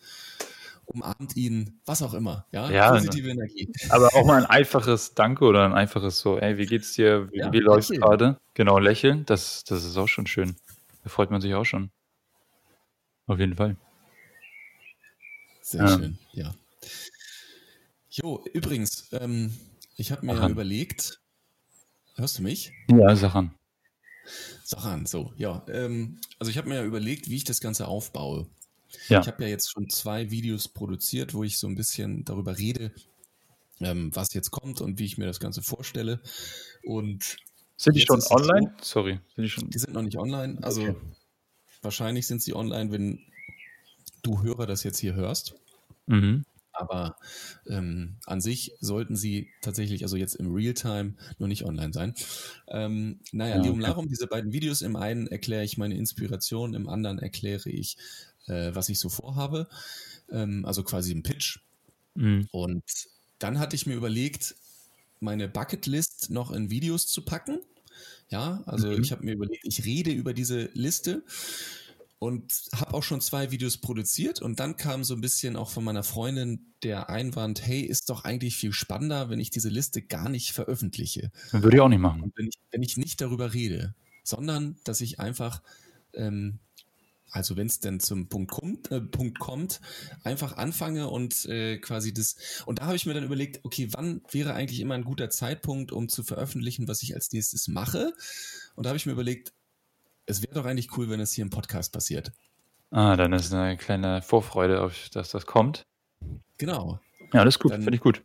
umarmt 0.89 1.35
ihn, 1.35 1.79
was 1.85 2.01
auch 2.01 2.13
immer. 2.13 2.45
Ja, 2.51 2.69
ja 2.69 2.91
positive 2.91 3.27
ne. 3.27 3.33
Energie. 3.33 3.71
Aber 3.89 4.13
auch 4.15 4.25
mal 4.25 4.43
ein 4.43 4.45
einfaches 4.45 5.13
Danke 5.13 5.45
oder 5.45 5.65
ein 5.65 5.73
einfaches 5.73 6.19
so, 6.19 6.37
ey, 6.37 6.57
wie 6.57 6.65
geht's 6.65 6.93
dir? 6.93 7.31
Wie, 7.31 7.39
ja, 7.39 7.53
wie 7.53 7.59
läuft's 7.59 7.91
gerade? 7.91 8.39
Genau, 8.53 8.79
lächeln, 8.79 9.25
das, 9.25 9.63
das 9.63 9.85
ist 9.85 9.97
auch 9.97 10.07
schon 10.07 10.27
schön. 10.27 10.55
Da 11.03 11.09
freut 11.09 11.31
man 11.31 11.41
sich 11.41 11.53
auch 11.53 11.65
schon. 11.65 11.91
Auf 13.27 13.39
jeden 13.39 13.55
Fall. 13.55 13.77
Sehr 15.61 15.81
ja. 15.81 15.87
schön, 15.87 16.17
ja. 16.33 16.55
Jo, 18.09 18.43
übrigens, 18.53 19.07
ähm, 19.11 19.53
ich 19.95 20.11
habe 20.11 20.25
mir 20.25 20.33
ja 20.33 20.49
überlegt, 20.49 21.19
hörst 22.15 22.39
du 22.39 22.43
mich? 22.43 22.73
Ja. 22.89 23.15
Sag 23.15 24.85
an, 24.85 25.05
so, 25.05 25.33
ja. 25.37 25.63
Ähm, 25.67 26.19
also 26.39 26.49
ich 26.49 26.57
habe 26.57 26.69
mir 26.69 26.75
ja 26.75 26.83
überlegt, 26.83 27.29
wie 27.29 27.35
ich 27.35 27.43
das 27.43 27.61
Ganze 27.61 27.87
aufbaue. 27.87 28.47
Ja. 29.07 29.21
Ich 29.21 29.27
habe 29.27 29.43
ja 29.43 29.49
jetzt 29.49 29.71
schon 29.71 29.89
zwei 29.89 30.31
Videos 30.31 30.67
produziert, 30.67 31.33
wo 31.33 31.43
ich 31.43 31.57
so 31.57 31.67
ein 31.67 31.75
bisschen 31.75 32.25
darüber 32.25 32.57
rede, 32.57 32.91
ähm, 33.79 34.11
was 34.13 34.33
jetzt 34.33 34.51
kommt 34.51 34.81
und 34.81 34.99
wie 34.99 35.05
ich 35.05 35.17
mir 35.17 35.25
das 35.25 35.39
Ganze 35.39 35.61
vorstelle. 35.61 36.21
Und 36.83 37.37
sind 37.77 37.95
die 37.95 38.01
schon 38.01 38.21
online? 38.29 38.73
So, 38.81 39.01
Sorry, 39.01 39.19
sind 39.35 39.43
die 39.43 39.49
schon? 39.49 39.69
Die 39.69 39.79
sind 39.79 39.93
noch 39.93 40.01
nicht 40.01 40.17
online. 40.17 40.57
Also 40.61 40.81
okay. 40.81 40.95
wahrscheinlich 41.81 42.27
sind 42.27 42.41
sie 42.41 42.53
online, 42.53 42.91
wenn 42.91 43.19
du 44.21 44.41
Hörer 44.41 44.65
das 44.65 44.83
jetzt 44.83 44.99
hier 44.99 45.13
hörst. 45.13 45.55
Mhm. 46.07 46.45
Aber 46.79 47.17
ähm, 47.67 48.15
an 48.25 48.39
sich 48.39 48.71
sollten 48.79 49.17
sie 49.17 49.49
tatsächlich, 49.61 50.03
also 50.03 50.15
jetzt 50.15 50.35
im 50.35 50.53
Realtime, 50.53 51.15
nur 51.37 51.49
nicht 51.49 51.65
online 51.65 51.91
sein. 51.91 52.13
Ähm, 52.69 53.19
naja, 53.33 53.57
ja, 53.57 53.63
Lium 53.63 53.81
Larum, 53.81 54.07
diese 54.07 54.27
beiden 54.27 54.53
Videos, 54.53 54.81
im 54.81 54.95
einen 54.95 55.27
erkläre 55.27 55.63
ich 55.63 55.77
meine 55.77 55.95
Inspiration, 55.95 56.73
im 56.73 56.87
anderen 56.87 57.19
erkläre 57.19 57.69
ich, 57.69 57.97
äh, 58.49 58.73
was 58.75 58.89
ich 58.89 58.99
so 58.99 59.09
vorhabe. 59.09 59.67
Ähm, 60.31 60.65
also 60.65 60.83
quasi 60.83 61.13
ein 61.13 61.23
Pitch. 61.23 61.59
Mhm. 62.15 62.47
Und 62.51 62.83
dann 63.39 63.59
hatte 63.59 63.75
ich 63.75 63.85
mir 63.85 63.95
überlegt, 63.95 64.55
meine 65.19 65.47
Bucketlist 65.47 66.29
noch 66.29 66.51
in 66.51 66.69
Videos 66.69 67.07
zu 67.07 67.23
packen. 67.23 67.59
Ja, 68.29 68.63
also 68.65 68.89
mhm. 68.89 69.01
ich 69.01 69.11
habe 69.11 69.25
mir 69.25 69.33
überlegt, 69.33 69.65
ich 69.65 69.85
rede 69.85 70.11
über 70.11 70.33
diese 70.33 70.69
Liste 70.73 71.23
und 72.19 72.53
habe 72.75 72.93
auch 72.93 73.03
schon 73.03 73.21
zwei 73.21 73.49
Videos 73.49 73.77
produziert 73.77 74.41
und 74.41 74.59
dann 74.59 74.75
kam 74.75 75.03
so 75.03 75.15
ein 75.15 75.21
bisschen 75.21 75.55
auch 75.55 75.69
von 75.69 75.83
meiner 75.83 76.03
Freundin 76.03 76.73
der 76.83 77.09
Einwand, 77.09 77.65
hey, 77.65 77.81
ist 77.81 78.09
doch 78.09 78.25
eigentlich 78.25 78.57
viel 78.57 78.73
spannender, 78.73 79.29
wenn 79.29 79.39
ich 79.39 79.49
diese 79.49 79.69
Liste 79.69 80.01
gar 80.01 80.29
nicht 80.29 80.51
veröffentliche. 80.51 81.31
Würde 81.51 81.77
ich 81.77 81.81
auch 81.81 81.89
nicht 81.89 81.99
machen. 81.99 82.31
Wenn 82.35 82.47
ich, 82.47 82.59
wenn 82.71 82.83
ich, 82.83 82.97
nicht 82.97 83.21
darüber 83.21 83.53
rede, 83.53 83.95
sondern 84.23 84.77
dass 84.83 85.01
ich 85.01 85.19
einfach, 85.19 85.63
ähm, 86.13 86.59
also 87.31 87.57
wenn 87.57 87.67
es 87.67 87.79
denn 87.79 87.99
zum 87.99 88.27
Punkt 88.27 88.51
kommt, 88.51 88.91
äh, 88.91 89.01
Punkt 89.01 89.39
kommt, 89.39 89.81
einfach 90.23 90.57
anfange 90.57 91.09
und 91.09 91.45
äh, 91.45 91.77
quasi 91.77 92.13
das, 92.13 92.63
und 92.65 92.79
da 92.79 92.85
habe 92.85 92.95
ich 92.95 93.05
mir 93.05 93.13
dann 93.13 93.23
überlegt, 93.23 93.63
okay, 93.63 93.89
wann 93.91 94.21
wäre 94.31 94.53
eigentlich 94.53 94.79
immer 94.79 94.95
ein 94.95 95.03
guter 95.03 95.29
Zeitpunkt, 95.29 95.91
um 95.91 96.09
zu 96.09 96.23
veröffentlichen, 96.23 96.87
was 96.87 97.03
ich 97.03 97.15
als 97.15 97.31
nächstes 97.31 97.67
mache? 97.67 98.13
Und 98.75 98.85
da 98.85 98.89
habe 98.89 98.97
ich 98.97 99.05
mir 99.05 99.11
überlegt, 99.11 99.53
es 100.25 100.41
wäre 100.41 100.53
doch 100.53 100.65
eigentlich 100.65 100.95
cool, 100.97 101.09
wenn 101.09 101.19
es 101.19 101.33
hier 101.33 101.43
im 101.43 101.49
Podcast 101.49 101.91
passiert. 101.91 102.31
Ah, 102.91 103.15
dann 103.15 103.33
ist 103.33 103.53
eine 103.53 103.77
kleine 103.77 104.21
Vorfreude, 104.21 104.81
auf, 104.81 105.09
dass 105.09 105.29
das 105.29 105.45
kommt. 105.45 105.85
Genau. 106.57 106.99
Ja, 107.33 107.45
das 107.45 107.55
ist 107.55 107.59
gut, 107.59 107.73
finde 107.73 107.95
ich 107.95 108.01
gut. 108.01 108.23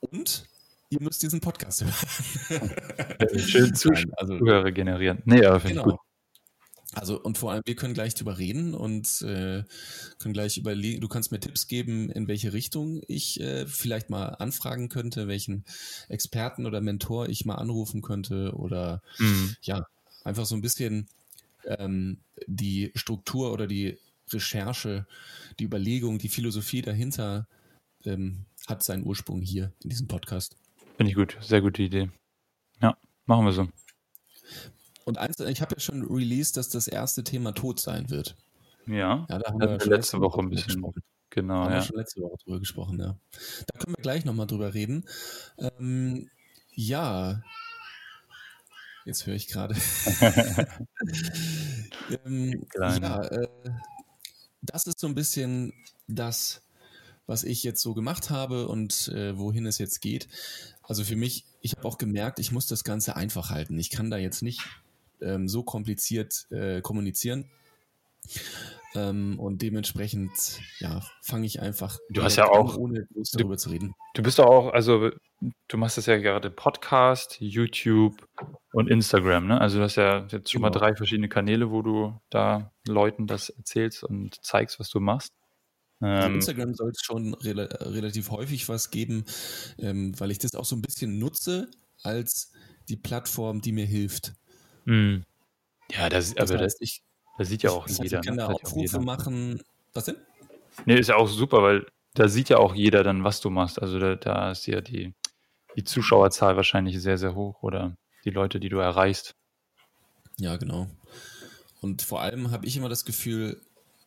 Und 0.00 0.46
ihr 0.90 1.02
müsst 1.02 1.22
diesen 1.22 1.40
Podcast 1.40 1.84
hören. 1.84 2.70
Schön 3.38 3.74
Zuschauer 3.74 4.12
also, 4.16 4.38
generieren. 4.72 5.22
Nee, 5.24 5.44
aber 5.44 5.60
finde 5.60 5.74
genau. 5.74 5.86
ich 5.86 5.96
gut. 5.96 6.07
Also 6.94 7.20
und 7.20 7.36
vor 7.36 7.52
allem, 7.52 7.62
wir 7.66 7.76
können 7.76 7.92
gleich 7.92 8.14
drüber 8.14 8.38
reden 8.38 8.74
und 8.74 9.20
äh, 9.20 9.62
können 10.18 10.32
gleich 10.32 10.56
überlegen, 10.56 11.00
du 11.00 11.08
kannst 11.08 11.30
mir 11.32 11.40
Tipps 11.40 11.66
geben, 11.68 12.10
in 12.10 12.28
welche 12.28 12.54
Richtung 12.54 13.02
ich 13.08 13.40
äh, 13.40 13.66
vielleicht 13.66 14.08
mal 14.08 14.28
anfragen 14.28 14.88
könnte, 14.88 15.28
welchen 15.28 15.64
Experten 16.08 16.64
oder 16.64 16.80
Mentor 16.80 17.28
ich 17.28 17.44
mal 17.44 17.56
anrufen 17.56 18.00
könnte 18.00 18.54
oder 18.54 19.02
mhm. 19.18 19.54
ja, 19.60 19.86
einfach 20.24 20.46
so 20.46 20.54
ein 20.54 20.62
bisschen 20.62 21.08
ähm, 21.66 22.20
die 22.46 22.90
Struktur 22.94 23.52
oder 23.52 23.66
die 23.66 23.98
Recherche, 24.32 25.06
die 25.58 25.64
Überlegung, 25.64 26.18
die 26.18 26.28
Philosophie 26.30 26.82
dahinter 26.82 27.46
ähm, 28.04 28.46
hat 28.66 28.82
seinen 28.82 29.04
Ursprung 29.04 29.42
hier 29.42 29.72
in 29.82 29.90
diesem 29.90 30.08
Podcast. 30.08 30.56
Finde 30.96 31.10
ich 31.10 31.16
gut, 31.16 31.36
sehr 31.40 31.60
gute 31.60 31.82
Idee. 31.82 32.10
Ja, 32.80 32.96
machen 33.26 33.44
wir 33.44 33.52
so. 33.52 33.68
Und 35.08 35.16
eins, 35.16 35.40
ich 35.40 35.62
habe 35.62 35.74
ja 35.74 35.80
schon 35.80 36.04
released, 36.04 36.58
dass 36.58 36.68
das 36.68 36.86
erste 36.86 37.24
Thema 37.24 37.52
Tod 37.52 37.80
sein 37.80 38.10
wird. 38.10 38.36
Ja, 38.86 39.26
ja 39.30 39.38
da 39.38 39.50
haben 39.50 39.58
wir 39.58 39.68
letzte, 39.68 39.88
letzte 39.88 40.20
Woche 40.20 40.40
ein 40.40 40.50
bisschen 40.50 40.74
gesprochen. 40.74 41.02
Genau, 41.30 41.64
haben 41.64 41.70
ja. 41.70 41.76
wir 41.76 41.82
schon 41.82 41.96
letzte 41.96 42.20
Woche 42.20 42.36
drüber 42.44 42.58
gesprochen, 42.58 43.00
ja. 43.00 43.18
Da 43.66 43.78
können 43.78 43.96
wir 43.96 44.02
gleich 44.02 44.26
nochmal 44.26 44.46
drüber 44.46 44.74
reden. 44.74 45.06
Ähm, 45.56 46.28
ja, 46.74 47.42
Jetzt 49.06 49.26
höre 49.26 49.34
ich 49.34 49.48
gerade. 49.48 49.74
ähm, 52.26 52.66
ja, 52.78 53.22
äh, 53.22 53.48
das 54.60 54.86
ist 54.86 55.00
so 55.00 55.06
ein 55.06 55.14
bisschen 55.14 55.72
das, 56.06 56.60
was 57.26 57.44
ich 57.44 57.64
jetzt 57.64 57.80
so 57.80 57.94
gemacht 57.94 58.28
habe 58.28 58.68
und 58.68 59.08
äh, 59.08 59.38
wohin 59.38 59.64
es 59.64 59.78
jetzt 59.78 60.02
geht. 60.02 60.28
Also 60.82 61.02
für 61.02 61.16
mich, 61.16 61.46
ich 61.62 61.72
habe 61.72 61.88
auch 61.88 61.96
gemerkt, 61.96 62.40
ich 62.40 62.52
muss 62.52 62.66
das 62.66 62.84
Ganze 62.84 63.16
einfach 63.16 63.48
halten. 63.48 63.78
Ich 63.78 63.88
kann 63.88 64.10
da 64.10 64.18
jetzt 64.18 64.42
nicht 64.42 64.60
ähm, 65.22 65.48
so 65.48 65.62
kompliziert 65.62 66.46
äh, 66.50 66.80
kommunizieren. 66.80 67.50
Ähm, 68.94 69.38
und 69.38 69.60
dementsprechend, 69.60 70.60
ja, 70.78 71.02
fange 71.22 71.46
ich 71.46 71.60
einfach 71.60 71.98
du 72.08 72.22
hast 72.22 72.36
ja 72.36 72.48
auch, 72.48 72.76
ohne 72.76 73.06
groß 73.12 73.32
darüber 73.32 73.54
du, 73.54 73.58
zu 73.58 73.70
reden. 73.70 73.94
Du 74.14 74.22
bist 74.22 74.38
doch 74.38 74.46
auch, 74.46 74.72
also 74.72 75.10
du 75.68 75.76
machst 75.76 75.98
das 75.98 76.06
ja 76.06 76.16
gerade 76.16 76.50
Podcast, 76.50 77.36
YouTube 77.38 78.26
und 78.72 78.88
Instagram, 78.88 79.46
ne? 79.46 79.60
Also 79.60 79.78
du 79.78 79.84
hast 79.84 79.96
ja 79.96 80.26
jetzt 80.30 80.50
schon 80.50 80.62
genau. 80.62 80.72
mal 80.72 80.78
drei 80.78 80.96
verschiedene 80.96 81.28
Kanäle, 81.28 81.70
wo 81.70 81.82
du 81.82 82.18
da 82.30 82.72
Leuten 82.86 83.26
das 83.26 83.50
erzählst 83.50 84.04
und 84.04 84.42
zeigst, 84.42 84.80
was 84.80 84.88
du 84.88 85.00
machst. 85.00 85.34
Also 86.00 86.28
ähm, 86.28 86.34
Instagram 86.36 86.74
soll 86.74 86.90
es 86.90 87.02
schon 87.02 87.34
re 87.34 87.68
relativ 87.82 88.30
häufig 88.30 88.68
was 88.68 88.90
geben, 88.90 89.24
ähm, 89.78 90.18
weil 90.18 90.30
ich 90.30 90.38
das 90.38 90.54
auch 90.54 90.64
so 90.64 90.76
ein 90.76 90.82
bisschen 90.82 91.18
nutze 91.18 91.68
als 92.02 92.52
die 92.88 92.96
Plattform, 92.96 93.60
die 93.60 93.72
mir 93.72 93.86
hilft. 93.86 94.32
Mh. 94.88 95.20
Ja, 95.92 96.08
das, 96.08 96.34
das 96.34 96.50
heißt, 96.50 96.62
das, 96.62 96.76
ich, 96.80 97.02
das 97.36 97.48
sieht 97.48 97.62
ja 97.62 97.70
auch 97.70 97.86
das 97.86 97.98
heißt, 97.98 98.04
jeder. 98.04 98.20
Ich 98.20 98.26
kann 98.26 98.36
ne? 98.36 98.42
da 98.42 98.48
Aufrufe 98.48 99.00
machen. 99.00 99.62
Was 99.92 100.06
denn? 100.06 100.16
Nee, 100.86 100.98
ist 100.98 101.08
ja 101.08 101.16
auch 101.16 101.28
super, 101.28 101.62
weil 101.62 101.86
da 102.14 102.28
sieht 102.28 102.48
ja 102.48 102.56
auch 102.56 102.74
jeder 102.74 103.02
dann, 103.02 103.22
was 103.22 103.40
du 103.40 103.50
machst. 103.50 103.80
Also 103.80 103.98
da, 103.98 104.16
da 104.16 104.50
ist 104.50 104.66
ja 104.66 104.80
die, 104.80 105.12
die 105.76 105.84
Zuschauerzahl 105.84 106.56
wahrscheinlich 106.56 107.00
sehr, 107.02 107.18
sehr 107.18 107.34
hoch 107.34 107.62
oder 107.62 107.96
die 108.24 108.30
Leute, 108.30 108.60
die 108.60 108.70
du 108.70 108.78
erreichst. 108.78 109.34
Ja, 110.38 110.56
genau. 110.56 110.88
Und 111.80 112.00
vor 112.02 112.22
allem 112.22 112.50
habe 112.50 112.66
ich 112.66 112.76
immer 112.76 112.88
das 112.88 113.04
Gefühl, 113.04 113.60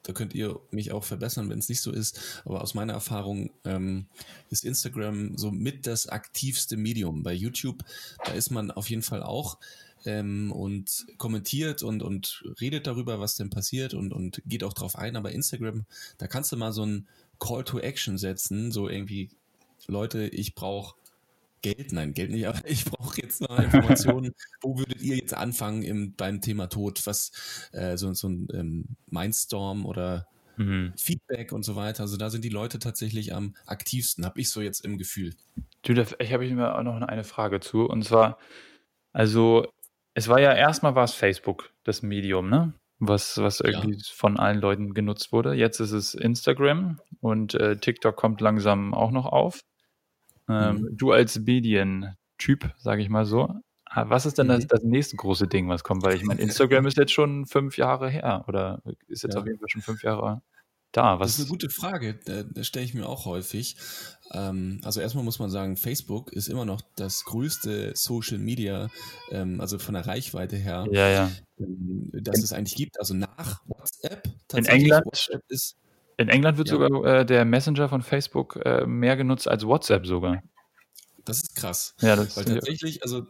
da 0.04 0.14
könnt 0.14 0.34
ihr 0.34 0.60
mich 0.72 0.92
auch 0.92 1.04
verbessern, 1.04 1.50
wenn 1.50 1.60
es 1.60 1.70
nicht 1.70 1.82
so 1.82 1.92
ist, 1.92 2.42
aber 2.44 2.62
aus 2.62 2.74
meiner 2.74 2.94
Erfahrung 2.94 3.52
ähm, 3.66 4.08
ist 4.50 4.66
Instagram 4.66 5.38
so 5.38 5.52
mit 5.52 5.86
das 5.86 6.10
aktivste 6.10 6.76
Medium. 6.76 7.22
Bei 7.22 7.34
YouTube, 7.34 7.84
da 8.26 8.32
ist 8.32 8.50
man 8.50 8.72
auf 8.72 8.90
jeden 8.90 9.04
Fall 9.04 9.22
auch 9.22 9.60
ähm, 10.06 10.52
und 10.52 11.06
kommentiert 11.18 11.84
und, 11.84 12.04
und 12.04 12.44
redet 12.60 12.88
darüber, 12.88 13.20
was 13.20 13.36
denn 13.36 13.50
passiert 13.50 13.94
und, 13.94 14.14
und 14.14 14.42
geht 14.46 14.64
auch 14.64 14.74
drauf 14.74 14.96
ein, 14.96 15.16
aber 15.16 15.32
Instagram, 15.32 15.86
da 16.18 16.28
kannst 16.28 16.52
du 16.52 16.58
mal 16.58 16.72
so 16.72 16.86
ein 16.86 17.08
Call 17.40 17.64
to 17.64 17.80
Action 17.80 18.18
setzen, 18.18 18.72
so 18.72 18.88
irgendwie, 18.88 19.30
Leute, 19.88 20.28
ich 20.28 20.56
brauche 20.56 20.96
Geld, 21.62 21.92
nein, 21.92 22.14
Geld 22.14 22.32
nicht, 22.32 22.48
aber 22.48 22.62
ich 22.66 22.86
brauche 22.86 23.22
jetzt 23.22 23.42
noch 23.42 23.60
Informationen. 23.60 24.34
Wo 24.62 24.78
würdet 24.78 25.02
ihr 25.02 25.16
jetzt 25.16 25.34
anfangen 25.34 25.84
im, 25.84 26.14
beim 26.14 26.42
Thema 26.42 26.68
Tod? 26.68 27.06
Was, 27.06 27.32
äh, 27.72 27.98
so, 27.98 28.12
so 28.14 28.30
ein 28.30 28.48
ähm, 28.54 28.86
Mindstorm 29.08 29.86
oder 29.86 30.28
mhm. 30.58 30.94
Feedback 30.98 31.52
und 31.52 31.64
so 31.64 31.76
weiter. 31.76 32.04
Also 32.04 32.18
da 32.18 32.30
sind 32.30 32.44
die 32.44 32.50
Leute 32.50 32.80
tatsächlich 32.80 33.34
am 33.34 33.56
aktivsten, 33.66 34.26
habe 34.26 34.42
ich 34.42 34.50
so 34.50 34.62
jetzt 34.62 34.84
im 34.84 34.98
Gefühl. 34.98 35.36
Du, 35.84 35.94
ich 35.94 36.34
habe 36.34 36.50
mir 36.50 36.76
auch 36.76 36.84
noch 36.84 37.00
eine 37.02 37.24
Frage 37.24 37.60
zu. 37.60 37.86
Und 37.86 38.06
zwar, 38.06 38.38
also 39.14 39.68
es 40.14 40.28
war 40.28 40.40
ja 40.40 40.54
erstmal 40.54 40.96
war 40.96 41.04
es 41.04 41.14
Facebook, 41.14 41.72
das 41.84 42.02
Medium, 42.02 42.50
ne? 42.50 42.74
Was, 43.00 43.40
was 43.40 43.62
irgendwie 43.62 43.96
ja. 43.96 44.04
von 44.14 44.38
allen 44.38 44.60
Leuten 44.60 44.94
genutzt 44.94 45.32
wurde. 45.32 45.54
Jetzt 45.54 45.80
ist 45.80 45.92
es 45.92 46.14
Instagram 46.14 47.00
und 47.20 47.56
äh, 47.56 47.78
TikTok 47.78 48.16
kommt 48.16 48.42
langsam 48.42 48.94
auch 48.94 49.10
noch 49.10 49.26
auf. 49.26 49.62
Ähm, 50.48 50.82
mhm. 50.82 50.98
Du 50.98 51.12
als 51.12 51.40
Medientyp, 51.40 52.72
sage 52.78 53.02
ich 53.02 53.10
mal 53.10 53.26
so, 53.26 53.56
was 53.94 54.26
ist 54.28 54.38
denn 54.38 54.48
das, 54.48 54.64
mhm. 54.64 54.68
das, 54.68 54.84
nächste 54.84 55.16
große 55.16 55.48
Ding, 55.48 55.68
was 55.68 55.84
kommt? 55.84 56.04
Weil 56.04 56.16
ich 56.16 56.24
meine, 56.24 56.42
Instagram 56.42 56.86
ist 56.86 56.98
jetzt 56.98 57.12
schon 57.12 57.48
fünf 57.48 57.78
Jahre 57.78 58.08
her 58.10 58.46
oder 58.48 58.82
ist 59.08 59.24
jetzt 59.24 59.34
ja. 59.34 59.40
auf 59.40 59.48
jeden 59.48 59.58
Fall 59.58 59.70
schon 59.70 59.82
fünf 59.82 60.04
Jahre 60.04 60.44
da. 60.92 61.20
Was 61.20 61.30
das 61.30 61.40
ist 61.40 61.46
eine 61.46 61.50
gute 61.50 61.70
Frage, 61.70 62.20
da, 62.26 62.44
da 62.44 62.64
stelle 62.64 62.86
ich 62.86 62.94
mir 62.94 63.08
auch 63.08 63.26
häufig. 63.26 63.76
Ähm, 64.34 64.82
also 64.84 65.02
erstmal 65.02 65.24
muss 65.24 65.40
man 65.40 65.50
sagen, 65.50 65.78
Facebook 65.78 66.32
ist 66.32 66.48
immer 66.48 66.66
noch 66.66 66.82
das 66.96 67.26
größte 67.26 67.94
Social 67.96 68.38
Media, 68.38 68.90
ähm, 69.30 69.60
also 69.60 69.80
von 69.80 69.94
der 69.94 70.06
Reichweite 70.08 70.56
her, 70.56 70.88
ja, 70.92 71.10
ja. 71.10 71.32
Ähm, 71.60 72.10
das 72.14 72.38
in, 72.38 72.44
es 72.44 72.54
eigentlich 72.54 72.76
gibt. 72.76 73.00
Also 73.00 73.14
nach 73.14 73.62
WhatsApp. 73.66 74.28
In 74.54 74.66
England 74.66 75.06
WhatsApp 75.06 75.44
ist 75.50 75.78
in 76.18 76.30
England 76.30 76.58
wird 76.60 76.70
ja. 76.70 76.76
sogar 76.76 77.06
äh, 77.06 77.26
der 77.26 77.46
Messenger 77.46 77.90
von 77.90 78.04
Facebook 78.04 78.60
äh, 78.64 78.86
mehr 78.86 79.18
genutzt 79.18 79.48
als 79.48 79.66
WhatsApp 79.66 80.06
sogar. 80.06 80.44
Das 81.26 81.38
ist 81.38 81.56
krass. 81.56 81.96
Ja, 82.00 82.16
das 82.16 82.38
Weil 82.38 82.46
tatsächlich, 82.46 83.04
also 83.04 83.26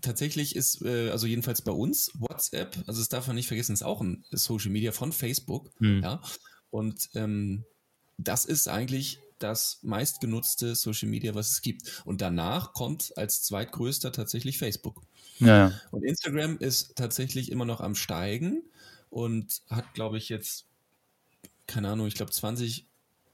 tatsächlich 0.00 0.56
ist, 0.56 0.82
äh, 0.82 1.10
also 1.10 1.26
jedenfalls 1.26 1.62
bei 1.62 1.72
uns, 1.72 2.10
WhatsApp, 2.14 2.76
also 2.86 3.00
das 3.00 3.08
darf 3.08 3.26
man 3.26 3.36
nicht 3.36 3.48
vergessen, 3.48 3.72
ist 3.72 3.82
auch 3.82 4.00
ein 4.00 4.24
Social 4.30 4.70
Media 4.70 4.92
von 4.92 5.12
Facebook. 5.12 5.70
Mhm. 5.80 6.02
Ja. 6.02 6.22
Und 6.70 7.10
ähm, 7.14 7.64
das 8.18 8.44
ist 8.44 8.68
eigentlich 8.68 9.18
das 9.38 9.78
meistgenutzte 9.82 10.74
Social 10.74 11.08
Media, 11.08 11.34
was 11.34 11.50
es 11.50 11.62
gibt. 11.62 12.02
Und 12.04 12.20
danach 12.20 12.74
kommt 12.74 13.16
als 13.16 13.42
zweitgrößter 13.42 14.12
tatsächlich 14.12 14.58
Facebook. 14.58 15.02
Ja. 15.38 15.72
Und 15.90 16.04
Instagram 16.04 16.58
ist 16.58 16.96
tatsächlich 16.96 17.50
immer 17.50 17.64
noch 17.64 17.80
am 17.80 17.94
Steigen 17.94 18.62
und 19.08 19.62
hat, 19.70 19.94
glaube 19.94 20.18
ich, 20.18 20.28
jetzt, 20.28 20.66
keine 21.66 21.88
Ahnung, 21.88 22.06
ich 22.06 22.14
glaube 22.14 22.30
20 22.30 22.86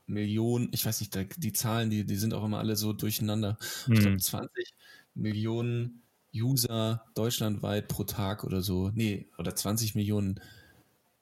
Millionen, 0.07 0.69
ich 0.73 0.87
weiß 0.87 1.01
nicht, 1.01 1.19
die 1.37 1.53
Zahlen, 1.53 1.91
die, 1.91 2.05
die 2.05 2.17
sind 2.17 2.33
auch 2.33 2.45
immer 2.45 2.59
alle 2.59 2.77
so 2.77 2.93
durcheinander. 2.93 3.59
Hm. 3.87 3.95
Ich 3.95 4.01
glaube 4.01 4.19
20 4.19 4.75
Millionen 5.15 6.03
User 6.37 7.05
deutschlandweit 7.15 7.89
pro 7.89 8.05
Tag 8.05 8.45
oder 8.45 8.63
so. 8.63 8.91
Nee, 8.95 9.29
oder 9.39 9.55
20 9.55 9.95
Millionen 9.95 10.41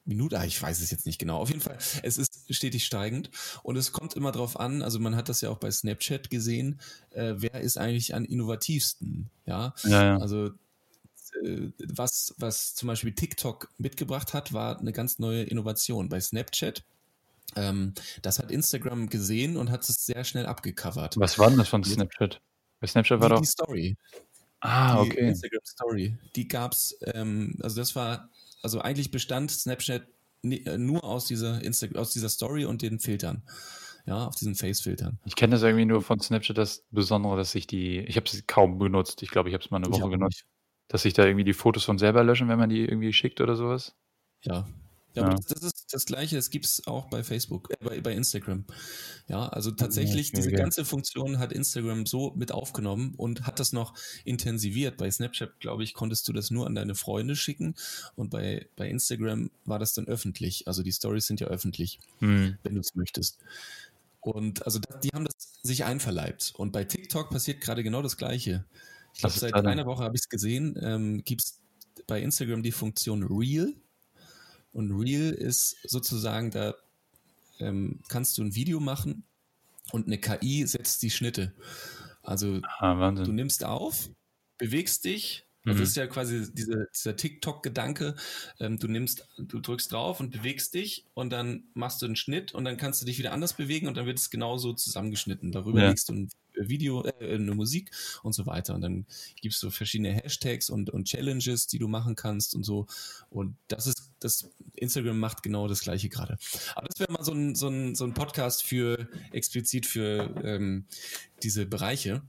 Minute, 0.07 0.39
ah, 0.39 0.45
ich 0.45 0.61
weiß 0.61 0.81
es 0.81 0.91
jetzt 0.91 1.07
nicht 1.07 1.17
genau. 1.17 1.37
Auf 1.39 1.49
jeden 1.49 1.61
Fall, 1.61 1.77
es 2.03 2.17
ist 2.17 2.45
stetig 2.53 2.85
steigend 2.85 3.31
und 3.63 3.75
es 3.75 3.91
kommt 3.91 4.13
immer 4.13 4.31
darauf 4.31 4.59
an, 4.59 4.83
also 4.83 4.99
man 4.99 5.15
hat 5.15 5.29
das 5.29 5.41
ja 5.41 5.49
auch 5.49 5.57
bei 5.57 5.71
Snapchat 5.71 6.29
gesehen, 6.29 6.79
äh, 7.09 7.33
wer 7.37 7.59
ist 7.61 7.77
eigentlich 7.77 8.13
am 8.13 8.23
innovativsten, 8.23 9.31
ja? 9.47 9.73
ja, 9.83 10.03
ja. 10.03 10.17
Also 10.17 10.51
äh, 11.43 11.71
was, 11.87 12.35
was 12.37 12.75
zum 12.75 12.85
Beispiel 12.85 13.13
TikTok 13.13 13.71
mitgebracht 13.79 14.35
hat, 14.35 14.53
war 14.53 14.79
eine 14.79 14.91
ganz 14.91 15.17
neue 15.17 15.41
Innovation. 15.41 16.07
Bei 16.07 16.21
Snapchat 16.21 16.83
ähm, 17.55 17.93
das 18.21 18.39
hat 18.39 18.51
Instagram 18.51 19.09
gesehen 19.09 19.57
und 19.57 19.71
hat 19.71 19.87
es 19.87 20.05
sehr 20.05 20.23
schnell 20.23 20.45
abgecovert. 20.45 21.17
Was 21.17 21.39
war 21.39 21.49
denn 21.49 21.57
das 21.57 21.69
von 21.69 21.83
Snapchat? 21.83 22.41
Bei 22.79 22.87
Snapchat 22.87 23.19
war 23.19 23.29
die, 23.29 23.35
doch. 23.35 23.41
Die 23.41 23.47
Story. 23.47 23.97
Ah, 24.65 25.03
die 25.03 25.11
okay. 25.11 25.27
Instagram 25.29 25.61
Story. 25.63 26.17
Die 26.35 26.47
gab's, 26.47 26.97
ähm, 27.13 27.57
also 27.61 27.79
das 27.79 27.95
war 27.95 28.29
also 28.61 28.79
eigentlich 28.79 29.11
bestand 29.11 29.51
Snapchat 29.51 30.07
äh, 30.43 30.77
nur 30.77 31.03
aus 31.03 31.27
dieser, 31.27 31.63
Insta 31.63 31.87
aus 31.95 32.11
dieser 32.11 32.29
Story 32.29 32.65
und 32.65 32.81
den 32.81 32.99
Filtern. 32.99 33.43
Ja, 34.07 34.27
auf 34.27 34.35
diesen 34.35 34.53
Face-Filtern. 34.53 35.17
Ich 35.25 35.35
kenne 35.35 35.53
das 35.53 35.63
irgendwie 35.63 35.85
nur 35.85 36.01
von 36.03 36.19
Snapchat, 36.19 36.57
das 36.57 36.83
Besondere, 36.91 37.37
dass 37.37 37.55
ich 37.55 37.65
die, 37.65 37.99
ich 38.01 38.17
habe 38.17 38.29
sie 38.29 38.43
kaum 38.43 38.77
benutzt. 38.77 39.23
Ich 39.23 39.31
glaube, 39.31 39.49
ich 39.49 39.55
habe 39.55 39.63
es 39.63 39.71
mal 39.71 39.77
eine 39.77 39.91
Woche 39.91 40.09
genutzt. 40.09 40.45
Dass 40.87 41.01
sich 41.01 41.13
da 41.13 41.25
irgendwie 41.25 41.43
die 41.43 41.53
Fotos 41.53 41.83
von 41.83 41.97
selber 41.97 42.23
löschen, 42.23 42.47
wenn 42.47 42.59
man 42.59 42.69
die 42.69 42.85
irgendwie 42.85 43.13
schickt 43.13 43.41
oder 43.41 43.55
sowas. 43.55 43.95
Ja, 44.43 44.67
ja, 45.15 45.23
ja. 45.23 45.29
Das, 45.29 45.45
das, 45.47 45.63
ist 45.63 45.74
das 45.91 46.05
Gleiche, 46.05 46.35
das 46.35 46.49
gibt 46.49 46.65
es 46.65 46.87
auch 46.87 47.09
bei 47.09 47.23
Facebook, 47.23 47.69
äh, 47.71 47.83
bei, 47.83 48.01
bei 48.01 48.13
Instagram. 48.13 48.65
Ja, 49.27 49.47
also 49.47 49.71
tatsächlich, 49.71 50.29
okay, 50.29 50.37
diese 50.37 50.51
ganze 50.51 50.85
Funktion 50.85 51.39
hat 51.39 51.51
Instagram 51.51 52.05
so 52.05 52.33
mit 52.35 52.51
aufgenommen 52.51 53.13
und 53.17 53.45
hat 53.45 53.59
das 53.59 53.73
noch 53.73 53.93
intensiviert. 54.23 54.97
Bei 54.97 55.09
Snapchat, 55.09 55.59
glaube 55.59 55.83
ich, 55.83 55.93
konntest 55.93 56.27
du 56.27 56.33
das 56.33 56.51
nur 56.51 56.67
an 56.67 56.75
deine 56.75 56.95
Freunde 56.95 57.35
schicken 57.35 57.75
und 58.15 58.29
bei, 58.29 58.67
bei 58.75 58.89
Instagram 58.89 59.51
war 59.65 59.79
das 59.79 59.93
dann 59.93 60.07
öffentlich. 60.07 60.67
Also 60.67 60.83
die 60.83 60.91
Stories 60.91 61.27
sind 61.27 61.39
ja 61.39 61.47
öffentlich, 61.47 61.99
hm. 62.19 62.57
wenn 62.63 62.75
du 62.75 62.81
es 62.81 62.95
möchtest. 62.95 63.39
Und 64.21 64.65
also 64.65 64.79
die 65.03 65.09
haben 65.09 65.25
das 65.25 65.59
sich 65.61 65.85
einverleibt. 65.85 66.53
Und 66.57 66.71
bei 66.71 66.83
TikTok 66.83 67.29
passiert 67.29 67.61
gerade 67.61 67.83
genau 67.83 68.01
das 68.01 68.17
Gleiche. 68.17 68.65
Ich 69.13 69.19
glaube, 69.19 69.37
seit 69.37 69.53
einer 69.53 69.85
Woche 69.85 70.03
habe 70.03 70.15
ich 70.15 70.21
es 70.23 70.29
gesehen, 70.29 70.77
ähm, 70.81 71.23
gibt 71.23 71.43
es 71.43 71.61
bei 72.07 72.21
Instagram 72.21 72.63
die 72.63 72.71
Funktion 72.71 73.23
Real. 73.23 73.73
Und 74.75 74.91
Real 74.91 75.31
ist 75.31 75.77
sozusagen, 75.89 76.51
da 76.51 76.75
ähm, 77.59 78.01
kannst 78.09 78.37
du 78.37 78.43
ein 78.43 78.55
Video 78.55 78.81
machen 78.81 79.23
und 79.93 80.07
eine 80.07 80.17
KI 80.17 80.67
setzt 80.67 81.01
die 81.01 81.09
Schnitte. 81.09 81.53
Also 82.21 82.59
ah, 82.79 83.11
du 83.11 83.31
nimmst 83.31 83.63
auf, 83.63 84.09
bewegst 84.57 85.05
dich. 85.05 85.45
Das 85.63 85.77
mhm. 85.77 85.83
ist 85.83 85.95
ja 85.95 86.07
quasi 86.07 86.51
diese, 86.53 86.89
dieser 86.93 87.15
TikTok-Gedanke. 87.15 88.15
Ähm, 88.59 88.77
du 88.77 88.89
nimmst, 88.89 89.25
du 89.37 89.61
drückst 89.61 89.93
drauf 89.93 90.19
und 90.19 90.31
bewegst 90.31 90.73
dich 90.73 91.05
und 91.13 91.29
dann 91.29 91.63
machst 91.73 92.01
du 92.01 92.05
einen 92.05 92.17
Schnitt 92.17 92.53
und 92.53 92.65
dann 92.65 92.75
kannst 92.75 93.01
du 93.01 93.05
dich 93.05 93.17
wieder 93.17 93.31
anders 93.31 93.53
bewegen 93.53 93.87
und 93.87 93.95
dann 93.95 94.05
wird 94.05 94.19
es 94.19 94.29
genauso 94.29 94.73
zusammengeschnitten. 94.73 95.53
Darüber 95.53 95.81
ja. 95.81 95.87
legst 95.87 96.09
du 96.09 96.13
ein 96.13 96.29
Video, 96.57 97.03
äh, 97.03 97.35
eine 97.35 97.53
Musik 97.53 97.91
und 98.23 98.33
so 98.33 98.45
weiter. 98.45 98.75
Und 98.75 98.81
dann 98.81 99.05
es 99.43 99.59
so 99.59 99.69
verschiedene 99.69 100.11
Hashtags 100.13 100.69
und, 100.69 100.89
und 100.89 101.05
Challenges, 101.05 101.67
die 101.67 101.79
du 101.79 101.87
machen 101.87 102.15
kannst 102.15 102.55
und 102.55 102.63
so. 102.63 102.87
Und 103.29 103.55
das 103.67 103.87
ist, 103.87 104.11
das 104.19 104.49
Instagram 104.75 105.19
macht 105.19 105.43
genau 105.43 105.67
das 105.67 105.81
gleiche 105.81 106.09
gerade. 106.09 106.37
Aber 106.75 106.87
das 106.87 106.99
wäre 106.99 107.11
mal 107.11 107.23
so 107.23 107.33
ein, 107.33 107.55
so, 107.55 107.67
ein, 107.67 107.95
so 107.95 108.05
ein 108.05 108.13
Podcast 108.13 108.63
für 108.63 109.07
explizit 109.31 109.85
für 109.85 110.33
ähm, 110.43 110.85
diese 111.43 111.65
Bereiche. 111.65 112.21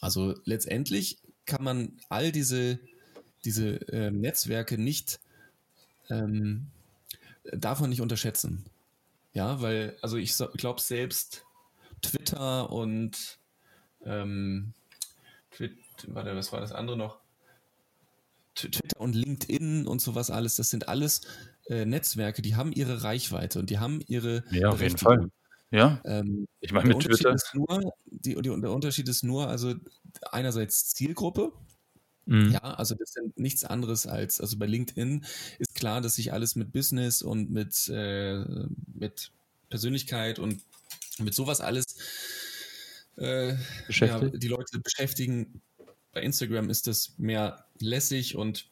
Also 0.00 0.34
letztendlich 0.44 1.18
kann 1.46 1.64
man 1.64 1.92
all 2.08 2.32
diese, 2.32 2.78
diese 3.44 3.76
äh, 3.88 4.10
Netzwerke 4.10 4.78
nicht 4.78 5.20
ähm, 6.10 6.66
davon 7.52 7.90
nicht 7.90 8.00
unterschätzen. 8.00 8.64
Ja, 9.32 9.60
weil, 9.60 9.96
also 10.00 10.16
ich 10.16 10.34
glaube 10.54 10.80
selbst, 10.80 11.45
Twitter 12.02 12.70
und 12.70 13.38
ähm, 14.04 14.74
Twitter, 15.50 15.76
warte, 16.08 16.36
was 16.36 16.52
war 16.52 16.60
das 16.60 16.72
andere 16.72 16.96
noch? 16.96 17.18
Twitter 18.54 19.00
und 19.00 19.14
LinkedIn 19.14 19.86
und 19.86 20.00
sowas 20.00 20.30
alles, 20.30 20.56
das 20.56 20.70
sind 20.70 20.88
alles 20.88 21.22
äh, 21.68 21.84
Netzwerke, 21.84 22.42
die 22.42 22.56
haben 22.56 22.72
ihre 22.72 23.02
Reichweite 23.02 23.58
und 23.58 23.70
die 23.70 23.78
haben 23.78 24.00
ihre 24.06 24.44
Ja, 24.50 24.70
auf 24.70 24.80
jeden 24.80 24.96
Fall. 24.96 25.30
Ja. 25.70 26.00
Ähm, 26.04 26.46
ich 26.60 26.72
meine, 26.72 26.88
mit 26.88 27.00
Twitter. 27.00 27.34
Ist 27.34 27.54
nur, 27.54 27.92
die, 28.06 28.34
die, 28.34 28.60
der 28.60 28.70
Unterschied 28.70 29.08
ist 29.08 29.24
nur, 29.24 29.48
also 29.48 29.74
einerseits 30.30 30.94
Zielgruppe. 30.94 31.52
Mhm. 32.24 32.50
Ja, 32.50 32.60
also 32.60 32.94
das 32.94 33.12
sind 33.12 33.38
nichts 33.38 33.64
anderes 33.64 34.06
als, 34.06 34.40
also 34.40 34.58
bei 34.58 34.66
LinkedIn 34.66 35.24
ist 35.58 35.74
klar, 35.74 36.00
dass 36.00 36.16
sich 36.16 36.32
alles 36.32 36.56
mit 36.56 36.72
Business 36.72 37.22
und 37.22 37.50
mit, 37.50 37.88
äh, 37.88 38.44
mit 38.94 39.32
Persönlichkeit 39.68 40.38
und 40.38 40.62
mit 41.18 41.34
sowas 41.34 41.60
alles 41.60 41.84
äh, 43.16 43.54
ja, 43.88 44.20
die 44.20 44.48
Leute 44.48 44.78
beschäftigen. 44.80 45.62
Bei 46.12 46.22
Instagram 46.22 46.70
ist 46.70 46.86
das 46.86 47.14
mehr 47.18 47.66
lässig 47.80 48.36
und 48.36 48.70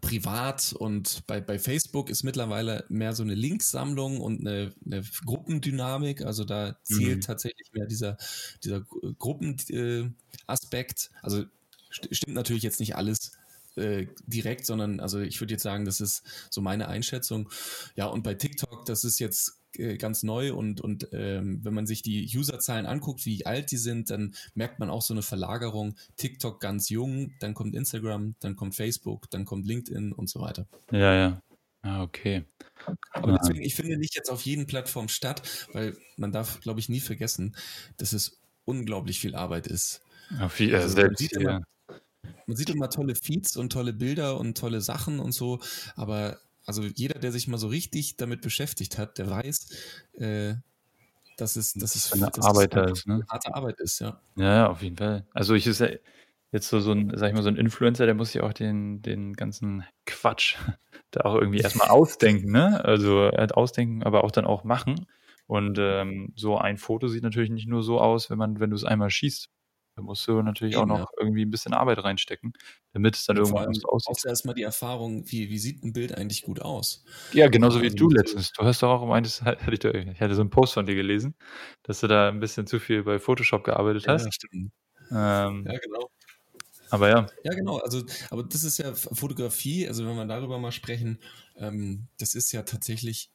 privat 0.00 0.72
und 0.72 1.24
bei, 1.26 1.40
bei 1.40 1.58
Facebook 1.58 2.10
ist 2.10 2.24
mittlerweile 2.24 2.84
mehr 2.88 3.12
so 3.12 3.22
eine 3.22 3.34
Linksammlung 3.34 4.20
und 4.20 4.40
eine, 4.40 4.74
eine 4.84 5.02
Gruppendynamik. 5.24 6.22
Also 6.22 6.44
da 6.44 6.76
zählt 6.82 7.16
mhm. 7.16 7.20
tatsächlich 7.20 7.72
mehr 7.72 7.86
dieser, 7.86 8.16
dieser 8.64 8.80
Gruppenaspekt. 9.18 11.10
Äh, 11.12 11.16
also 11.22 11.44
st 11.92 12.08
stimmt 12.10 12.34
natürlich 12.34 12.64
jetzt 12.64 12.80
nicht 12.80 12.96
alles 12.96 13.32
äh, 13.76 14.06
direkt, 14.26 14.66
sondern 14.66 14.98
also 15.00 15.20
ich 15.20 15.40
würde 15.40 15.54
jetzt 15.54 15.62
sagen, 15.62 15.84
das 15.84 16.00
ist 16.00 16.24
so 16.50 16.60
meine 16.60 16.88
Einschätzung. 16.88 17.48
Ja, 17.94 18.06
und 18.06 18.22
bei 18.22 18.34
TikTok, 18.34 18.86
das 18.86 19.04
ist 19.04 19.20
jetzt 19.20 19.60
äh, 19.78 19.96
ganz 19.96 20.22
neu 20.22 20.54
und, 20.54 20.80
und 20.80 21.08
ähm, 21.12 21.60
wenn 21.62 21.74
man 21.74 21.86
sich 21.86 22.02
die 22.02 22.30
Userzahlen 22.36 22.86
anguckt, 22.86 23.26
wie 23.26 23.46
alt 23.46 23.70
die 23.70 23.76
sind, 23.76 24.10
dann 24.10 24.34
merkt 24.54 24.78
man 24.78 24.90
auch 24.90 25.02
so 25.02 25.14
eine 25.14 25.22
Verlagerung. 25.22 25.96
TikTok 26.16 26.60
ganz 26.60 26.88
jung, 26.88 27.32
dann 27.40 27.54
kommt 27.54 27.74
Instagram, 27.74 28.34
dann 28.40 28.56
kommt 28.56 28.74
Facebook, 28.74 29.30
dann 29.30 29.44
kommt 29.44 29.66
LinkedIn 29.66 30.12
und 30.12 30.28
so 30.28 30.40
weiter. 30.40 30.66
Ja, 30.90 31.14
ja. 31.14 31.42
Ah, 31.82 32.02
okay. 32.02 32.44
Aber 33.12 33.38
deswegen, 33.38 33.62
ich 33.62 33.74
finde 33.74 33.98
nicht 33.98 34.16
jetzt 34.16 34.30
auf 34.30 34.42
jeden 34.42 34.66
Plattform 34.66 35.08
statt, 35.08 35.68
weil 35.72 35.96
man 36.16 36.32
darf, 36.32 36.60
glaube 36.60 36.80
ich, 36.80 36.88
nie 36.88 37.00
vergessen, 37.00 37.54
dass 37.98 38.14
es 38.14 38.38
unglaublich 38.64 39.20
viel 39.20 39.34
Arbeit 39.34 39.66
ist. 39.66 40.00
Ja, 40.30 40.48
viel, 40.48 40.74
also, 40.74 40.88
selbst, 40.88 41.10
man, 41.10 41.16
sieht 41.16 41.32
immer, 41.34 41.62
man 42.46 42.56
sieht 42.56 42.70
immer 42.70 42.88
tolle 42.88 43.14
Feeds 43.14 43.56
und 43.58 43.70
tolle 43.70 43.92
Bilder 43.92 44.40
und 44.40 44.56
tolle 44.56 44.80
Sachen 44.80 45.20
und 45.20 45.32
so, 45.32 45.60
aber 45.94 46.38
also 46.66 46.82
jeder, 46.82 47.18
der 47.18 47.32
sich 47.32 47.48
mal 47.48 47.58
so 47.58 47.68
richtig 47.68 48.16
damit 48.16 48.40
beschäftigt 48.40 48.98
hat, 48.98 49.18
der 49.18 49.30
weiß, 49.30 49.68
äh, 50.14 50.54
dass 51.36 51.56
es, 51.56 51.72
dass 51.74 51.94
es 51.94 52.12
eine 52.12 52.30
Arbeit 52.42 52.74
es 52.76 53.00
ist, 53.00 53.06
ne? 53.06 53.24
harte 53.28 53.54
Arbeit 53.54 53.80
ist, 53.80 54.00
ja. 54.00 54.20
Ja, 54.36 54.68
auf 54.68 54.82
jeden 54.82 54.96
Fall. 54.96 55.26
Also 55.32 55.54
ich 55.54 55.66
ist 55.66 55.80
ja 55.80 55.88
jetzt 56.52 56.68
so, 56.68 56.80
so 56.80 56.92
ein, 56.92 57.12
sag 57.16 57.28
ich 57.28 57.34
mal, 57.34 57.42
so 57.42 57.48
ein 57.48 57.56
Influencer, 57.56 58.06
der 58.06 58.14
muss 58.14 58.32
sich 58.32 58.40
auch 58.40 58.52
den, 58.52 59.02
den 59.02 59.32
ganzen 59.34 59.84
Quatsch 60.06 60.56
da 61.10 61.22
auch 61.22 61.34
irgendwie 61.34 61.58
erstmal 61.58 61.88
ausdenken, 61.90 62.52
ne? 62.52 62.84
Also 62.84 63.30
halt 63.32 63.54
ausdenken, 63.54 64.02
aber 64.02 64.24
auch 64.24 64.30
dann 64.30 64.46
auch 64.46 64.64
machen. 64.64 65.06
Und 65.46 65.78
ähm, 65.78 66.32
so 66.36 66.56
ein 66.56 66.78
Foto 66.78 67.08
sieht 67.08 67.22
natürlich 67.22 67.50
nicht 67.50 67.68
nur 67.68 67.82
so 67.82 68.00
aus, 68.00 68.30
wenn 68.30 68.38
man, 68.38 68.60
wenn 68.60 68.70
du 68.70 68.76
es 68.76 68.84
einmal 68.84 69.10
schießt. 69.10 69.50
Da 69.96 70.02
musst 70.02 70.26
du 70.26 70.42
natürlich 70.42 70.74
Eben, 70.74 70.82
auch 70.82 70.86
noch 70.86 70.98
ja. 70.98 71.06
irgendwie 71.18 71.44
ein 71.44 71.50
bisschen 71.50 71.72
Arbeit 71.72 72.02
reinstecken, 72.02 72.52
damit 72.92 73.14
es 73.14 73.26
dann 73.26 73.38
und 73.38 73.44
irgendwann 73.44 73.72
so 73.74 73.88
aussieht. 73.88 74.06
Brauchst 74.08 74.24
du 74.24 74.28
erstmal 74.28 74.54
die 74.54 74.62
Erfahrung, 74.62 75.30
wie, 75.30 75.50
wie 75.50 75.58
sieht 75.58 75.84
ein 75.84 75.92
Bild 75.92 76.16
eigentlich 76.16 76.42
gut 76.42 76.60
aus? 76.60 77.04
Ja, 77.32 77.48
genauso 77.48 77.80
wie 77.80 77.90
du 77.90 78.08
letztens. 78.08 78.52
Du 78.52 78.64
hast 78.64 78.82
doch 78.82 78.90
auch 78.90 79.06
meines, 79.06 79.40
ich, 79.70 79.84
ich 79.84 80.20
hatte 80.20 80.34
so 80.34 80.40
einen 80.40 80.50
Post 80.50 80.74
von 80.74 80.86
dir 80.86 80.96
gelesen, 80.96 81.34
dass 81.84 82.00
du 82.00 82.08
da 82.08 82.28
ein 82.28 82.40
bisschen 82.40 82.66
zu 82.66 82.80
viel 82.80 83.04
bei 83.04 83.18
Photoshop 83.20 83.62
gearbeitet 83.62 84.08
hast. 84.08 84.24
Ja, 84.24 84.32
stimmt. 84.32 84.72
Ähm, 85.10 85.66
ja, 85.66 85.78
genau. 85.78 86.10
Aber 86.90 87.08
ja. 87.08 87.26
Ja, 87.42 87.54
genau. 87.54 87.78
Also, 87.78 88.04
aber 88.30 88.42
das 88.44 88.64
ist 88.64 88.78
ja 88.78 88.94
Fotografie, 88.94 89.88
also 89.88 90.06
wenn 90.06 90.16
wir 90.16 90.26
darüber 90.26 90.58
mal 90.58 90.72
sprechen, 90.72 91.18
ähm, 91.56 92.08
das 92.18 92.34
ist 92.34 92.52
ja 92.52 92.62
tatsächlich 92.62 93.30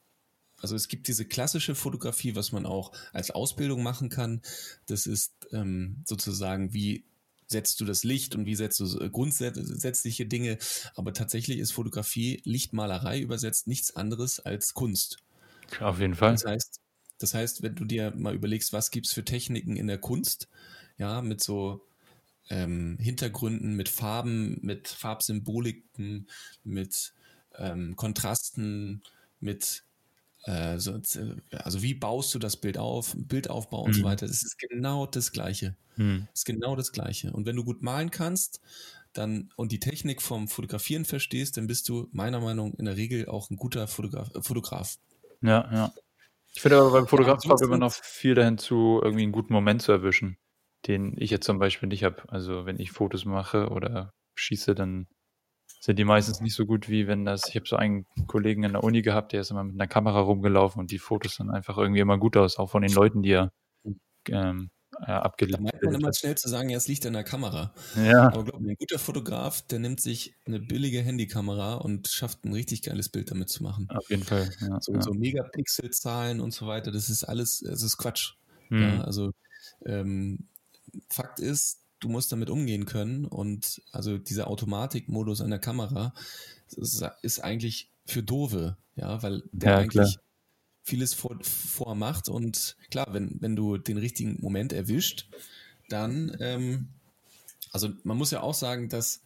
also 0.62 0.76
es 0.76 0.88
gibt 0.88 1.07
diese 1.07 1.26
klassische 1.26 1.76
Fotografie, 1.76 2.36
was 2.36 2.51
man 2.51 2.66
auch 2.66 2.91
als 3.14 3.32
Ausbildung 3.32 3.84
machen 3.84 4.10
kann. 4.10 4.41
Das 4.86 5.05
ist 5.05 5.34
ähm, 5.51 6.03
sozusagen 6.05 6.74
wie 6.74 7.05
setzt 7.47 7.82
du 7.82 7.86
das 7.86 8.03
Licht 8.03 8.36
und 8.36 8.45
wie 8.45 8.55
setzt 8.55 8.80
du 8.80 9.10
grundsätzliche 9.10 10.26
Dinge. 10.26 10.60
Aber 10.95 11.14
tatsächlich 11.14 11.60
ist 11.60 11.72
Fotografie, 11.72 12.41
Lichtmalerei 12.43 13.20
übersetzt 13.20 13.68
nichts 13.68 13.95
anderes 13.95 14.39
als 14.39 14.74
Kunst. 14.74 15.18
Auf 15.80 15.99
jeden 15.99 16.16
Fall. 16.16 16.34
Das 16.34 16.45
heißt, 16.45 16.80
das 17.18 17.34
heißt, 17.34 17.64
wenn 17.64 17.76
du 17.76 17.86
dir 17.86 18.12
mal 18.16 18.36
überlegst, 18.36 18.72
was 18.72 18.91
gibt 18.91 19.07
es 19.07 19.14
für 19.14 19.26
Techniken 19.26 19.76
in 19.76 19.88
der 19.88 19.97
Kunst, 19.97 20.47
ja, 20.97 21.22
mit 21.22 21.43
so 21.43 21.86
ähm, 22.49 22.97
Hintergründen, 22.99 23.76
mit 23.76 23.89
Farben, 23.89 24.60
mit 24.62 24.88
Farbsymboliken, 24.88 26.28
mit 26.64 27.14
ähm, 27.55 27.95
Kontrasten, 27.95 29.03
mit 29.39 29.84
äh, 30.43 30.77
so, 30.77 30.99
also 31.51 31.81
wie 31.81 31.93
baust 31.93 32.33
du 32.33 32.39
das 32.39 32.57
Bild 32.57 32.77
auf, 32.77 33.15
Bildaufbau 33.17 33.83
und 33.83 33.91
mhm. 33.91 33.99
so 33.99 34.03
weiter. 34.03 34.27
Das 34.27 34.43
ist 34.43 34.57
genau 34.57 35.05
das 35.05 35.31
Gleiche. 35.31 35.75
Mhm. 35.97 36.27
Das 36.31 36.41
ist 36.41 36.45
genau 36.45 36.75
das 36.75 36.91
Gleiche. 36.91 37.31
Und 37.33 37.45
wenn 37.45 37.55
du 37.55 37.63
gut 37.63 37.81
malen 37.81 38.11
kannst, 38.11 38.61
dann 39.13 39.51
und 39.55 39.71
die 39.71 39.79
Technik 39.79 40.21
vom 40.21 40.47
Fotografieren 40.47 41.05
verstehst, 41.05 41.57
dann 41.57 41.67
bist 41.67 41.89
du 41.89 42.07
meiner 42.11 42.39
Meinung 42.39 42.71
nach 42.71 42.79
in 42.79 42.85
der 42.85 42.95
Regel 42.95 43.27
auch 43.27 43.49
ein 43.49 43.57
guter 43.57 43.87
Fotograf. 43.87 44.33
Äh, 44.35 44.41
Fotograf. 44.41 44.97
Ja, 45.41 45.69
ja. 45.71 45.93
Ich 46.53 46.61
finde 46.61 46.79
aber 46.79 46.91
beim 46.91 47.07
Fotograf 47.07 47.43
ja, 47.43 47.55
immer 47.61 47.77
noch 47.77 47.93
viel 47.93 48.33
dahin 48.33 48.57
zu, 48.57 48.99
irgendwie 49.03 49.23
einen 49.23 49.31
guten 49.31 49.53
Moment 49.53 49.81
zu 49.81 49.91
erwischen, 49.91 50.37
den 50.87 51.15
ich 51.17 51.29
jetzt 51.29 51.45
zum 51.45 51.59
Beispiel 51.59 51.89
nicht 51.89 52.03
habe. 52.03 52.23
Also 52.27 52.65
wenn 52.65 52.79
ich 52.79 52.91
Fotos 52.91 53.25
mache 53.25 53.69
oder 53.69 54.13
schieße, 54.35 54.73
dann 54.73 55.07
sind 55.80 55.97
die 55.97 56.05
meistens 56.05 56.41
nicht 56.41 56.55
so 56.55 56.65
gut 56.65 56.89
wie 56.89 57.07
wenn 57.07 57.25
das, 57.25 57.47
ich 57.47 57.55
habe 57.55 57.67
so 57.67 57.77
einen 57.77 58.05
Kollegen 58.27 58.63
in 58.63 58.73
der 58.73 58.84
Uni 58.84 59.01
gehabt, 59.01 59.32
der 59.32 59.41
ist 59.41 59.51
immer 59.51 59.63
mit 59.63 59.75
einer 59.75 59.88
Kamera 59.88 60.19
rumgelaufen 60.19 60.80
und 60.80 60.91
die 60.91 60.99
Fotos 60.99 61.38
dann 61.38 61.49
einfach 61.49 61.77
irgendwie 61.77 62.01
immer 62.01 62.17
gut 62.17 62.36
aus, 62.38 62.57
auch 62.57 62.69
von 62.69 62.82
den 62.82 62.91
Leuten, 62.91 63.21
die 63.21 63.32
er 63.32 63.51
ähm, 64.27 64.69
äh, 65.01 65.11
abgelegt 65.11 65.57
hat. 65.57 65.65
Da 65.65 65.71
meint 65.71 65.84
man 65.84 65.95
immer 65.95 66.13
schnell 66.13 66.38
zu 66.38 66.49
sagen, 66.49 66.69
ja, 66.69 66.77
es 66.77 66.88
liegt 66.88 67.05
an 67.05 67.13
der 67.13 67.23
Kamera. 67.23 67.73
Ja. 67.95 68.27
Aber 68.27 68.43
glaub 68.43 68.59
mir, 68.59 68.71
ein 68.71 68.77
guter 68.77 68.99
Fotograf, 68.99 69.61
der 69.61 69.80
nimmt 69.80 70.01
sich 70.01 70.36
eine 70.45 70.59
billige 70.59 71.01
Handykamera 71.01 71.75
und 71.75 72.07
schafft 72.09 72.43
ein 72.43 72.53
richtig 72.53 72.82
geiles 72.82 73.09
Bild 73.09 73.32
damit 73.32 73.49
zu 73.49 73.63
machen. 73.63 73.88
Auf 73.89 74.09
jeden 74.09 74.23
Fall. 74.23 74.49
Ja, 74.59 74.82
so, 74.82 74.93
ja. 74.93 75.01
so 75.01 75.13
Megapixel-Zahlen 75.13 76.41
und 76.41 76.53
so 76.53 76.67
weiter, 76.67 76.91
das 76.91 77.09
ist 77.09 77.23
alles, 77.23 77.61
es 77.61 77.84
ist 77.84 77.97
Quatsch. 77.97 78.34
Hm. 78.67 78.82
Ja, 78.82 79.01
also 79.03 79.32
ähm, 79.86 80.47
Fakt 81.09 81.39
ist, 81.39 81.86
du 81.99 82.09
musst 82.09 82.31
damit 82.31 82.49
umgehen 82.49 82.85
können 82.85 83.25
und 83.25 83.81
also 83.91 84.17
dieser 84.17 84.47
Automatikmodus 84.47 85.41
an 85.41 85.49
der 85.49 85.59
Kamera 85.59 86.13
ist, 86.75 87.03
ist 87.21 87.39
eigentlich 87.39 87.89
für 88.05 88.23
Dove, 88.23 88.77
ja, 88.95 89.21
weil 89.23 89.43
der 89.51 89.73
Ja, 89.73 89.75
eigentlich 89.75 89.91
klar. 89.91 90.21
vieles 90.83 91.13
vor, 91.13 91.37
vormacht 91.41 92.29
und 92.29 92.75
klar, 92.91 93.07
wenn, 93.13 93.37
wenn 93.41 93.55
du 93.55 93.77
den 93.77 93.97
richtigen 93.97 94.37
Moment 94.41 94.73
erwischt, 94.73 95.29
dann, 95.89 96.35
ähm, 96.39 96.89
also 97.71 97.89
man 98.03 98.17
muss 98.17 98.31
ja 98.31 98.41
auch 98.41 98.53
sagen, 98.53 98.89
dass 98.89 99.21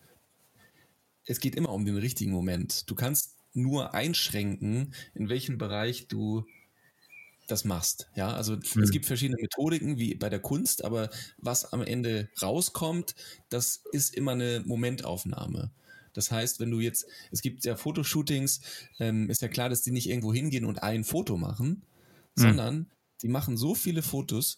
es 1.26 1.39
geht 1.39 1.55
immer 1.55 1.69
um 1.69 1.86
den 1.86 1.97
richtigen 1.97 2.32
Moment. 2.32 2.89
Du 2.89 2.95
kannst 2.95 3.38
nur 3.53 3.93
einschränken, 3.93 4.93
in 5.13 5.30
welchem 5.30 5.57
Bereich 5.57 6.07
du 6.07 6.45
das 7.54 7.66
machst. 7.66 8.10
Ja, 8.16 8.34
also 8.34 8.56
Hm. 8.56 8.84
es 8.84 8.91
gibt 8.91 9.06
verschiedene 9.06 9.41
Methodiken 9.41 9.97
wie 9.97 10.16
bei 10.16 10.30
der 10.30 10.39
Kunst, 10.39 10.84
aber 10.84 11.10
was 11.38 11.72
am 11.72 11.82
Ende 11.82 12.30
rauskommt, 12.41 13.16
das 13.49 13.84
ist 13.91 14.16
immer 14.16 14.32
eine 14.32 14.64
Momentaufnahme. 14.66 15.72
Das 16.14 16.32
heißt, 16.32 16.60
wenn 16.60 16.72
du 16.72 16.80
jetzt, 16.80 17.06
es 17.32 17.41
gibt 17.41 17.64
ja 17.66 17.76
Fotoshootings, 17.76 18.62
ähm, 18.99 19.30
ist 19.30 19.41
ja 19.41 19.47
klar, 19.47 19.70
dass 19.70 19.82
die 19.82 19.91
nicht 19.91 20.10
irgendwo 20.10 20.34
hingehen 20.34 20.66
und 20.66 20.84
ein 20.84 21.04
Foto 21.04 21.38
machen, 21.38 21.84
sondern 22.36 22.91
die 23.22 23.28
machen 23.28 23.58
so 23.58 23.74
viele 23.76 24.01
Fotos 24.01 24.58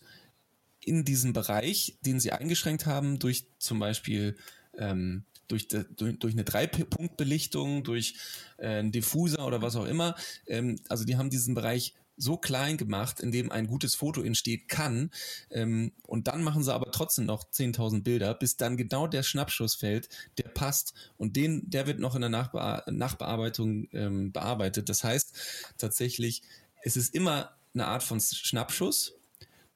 in 0.80 1.06
diesem 1.06 1.34
Bereich, 1.34 1.98
den 2.02 2.20
sie 2.20 2.32
eingeschränkt 2.32 2.86
haben, 2.86 3.20
durch 3.20 3.48
zum 3.60 3.80
Beispiel 3.80 4.38
ähm, 4.78 5.26
durch, 5.48 5.68
de, 5.68 5.86
durch, 5.96 6.18
durch 6.20 6.34
eine 6.34 6.44
Dreipunktbelichtung, 6.44 7.84
durch 7.84 8.16
äh, 8.58 8.68
einen 8.68 8.92
Diffuser 8.92 9.46
oder 9.46 9.62
was 9.62 9.76
auch 9.76 9.86
immer. 9.86 10.16
Ähm, 10.48 10.78
also 10.90 11.06
die 11.06 11.18
haben 11.18 11.30
diesen 11.30 11.56
Bereich 11.56 11.94
so 12.18 12.38
klein 12.38 12.78
gemacht, 12.78 13.20
in 13.20 13.32
dem 13.32 13.52
ein 13.52 13.68
gutes 13.68 13.96
Foto 13.96 14.22
entsteht 14.22 14.68
kann. 14.68 15.12
Ähm, 15.50 15.92
und 16.08 16.28
dann 16.28 16.44
machen 16.44 16.64
sie 16.64 16.74
aber 16.74 16.92
trotzdem 16.92 17.26
noch 17.26 17.44
10.000 17.44 18.04
Bilder, 18.04 18.34
bis 18.34 18.58
dann 18.58 18.78
genau 18.78 19.08
der 19.08 19.24
Schnappschuss 19.24 19.76
fällt, 19.76 20.10
der 20.38 20.50
passt. 20.50 20.94
Und 21.18 21.36
den, 21.36 21.70
der 21.70 21.88
wird 21.88 22.00
noch 22.00 22.16
in 22.16 22.22
der 22.22 22.30
Nachbea 22.30 22.84
Nachbearbeitung 22.88 23.88
ähm, 23.92 24.32
bearbeitet. 24.32 24.90
Das 24.90 25.04
heißt 25.04 25.34
tatsächlich, 25.78 26.42
es 26.84 26.98
ist 26.98 27.14
immer 27.14 27.52
eine 27.74 27.88
Art 27.88 28.04
von 28.04 28.20
Schnappschuss. 28.20 29.16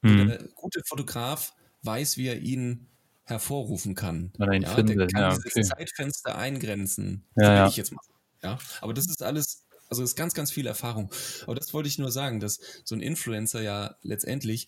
Hm. 0.01 0.27
Der 0.27 0.43
gute 0.55 0.81
Fotograf 0.85 1.53
weiß, 1.83 2.17
wie 2.17 2.27
er 2.27 2.39
ihn 2.39 2.87
hervorrufen 3.25 3.95
kann. 3.95 4.31
Oder 4.39 4.53
ihn 4.53 4.63
ja, 4.63 4.73
der 4.73 4.85
findet, 4.85 5.13
kann 5.13 5.21
ja, 5.21 5.29
dieses 5.29 5.45
okay. 5.45 5.63
Zeitfenster 5.63 6.37
eingrenzen. 6.37 7.25
Ja, 7.35 7.53
ja. 7.53 7.67
ich 7.67 7.77
jetzt 7.77 7.91
mal. 7.91 8.01
Ja, 8.41 8.57
aber 8.81 8.93
das 8.93 9.05
ist 9.07 9.21
alles, 9.21 9.65
also 9.89 10.03
ist 10.03 10.15
ganz, 10.15 10.33
ganz 10.33 10.51
viel 10.51 10.67
Erfahrung. 10.67 11.11
Aber 11.43 11.55
das 11.55 11.73
wollte 11.73 11.89
ich 11.89 11.97
nur 11.97 12.11
sagen, 12.11 12.39
dass 12.39 12.59
so 12.83 12.95
ein 12.95 13.01
Influencer 13.01 13.61
ja 13.61 13.95
letztendlich, 14.01 14.67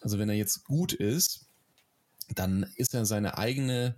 also 0.00 0.18
wenn 0.18 0.28
er 0.28 0.36
jetzt 0.36 0.64
gut 0.64 0.92
ist, 0.92 1.46
dann 2.34 2.70
ist 2.76 2.94
er 2.94 3.04
seine 3.04 3.36
eigene 3.38 3.96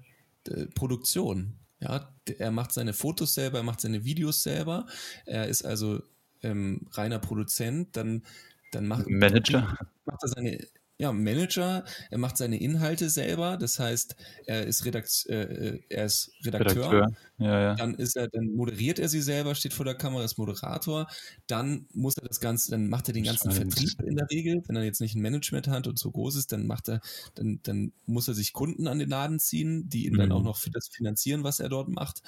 äh, 0.48 0.66
Produktion. 0.66 1.54
Ja, 1.80 2.14
er 2.38 2.52
macht 2.52 2.72
seine 2.72 2.92
Fotos 2.92 3.34
selber, 3.34 3.58
er 3.58 3.64
macht 3.64 3.80
seine 3.80 4.04
Videos 4.04 4.42
selber. 4.42 4.86
Er 5.26 5.48
ist 5.48 5.64
also 5.64 6.00
ähm, 6.42 6.86
reiner 6.92 7.18
Produzent. 7.18 7.96
Dann, 7.96 8.22
dann 8.70 8.86
macht, 8.86 9.08
Manager. 9.08 9.76
macht 10.04 10.22
er 10.22 10.28
seine 10.28 10.66
ja, 10.98 11.12
Manager, 11.12 11.84
er 12.10 12.18
macht 12.18 12.36
seine 12.36 12.60
Inhalte 12.60 13.10
selber, 13.10 13.56
das 13.56 13.78
heißt, 13.78 14.14
er 14.46 14.66
ist, 14.66 14.84
Redakt, 14.84 15.26
äh, 15.28 15.80
er 15.88 16.04
ist 16.06 16.32
Redakteur, 16.44 16.92
Redakteur. 16.92 17.16
Ja, 17.38 17.60
ja. 17.60 17.74
dann 17.74 17.94
ist 17.94 18.16
er, 18.16 18.28
dann 18.28 18.52
moderiert 18.54 18.98
er 19.00 19.08
sie 19.08 19.20
selber, 19.22 19.54
steht 19.54 19.72
vor 19.72 19.84
der 19.84 19.96
Kamera, 19.96 20.22
ist 20.24 20.38
Moderator, 20.38 21.08
dann 21.46 21.86
muss 21.92 22.16
er 22.18 22.28
das 22.28 22.38
Ganze, 22.40 22.70
dann 22.70 22.88
macht 22.88 23.08
er 23.08 23.14
den 23.14 23.24
ganzen 23.24 23.50
Spannend. 23.50 23.74
Vertrieb 23.74 24.00
in 24.02 24.16
der 24.16 24.28
Regel, 24.30 24.62
wenn 24.68 24.76
er 24.76 24.84
jetzt 24.84 25.00
nicht 25.00 25.14
ein 25.16 25.22
Management 25.22 25.68
hat 25.68 25.86
und 25.88 25.98
so 25.98 26.10
groß 26.12 26.36
ist, 26.36 26.52
dann 26.52 26.66
macht 26.66 26.88
er, 26.88 27.00
dann, 27.34 27.60
dann 27.62 27.92
muss 28.06 28.28
er 28.28 28.34
sich 28.34 28.52
Kunden 28.52 28.86
an 28.86 28.98
den 28.98 29.08
Laden 29.08 29.38
ziehen, 29.40 29.88
die 29.88 30.06
ihn 30.06 30.16
dann 30.18 30.28
Mhm. 30.28 30.32
auch 30.32 30.42
noch 30.42 30.58
für 30.58 30.70
das 30.70 30.88
finanzieren, 30.88 31.42
was 31.42 31.58
er 31.60 31.68
dort 31.68 31.88
macht. 31.88 32.22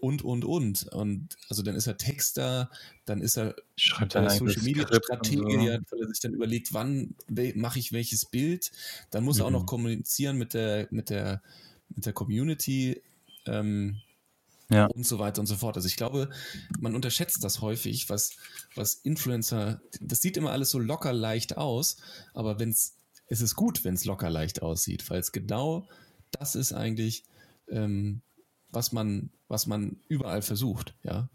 Und, 0.00 0.22
und, 0.22 0.44
und. 0.44 0.84
Und 0.92 1.36
also 1.48 1.62
dann 1.62 1.74
ist 1.76 1.86
er 1.86 1.96
Texter, 1.96 2.70
dann 3.04 3.20
ist 3.20 3.36
er 3.36 3.54
Schreibt 3.76 4.14
dann 4.14 4.28
Social 4.30 4.62
Media 4.62 4.86
Strategie, 4.86 5.36
so. 5.42 5.78
weil 5.90 6.00
er 6.02 6.08
sich 6.08 6.20
dann 6.20 6.32
überlegt, 6.34 6.72
wann 6.72 7.14
mache 7.54 7.78
ich 7.78 7.92
welches 7.92 8.24
Bild. 8.24 8.72
Dann 9.10 9.24
muss 9.24 9.38
er 9.38 9.46
auch 9.46 9.50
noch 9.50 9.62
Mhm. 9.62 9.66
kommunizieren 9.66 10.36
mit 10.38 10.54
der, 10.54 10.88
mit 10.90 11.10
der, 11.10 11.42
mit 11.94 12.06
der 12.06 12.12
Community 12.12 13.02
ähm, 13.46 14.00
Ja. 14.70 14.86
und 14.86 15.04
so 15.06 15.18
weiter 15.18 15.40
und 15.40 15.46
so 15.46 15.56
fort. 15.56 15.76
Also 15.76 15.86
ich 15.88 15.96
glaube, 15.96 16.30
man 16.78 16.94
unterschätzt 16.94 17.42
das 17.42 17.60
häufig, 17.60 18.08
was, 18.08 18.36
was 18.74 18.94
Influencer, 18.94 19.80
das 20.00 20.20
sieht 20.22 20.36
immer 20.36 20.52
alles 20.52 20.70
so 20.70 20.78
locker 20.78 21.12
leicht 21.12 21.56
aus, 21.56 21.96
aber 22.34 22.58
wenn 22.60 22.70
es, 22.70 22.94
es 23.26 23.40
ist 23.40 23.56
gut, 23.56 23.84
wenn 23.84 23.94
es 23.94 24.04
locker 24.04 24.30
leicht 24.30 24.62
aussieht, 24.62 25.08
weil 25.10 25.20
es 25.20 25.32
genau 25.32 25.88
das 26.30 26.54
ist 26.54 26.72
eigentlich, 26.72 27.24
ähm, 27.68 28.22
was 28.72 28.92
man, 28.92 29.30
was 29.48 29.66
man 29.66 30.00
überall 30.08 30.42
versucht, 30.42 30.94
ja. 31.02 31.28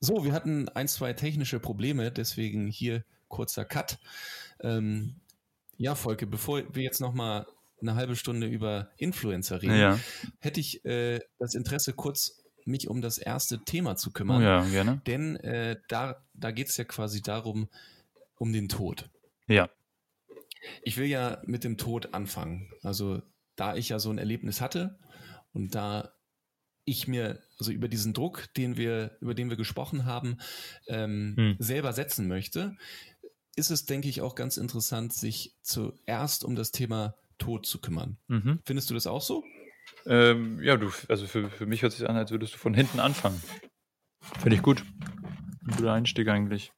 So, 0.00 0.24
wir 0.24 0.32
hatten 0.32 0.68
ein, 0.70 0.88
zwei 0.88 1.12
technische 1.12 1.60
Probleme, 1.60 2.10
deswegen 2.10 2.66
hier 2.66 3.04
kurzer 3.28 3.64
Cut. 3.64 3.98
Ähm, 4.60 5.14
ja, 5.76 5.94
Volke, 5.94 6.26
bevor 6.26 6.62
wir 6.74 6.82
jetzt 6.82 7.00
noch 7.00 7.14
mal 7.14 7.46
eine 7.80 7.94
halbe 7.94 8.16
Stunde 8.16 8.46
über 8.46 8.90
Influencer 8.96 9.62
reden, 9.62 9.76
Ja. 9.78 9.98
hätte 10.40 10.60
ich 10.60 10.84
äh, 10.84 11.20
das 11.38 11.54
Interesse, 11.54 11.92
kurz 11.92 12.42
mich 12.64 12.88
um 12.88 13.00
das 13.00 13.18
erste 13.18 13.64
Thema 13.64 13.96
zu 13.96 14.10
Oh 14.10 14.12
kümmern. 14.12 14.42
ja, 14.42 14.64
gerne. 14.64 15.00
Denn 15.06 15.36
äh, 15.36 15.76
da, 15.88 16.24
da 16.34 16.50
geht 16.52 16.68
es 16.68 16.76
ja 16.76 16.84
quasi 16.84 17.20
darum, 17.22 17.68
um 18.38 18.52
den 18.52 18.68
Tod. 18.68 19.08
Ja. 19.46 19.68
Ich 20.84 20.96
will 20.96 21.06
ja 21.06 21.42
mit 21.44 21.64
dem 21.64 21.76
Tod 21.76 22.14
anfangen. 22.14 22.70
Also 22.82 23.22
da 23.56 23.76
ich 23.76 23.88
ja 23.90 23.98
so 23.98 24.10
ein 24.10 24.18
Erlebnis 24.18 24.60
hatte 24.60 24.98
und 25.52 25.74
da 25.74 26.12
ich 26.84 27.06
mir, 27.06 27.40
also 27.58 27.70
über 27.70 27.88
diesen 27.88 28.12
Druck, 28.12 28.52
den 28.54 28.76
wir, 28.76 29.16
über 29.20 29.34
den 29.34 29.50
wir 29.50 29.56
gesprochen 29.56 30.04
haben, 30.04 30.38
ähm, 30.88 31.34
Hm. 31.36 31.56
selber 31.58 31.92
setzen 31.92 32.26
möchte, 32.26 32.76
ist 33.54 33.70
es, 33.70 33.84
denke 33.84 34.08
ich, 34.08 34.20
auch 34.20 34.34
ganz 34.34 34.56
interessant, 34.56 35.12
sich 35.12 35.54
zuerst 35.62 36.44
um 36.44 36.56
das 36.56 36.72
Thema 36.72 37.14
Tod 37.38 37.66
zu 37.66 37.80
kümmern. 37.80 38.18
Mhm. 38.28 38.60
Findest 38.64 38.90
du 38.90 38.94
das 38.94 39.06
auch 39.06 39.22
so? 39.22 39.44
Ähm, 40.06 40.60
ja, 40.62 40.76
du, 40.76 40.90
also 41.08 41.26
für, 41.26 41.50
für 41.50 41.66
mich 41.66 41.82
hört 41.82 41.92
sich 41.92 42.08
an, 42.08 42.16
als 42.16 42.30
würdest 42.30 42.54
du 42.54 42.58
von 42.58 42.74
hinten 42.74 42.98
anfangen. 42.98 43.40
Finde 44.40 44.56
ich 44.56 44.62
gut. 44.62 44.84
Ein 45.66 45.76
guter 45.76 45.92
Einstieg 45.92 46.28
eigentlich. 46.28 46.72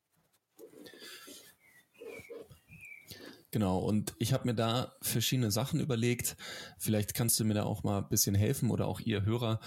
Genau, 3.54 3.78
und 3.78 4.16
ich 4.18 4.32
habe 4.32 4.48
mir 4.48 4.54
da 4.56 4.96
verschiedene 5.00 5.52
Sachen 5.52 5.78
überlegt. 5.78 6.36
Vielleicht 6.76 7.14
kannst 7.14 7.38
du 7.38 7.44
mir 7.44 7.54
da 7.54 7.62
auch 7.62 7.84
mal 7.84 7.98
ein 7.98 8.08
bisschen 8.08 8.34
helfen 8.34 8.68
oder 8.68 8.88
auch 8.88 8.98
ihr 8.98 9.24
Hörer, 9.24 9.60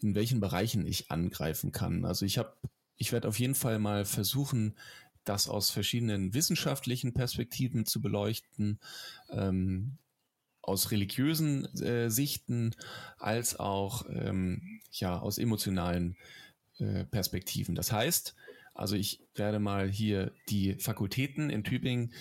in 0.00 0.16
welchen 0.16 0.40
Bereichen 0.40 0.84
ich 0.84 1.12
angreifen 1.12 1.70
kann. 1.70 2.04
Also 2.04 2.26
ich 2.26 2.36
habe, 2.36 2.56
ich 2.96 3.12
werde 3.12 3.28
auf 3.28 3.38
jeden 3.38 3.54
Fall 3.54 3.78
mal 3.78 4.04
versuchen, 4.04 4.74
das 5.22 5.48
aus 5.48 5.70
verschiedenen 5.70 6.34
wissenschaftlichen 6.34 7.14
Perspektiven 7.14 7.86
zu 7.86 8.02
beleuchten, 8.02 8.80
ähm, 9.30 9.98
aus 10.60 10.90
religiösen 10.90 11.64
äh, 11.80 12.10
Sichten 12.10 12.74
als 13.18 13.56
auch 13.56 14.04
ähm, 14.10 14.80
ja, 14.90 15.16
aus 15.16 15.38
emotionalen 15.38 16.16
äh, 16.80 17.04
Perspektiven. 17.04 17.76
Das 17.76 17.92
heißt, 17.92 18.34
also 18.74 18.96
ich 18.96 19.20
werde 19.36 19.60
mal 19.60 19.88
hier 19.88 20.32
die 20.48 20.74
Fakultäten 20.74 21.50
in 21.50 21.62
Tübingen 21.62 22.12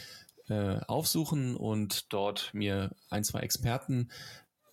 äh, 0.49 0.79
aufsuchen 0.87 1.55
und 1.55 2.11
dort 2.13 2.53
mir 2.53 2.95
ein, 3.09 3.23
zwei 3.23 3.39
Experten 3.41 4.09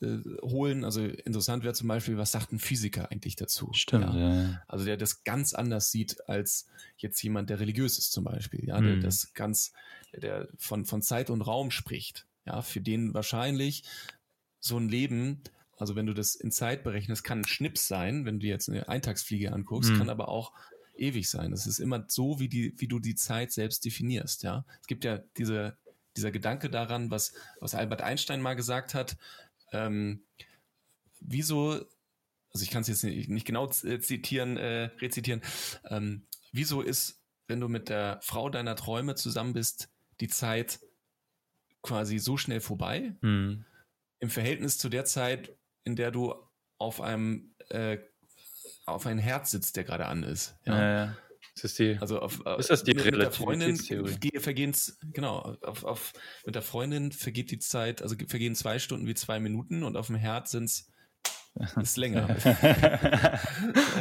äh, 0.01 0.19
holen. 0.43 0.85
Also 0.85 1.03
interessant 1.03 1.65
wäre 1.65 1.75
zum 1.75 1.89
Beispiel, 1.89 2.17
was 2.19 2.33
sagt 2.33 2.53
ein 2.53 2.59
Physiker 2.59 3.11
eigentlich 3.11 3.37
dazu? 3.37 3.71
Stimmt. 3.73 4.15
Ja. 4.15 4.43
Ja. 4.43 4.63
Also 4.69 4.85
der 4.85 4.97
das 4.97 5.25
ganz 5.25 5.55
anders 5.55 5.91
sieht 5.91 6.29
als 6.29 6.67
jetzt 6.97 7.23
jemand, 7.23 7.51
der 7.51 7.61
religiös 7.61 7.99
ist 7.99 8.13
zum 8.13 8.25
Beispiel. 8.25 8.65
Ja, 8.67 8.81
der 8.81 8.97
Mhm. 8.97 9.01
das 9.01 9.33
ganz, 9.35 9.73
der 10.13 10.49
von, 10.59 10.85
von 10.85 11.03
Zeit 11.03 11.31
und 11.31 11.43
Raum 11.43 11.71
spricht. 11.71 12.27
Ja, 12.47 12.61
für 12.63 12.81
den 12.81 13.15
wahrscheinlich 13.15 13.85
so 14.61 14.77
ein 14.79 14.89
Leben, 14.89 15.43
also 15.77 15.97
wenn 15.97 16.07
du 16.07 16.15
das 16.15 16.35
in 16.37 16.53
Zeit 16.53 16.85
berechnest, 16.85 17.25
kann 17.25 17.41
ein 17.41 17.47
Schnips 17.47 17.89
sein, 17.89 18.25
wenn 18.27 18.39
du 18.39 18.47
jetzt 18.47 18.69
eine 18.69 18.89
Eintagsfliege 18.89 19.53
anguckst, 19.53 19.91
Mhm. 19.93 19.99
kann 19.99 20.11
aber 20.11 20.29
auch 20.29 20.53
ewig 20.97 21.29
sein. 21.29 21.51
Das 21.51 21.67
ist 21.67 21.79
immer 21.79 22.05
so, 22.09 22.41
wie 22.41 22.49
die, 22.49 22.75
wie 22.81 22.89
du 22.89 22.99
die 22.99 23.15
Zeit 23.15 23.53
selbst 23.53 23.85
definierst. 23.85 24.43
Ja, 24.43 24.65
es 24.81 24.87
gibt 24.87 25.05
ja 25.05 25.19
diese, 25.37 25.77
dieser 26.17 26.31
Gedanke 26.31 26.71
daran, 26.71 27.11
was, 27.11 27.33
was 27.61 27.75
Albert 27.75 28.03
Einstein 28.03 28.41
mal 28.41 28.55
gesagt 28.55 28.95
hat. 28.95 29.17
Ähm, 29.73 30.25
wieso, 31.21 31.71
also 32.53 32.63
ich 32.63 32.71
kann 32.71 32.83
es 32.83 32.89
jetzt 32.89 33.05
nicht, 33.05 33.29
nicht 33.29 33.47
genau 33.47 33.69
äh, 33.83 33.99
zitieren, 34.01 34.57
äh, 34.57 34.91
rezitieren. 35.01 35.43
Ähm, 35.89 36.27
wieso 36.53 36.83
ist, 36.83 37.21
wenn 37.47 37.61
du 37.61 37.69
mit 37.69 37.89
der 37.89 38.21
Frau 38.23 38.49
deiner 38.49 38.77
Träume 38.77 39.15
zusammen 39.17 39.53
bist, 39.53 39.91
die 40.21 40.29
Zeit 40.29 40.81
quasi 41.83 42.19
so 42.19 42.37
schnell 42.37 42.61
vorbei 42.61 43.15
Mhm. 43.21 43.65
im 44.21 44.31
Verhältnis 44.31 44.79
zu 44.79 44.89
der 44.89 45.05
Zeit, 45.05 45.55
in 45.85 45.97
der 45.97 46.11
du 46.11 46.35
auf 46.79 47.01
einem 47.01 47.55
äh, 47.69 47.99
auf 48.87 49.07
ein 49.07 49.19
Herz 49.19 49.51
sitzt, 49.51 49.77
der 49.77 49.85
gerade 49.85 50.07
an 50.07 50.23
ist. 50.23 50.57
Ja. 50.65 50.79
Ja. 50.79 50.93
ja. 51.07 51.17
Das 51.55 51.65
ist 51.65 51.79
die. 51.79 51.97
Also 52.01 52.21
auf, 52.21 52.41
Ist 52.59 52.71
das 52.71 52.83
die 52.83 52.95
mit, 52.95 53.05
mit 53.05 53.21
der 53.21 53.31
Freundin 53.31 53.77
vergehen's, 54.41 54.99
genau, 55.13 55.57
auf, 55.63 55.85
auf, 55.85 56.13
mit 56.45 56.55
der 56.57 56.63
Freundin 56.63 57.13
vergeht 57.13 57.51
die 57.53 57.59
Zeit, 57.61 58.03
also 58.03 58.17
ge- 58.17 58.27
vergehen 58.27 58.57
zwei 58.57 58.79
Stunden 58.81 59.07
wie 59.07 59.15
zwei 59.15 59.39
Minuten 59.39 59.85
und 59.85 59.97
auf 59.97 60.09
dem 60.09 60.17
Herz 60.17 60.51
sind's 60.51 60.91
ist 61.81 61.97
länger. 61.97 62.29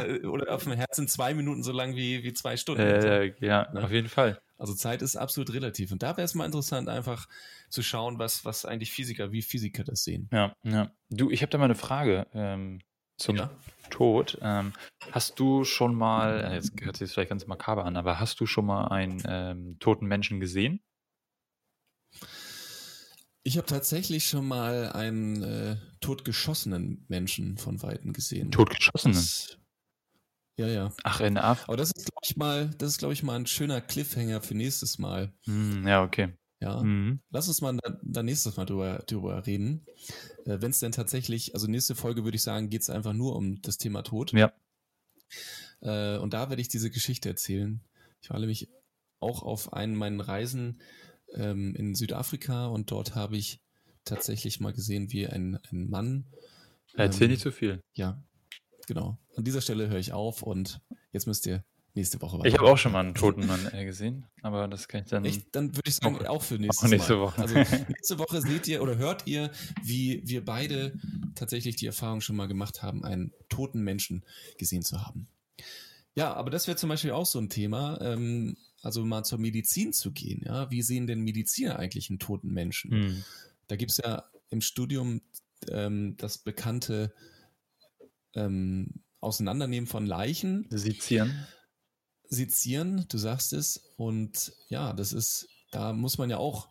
Äh, 0.06 0.26
Oder 0.26 0.52
auf 0.54 0.64
dem 0.64 0.72
Herz 0.72 0.96
sind 0.96 1.08
zwei 1.10 1.34
Minuten 1.34 1.62
so 1.62 1.70
lang 1.72 1.94
wie, 1.94 2.24
wie 2.24 2.32
zwei 2.32 2.56
Stunden. 2.56 2.82
äh, 2.82 3.32
ja, 3.40 3.70
Ne? 3.72 3.84
auf 3.84 3.90
jeden 3.92 4.08
Fall. 4.08 4.40
Also 4.58 4.74
Zeit 4.74 5.02
ist 5.02 5.16
absolut 5.16 5.52
relativ. 5.52 5.92
Und 5.92 6.02
da 6.02 6.16
wäre 6.16 6.24
es 6.24 6.34
mal 6.34 6.46
interessant, 6.46 6.88
einfach 6.88 7.28
zu 7.68 7.82
schauen, 7.82 8.18
was, 8.18 8.44
was 8.44 8.64
eigentlich 8.64 8.92
Physiker, 8.92 9.32
wie 9.32 9.42
Physiker 9.42 9.84
das 9.84 10.04
sehen. 10.04 10.28
Ja, 10.32 10.54
ja. 10.64 10.90
Du, 11.10 11.30
ich 11.30 11.42
habe 11.42 11.50
da 11.50 11.58
mal 11.58 11.64
eine 11.66 11.74
Frage 11.74 12.26
ähm, 12.34 12.80
zum 13.16 13.36
Ja. 13.36 13.50
Tod. 13.90 14.38
Ähm, 14.40 14.72
hast 15.12 15.38
du 15.38 15.64
schon 15.64 15.94
mal, 15.94 16.40
äh, 16.40 16.54
jetzt 16.54 16.72
hört 16.80 16.96
sich 16.96 17.08
das 17.08 17.14
vielleicht 17.14 17.30
ganz 17.30 17.46
makaber 17.46 17.84
an, 17.84 17.96
aber 17.96 18.18
hast 18.18 18.40
du 18.40 18.46
schon 18.46 18.66
mal 18.66 18.88
einen 18.88 19.22
ähm, 19.26 19.78
toten 19.78 20.06
Menschen 20.06 20.40
gesehen? 20.40 20.82
Ich 23.44 23.58
habe 23.58 23.66
tatsächlich 23.66 24.26
schon 24.26 24.48
mal 24.48 24.90
einen 24.92 25.42
äh, 25.42 25.76
totgeschossenen 26.00 27.04
Menschen 27.08 27.58
von 27.58 27.82
Weitem 27.82 28.12
gesehen. 28.14 28.50
Totgeschossenen? 28.50 29.14
Das, 29.14 29.58
ja, 30.56 30.66
ja. 30.66 30.92
Ach, 31.02 31.20
in 31.20 31.36
Afrika. 31.36 31.68
Aber 31.68 31.76
das 31.76 31.90
ist, 31.94 32.06
glaube 32.06 32.20
ich, 32.24 32.36
mal, 32.36 32.70
das 32.78 32.90
ist, 32.90 32.98
glaube 32.98 33.12
ich, 33.12 33.22
mal 33.22 33.36
ein 33.36 33.46
schöner 33.46 33.80
Cliffhanger 33.80 34.40
für 34.40 34.54
nächstes 34.54 34.98
Mal. 34.98 35.32
Hm, 35.44 35.86
ja, 35.86 36.02
okay. 36.02 36.32
Ja. 36.64 36.82
Mhm. 36.82 37.20
Lass 37.30 37.46
uns 37.46 37.60
mal 37.60 37.76
da, 37.76 37.98
da 38.02 38.22
nächstes 38.22 38.56
Mal 38.56 38.64
drüber, 38.64 39.04
drüber 39.06 39.46
reden. 39.46 39.84
Äh, 40.46 40.62
Wenn 40.62 40.70
es 40.70 40.78
denn 40.78 40.92
tatsächlich, 40.92 41.52
also 41.52 41.66
nächste 41.66 41.94
Folge 41.94 42.24
würde 42.24 42.36
ich 42.36 42.42
sagen, 42.42 42.70
geht 42.70 42.80
es 42.80 42.88
einfach 42.88 43.12
nur 43.12 43.36
um 43.36 43.60
das 43.60 43.76
Thema 43.76 44.00
Tod. 44.02 44.32
Ja. 44.32 44.50
Äh, 45.82 46.16
und 46.16 46.32
da 46.32 46.48
werde 46.48 46.62
ich 46.62 46.68
diese 46.68 46.90
Geschichte 46.90 47.28
erzählen. 47.28 47.82
Ich 48.22 48.30
war 48.30 48.38
nämlich 48.38 48.70
auch 49.20 49.42
auf 49.42 49.74
einen 49.74 49.94
meiner 49.94 50.26
Reisen 50.26 50.80
ähm, 51.34 51.74
in 51.74 51.94
Südafrika 51.94 52.66
und 52.66 52.90
dort 52.90 53.14
habe 53.14 53.36
ich 53.36 53.60
tatsächlich 54.06 54.58
mal 54.58 54.72
gesehen, 54.72 55.12
wie 55.12 55.26
ein, 55.26 55.58
ein 55.70 55.90
Mann. 55.90 56.24
Erzähl 56.94 57.24
ähm, 57.24 57.32
nicht 57.32 57.42
zu 57.42 57.52
viel. 57.52 57.82
Ja, 57.92 58.22
genau. 58.86 59.18
An 59.36 59.44
dieser 59.44 59.60
Stelle 59.60 59.90
höre 59.90 59.98
ich 59.98 60.14
auf 60.14 60.42
und 60.42 60.80
jetzt 61.12 61.26
müsst 61.26 61.44
ihr 61.44 61.62
nächste 61.94 62.20
Woche 62.20 62.46
Ich 62.46 62.54
habe 62.54 62.64
auch 62.64 62.76
schon 62.78 62.92
mal 62.92 63.00
einen 63.00 63.14
toten 63.14 63.46
Mann 63.46 63.68
äh, 63.72 63.84
gesehen, 63.84 64.26
aber 64.42 64.68
das 64.68 64.88
kann 64.88 65.02
ich 65.04 65.10
dann. 65.10 65.24
Echt? 65.24 65.46
Dann 65.52 65.76
würde 65.76 65.88
ich 65.88 65.94
sagen, 65.94 66.26
Auch- 66.26 66.42
für 66.42 66.58
nächstes 66.58 66.84
auch 66.84 66.90
nächste 66.90 67.14
Mal. 67.14 67.20
Woche. 67.20 67.42
Also 67.42 67.54
nächste 67.88 68.18
Woche 68.18 68.40
seht 68.40 68.66
ihr 68.68 68.82
oder 68.82 68.96
hört 68.96 69.26
ihr, 69.26 69.50
wie 69.82 70.22
wir 70.24 70.44
beide 70.44 70.98
tatsächlich 71.34 71.76
die 71.76 71.86
Erfahrung 71.86 72.20
schon 72.20 72.36
mal 72.36 72.46
gemacht 72.46 72.82
haben, 72.82 73.04
einen 73.04 73.32
toten 73.48 73.82
Menschen 73.82 74.24
gesehen 74.58 74.82
zu 74.82 75.00
haben. 75.00 75.28
Ja, 76.16 76.34
aber 76.34 76.50
das 76.50 76.66
wäre 76.68 76.76
zum 76.76 76.88
Beispiel 76.88 77.10
auch 77.10 77.26
so 77.26 77.40
ein 77.40 77.48
Thema, 77.48 78.00
ähm, 78.00 78.56
also 78.82 79.04
mal 79.04 79.24
zur 79.24 79.38
Medizin 79.38 79.92
zu 79.92 80.12
gehen. 80.12 80.42
Ja, 80.44 80.70
wie 80.70 80.82
sehen 80.82 81.06
denn 81.06 81.20
Mediziner 81.20 81.78
eigentlich 81.78 82.10
einen 82.10 82.18
toten 82.20 82.52
Menschen? 82.52 82.90
Hm. 82.90 83.24
Da 83.66 83.76
gibt's 83.76 83.96
ja 83.96 84.24
im 84.50 84.60
Studium 84.60 85.22
ähm, 85.68 86.16
das 86.16 86.38
bekannte 86.38 87.12
ähm, 88.34 89.02
Auseinandernehmen 89.20 89.86
von 89.86 90.06
Leichen 90.06 90.66
Sezieren. 90.70 91.46
Sezieren, 92.28 93.06
du 93.08 93.18
sagst 93.18 93.52
es. 93.52 93.92
Und 93.96 94.52
ja, 94.68 94.92
das 94.92 95.12
ist, 95.12 95.48
da 95.70 95.92
muss 95.92 96.18
man 96.18 96.30
ja 96.30 96.38
auch 96.38 96.68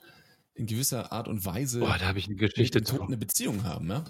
in 0.56 0.68
gewisser 0.68 1.12
Art 1.12 1.28
und 1.28 1.46
Weise 1.46 1.80
Boah, 1.80 1.98
da 1.98 2.08
habe 2.08 2.20
ich 2.20 2.28
eine 2.28 2.36
Geschichte 2.36 2.84
zu. 2.84 3.02
Eine 3.02 3.18
Beziehung 3.18 3.64
haben, 3.64 3.90
ja? 3.90 4.04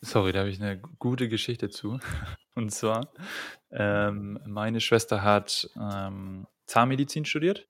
Sorry, 0.00 0.32
da 0.32 0.40
habe 0.40 0.50
ich 0.50 0.60
eine 0.60 0.78
gute 0.98 1.28
Geschichte 1.28 1.70
zu. 1.70 1.98
Und 2.54 2.70
zwar, 2.70 3.12
ähm, 3.70 4.38
meine 4.46 4.80
Schwester 4.80 5.22
hat 5.22 5.68
ähm, 5.80 6.46
Zahnmedizin 6.66 7.24
studiert. 7.24 7.66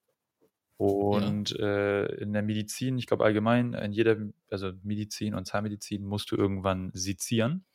Und 0.77 1.59
äh, 1.59 2.05
in 2.21 2.31
der 2.31 2.41
Medizin, 2.41 2.97
ich 2.97 3.05
glaube 3.05 3.25
allgemein, 3.25 3.73
in 3.73 3.91
jeder, 3.91 4.17
also 4.49 4.71
Medizin 4.83 5.33
und 5.33 5.45
Zahnmedizin 5.45 6.05
musst 6.05 6.31
du 6.31 6.37
irgendwann 6.37 6.91
sezieren. 6.93 7.65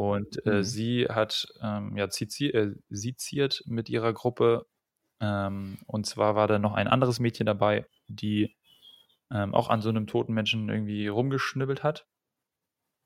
Und 0.00 0.44
äh, 0.46 0.62
Mhm. 0.62 0.64
sie 0.64 1.06
hat 1.08 1.46
ähm, 1.62 1.96
ja 1.96 2.08
zizi 2.08 2.46
äh, 2.48 2.74
seziert 2.88 3.62
mit 3.66 3.88
ihrer 3.88 4.12
Gruppe. 4.12 4.66
Ähm, 5.20 5.78
und 5.86 6.06
zwar 6.06 6.34
war 6.36 6.48
da 6.48 6.58
noch 6.58 6.72
ein 6.74 6.88
anderes 6.88 7.20
Mädchen 7.20 7.46
dabei, 7.46 7.86
die 8.08 8.56
ähm, 9.30 9.54
auch 9.54 9.68
an 9.68 9.82
so 9.82 9.90
einem 9.90 10.06
toten 10.06 10.32
Menschen 10.32 10.68
irgendwie 10.70 11.06
rumgeschnibbelt 11.08 11.82
hat. 11.82 12.06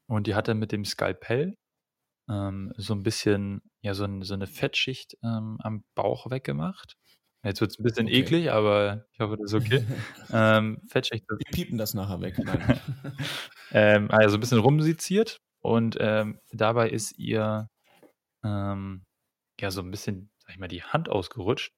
Und 0.06 0.26
die 0.26 0.34
hat 0.34 0.48
dann 0.48 0.58
mit 0.58 0.72
dem 0.72 0.84
Skalpell 0.84 1.56
ähm, 2.28 2.72
so 2.76 2.94
ein 2.94 3.02
bisschen, 3.02 3.62
ja, 3.82 3.94
so, 3.94 4.04
ein, 4.04 4.22
so 4.22 4.34
eine 4.34 4.46
Fettschicht 4.46 5.16
ähm, 5.22 5.58
am 5.60 5.84
Bauch 5.94 6.30
weggemacht. 6.30 6.96
Jetzt 7.44 7.60
wird 7.60 7.72
es 7.72 7.78
ein 7.78 7.82
bisschen 7.82 8.06
Okay. 8.06 8.20
eklig, 8.20 8.50
aber 8.52 9.06
ich 9.12 9.20
hoffe, 9.20 9.36
das 9.36 9.52
ist 9.52 9.60
okay. 9.60 9.84
ähm, 10.32 10.80
Fettschicht, 10.88 11.24
Wir 11.28 11.50
piepen 11.50 11.78
das 11.78 11.94
nachher 11.94 12.20
weg. 12.20 12.34
Ähm, 13.76 14.08
also 14.12 14.36
ein 14.36 14.40
bisschen 14.40 14.60
rumseziert 14.60 15.40
und 15.64 15.96
ähm, 16.00 16.40
dabei 16.52 16.90
ist 16.90 17.18
ihr 17.18 17.68
ähm, 18.44 19.04
ja 19.60 19.70
so 19.70 19.82
ein 19.82 19.90
bisschen, 19.90 20.30
sag 20.38 20.52
ich 20.54 20.58
mal, 20.60 20.68
die 20.68 20.82
Hand 20.84 21.08
ausgerutscht 21.08 21.72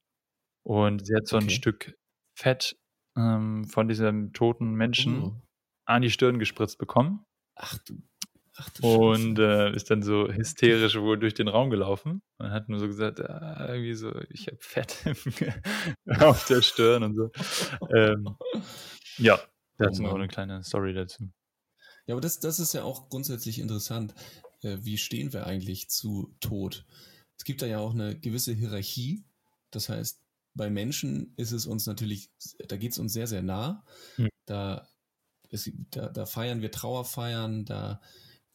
und 0.65 1.07
sie 1.07 1.15
hat 1.17 1.29
so 1.29 1.37
ein 1.39 1.45
Okay. 1.45 1.55
Stück 1.55 1.95
Fett 2.39 2.77
ähm, 3.17 3.65
von 3.67 3.89
diesem 3.89 4.33
toten 4.35 4.75
Menschen 4.75 5.23
Oh. 5.23 5.33
an 5.87 6.03
die 6.03 6.11
Stirn 6.11 6.39
gespritzt 6.39 6.79
bekommen 6.79 7.25
Ach 7.55 7.79
du, 7.85 8.03
ach 8.57 8.71
du 8.71 8.83
und 8.83 9.39
äh, 9.39 9.73
ist 9.75 9.91
dann 9.91 10.03
so 10.03 10.29
hysterisch 10.33 10.97
wohl 11.01 11.19
durch 11.19 11.35
den 11.35 11.49
Raum 11.49 11.71
gelaufen 11.71 12.23
und 12.39 12.51
hat 12.51 12.69
nur 12.69 12.79
so 12.79 12.87
gesagt, 12.87 13.21
ah, 13.21 13.67
irgendwie 13.69 13.95
so, 13.95 14.13
ich 14.31 14.47
habe 14.49 14.59
Fett 14.61 15.05
auf 16.21 16.47
der 16.47 16.63
Stirn 16.63 17.03
und 17.03 17.15
so. 17.17 17.31
Ähm, 17.95 18.37
ja, 19.19 19.39
dazu 19.79 20.03
noch 20.03 20.13
Mann. 20.13 20.21
eine 20.21 20.29
kleine 20.29 20.63
Story 20.63 20.95
dazu. 20.95 21.31
Ja, 22.07 22.15
aber 22.15 22.21
das, 22.21 22.41
das 22.41 22.61
ist 22.61 22.73
ja 22.73 22.85
auch 22.85 23.09
grundsätzlich 23.09 23.59
interessant. 23.59 24.15
Äh, 24.63 24.79
wie 24.83 24.99
stehen 24.99 25.33
wir 25.33 25.47
eigentlich 25.47 25.89
zu 25.89 26.35
Tod? 26.41 26.87
Es 27.37 27.45
gibt 27.45 27.63
da 27.63 27.67
ja 27.67 27.79
auch 27.79 27.93
eine 27.93 28.19
gewisse 28.19 28.53
Hierarchie. 28.53 29.25
Das 29.71 29.89
heißt, 29.89 30.21
bei 30.55 30.71
Menschen 30.71 31.35
ist 31.37 31.53
es 31.53 31.67
uns 31.67 31.87
natürlich, 31.87 32.31
da 32.69 32.77
geht 32.77 32.93
es 32.93 32.99
uns 32.99 33.13
sehr, 33.13 33.27
sehr 33.27 33.43
nah. 33.43 33.85
Hm. 34.17 34.29
Da, 34.47 34.89
ist, 35.51 35.71
da, 35.91 36.09
da 36.09 36.27
feiern 36.27 36.63
wir 36.63 36.71
Trauerfeiern, 36.71 37.65
da 37.65 38.01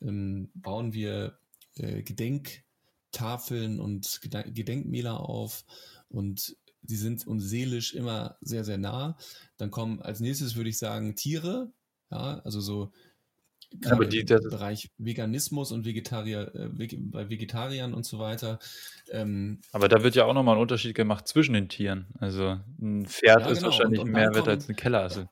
ähm, 0.02 0.50
bauen 0.56 0.94
wir 0.94 1.38
äh, 1.76 2.02
Gedenktafeln 2.02 3.80
und 3.80 4.20
Gedenkmäler 4.22 5.20
auf 5.20 5.66
und 6.10 6.56
die 6.82 6.96
sind 6.96 7.28
uns 7.28 7.44
seelisch 7.44 7.94
immer 7.94 8.38
sehr, 8.42 8.64
sehr 8.64 8.78
nah. 8.78 9.18
Dann 9.58 9.70
kommen 9.70 10.02
als 10.02 10.20
nächstes, 10.20 10.56
würde 10.56 10.70
ich 10.70 10.80
sagen, 10.80 11.16
Tiere. 11.16 11.72
Ja, 12.10 12.40
also 12.40 12.60
so 12.60 12.92
gerade 13.80 14.08
die- 14.08 14.20
im 14.20 14.26
Bereich 14.50 14.90
Veganismus 14.98 15.72
und 15.72 15.86
Vegetarier, 15.86 16.52
äh, 16.56 16.70
bei 16.98 17.30
Vegetariern 17.30 17.94
und 17.94 18.06
so 18.06 18.20
weiter. 18.20 18.60
Ähm, 19.12 19.60
Aber 19.72 19.88
da 19.88 20.04
wird 20.04 20.16
ja 20.16 20.26
auch 20.26 20.34
nochmal 20.34 20.56
ein 20.56 20.62
Unterschied 20.62 20.96
gemacht 20.96 21.28
zwischen 21.28 21.54
den 21.54 21.70
Tieren. 21.70 22.08
Also 22.20 22.60
ein 22.82 23.06
Pferd 23.06 23.42
Ja, 23.42 23.48
ist 23.48 23.60
genau. 23.60 23.68
wahrscheinlich 23.72 24.00
Und- 24.00 24.08
und 24.08 24.14
mehr 24.14 24.34
wert 24.34 24.48
als 24.48 24.68
eine 24.68 24.76
Kellerasse. 24.76 25.30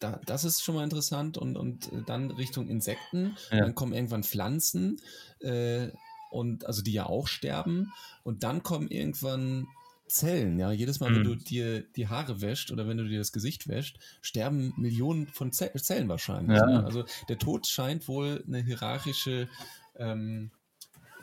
da, 0.00 0.20
das 0.26 0.42
ist 0.44 0.62
schon 0.64 0.74
mal 0.74 0.82
interessant 0.84 1.38
und, 1.38 1.56
und 1.56 1.92
äh, 1.92 2.02
dann 2.04 2.32
Richtung 2.32 2.68
Insekten. 2.68 3.36
Ja. 3.52 3.60
Dann 3.60 3.74
kommen 3.76 3.92
irgendwann 3.92 4.24
Pflanzen 4.24 5.00
äh, 5.40 5.90
und 6.32 6.66
also 6.66 6.82
die 6.82 6.92
ja 6.92 7.06
auch 7.06 7.28
sterben 7.28 7.92
und 8.24 8.42
dann 8.42 8.62
kommen 8.64 8.88
irgendwann 8.88 9.68
Zellen. 10.12 10.58
Ja, 10.58 10.70
jedes 10.70 11.00
Mal, 11.00 11.10
wenn 11.12 11.20
Mhm. 11.20 11.24
du 11.24 11.34
dir 11.36 11.82
die 11.82 12.08
Haare 12.08 12.40
wäscht 12.40 12.70
oder 12.70 12.86
wenn 12.86 12.98
du 12.98 13.08
dir 13.08 13.18
das 13.18 13.32
Gesicht 13.32 13.66
wäscht, 13.68 13.98
sterben 14.20 14.72
Millionen 14.76 15.26
von 15.26 15.52
Ze 15.52 15.72
Zellen 15.74 16.08
wahrscheinlich. 16.08 16.58
Ja. 16.58 16.66
Ne? 16.66 16.84
Also 16.84 17.04
der 17.28 17.38
Tod 17.38 17.66
scheint 17.66 18.06
wohl 18.08 18.44
eine 18.46 18.62
hierarchische 18.62 19.48
ähm, 19.96 20.50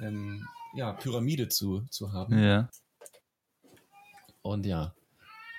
ähm, 0.02 0.48
ja, 0.74 0.94
Pyramide 0.94 1.48
zu, 1.50 1.82
zu 1.90 2.12
haben. 2.14 2.38
Ja. 2.38 2.70
Und 4.42 4.66
ja, 4.66 4.94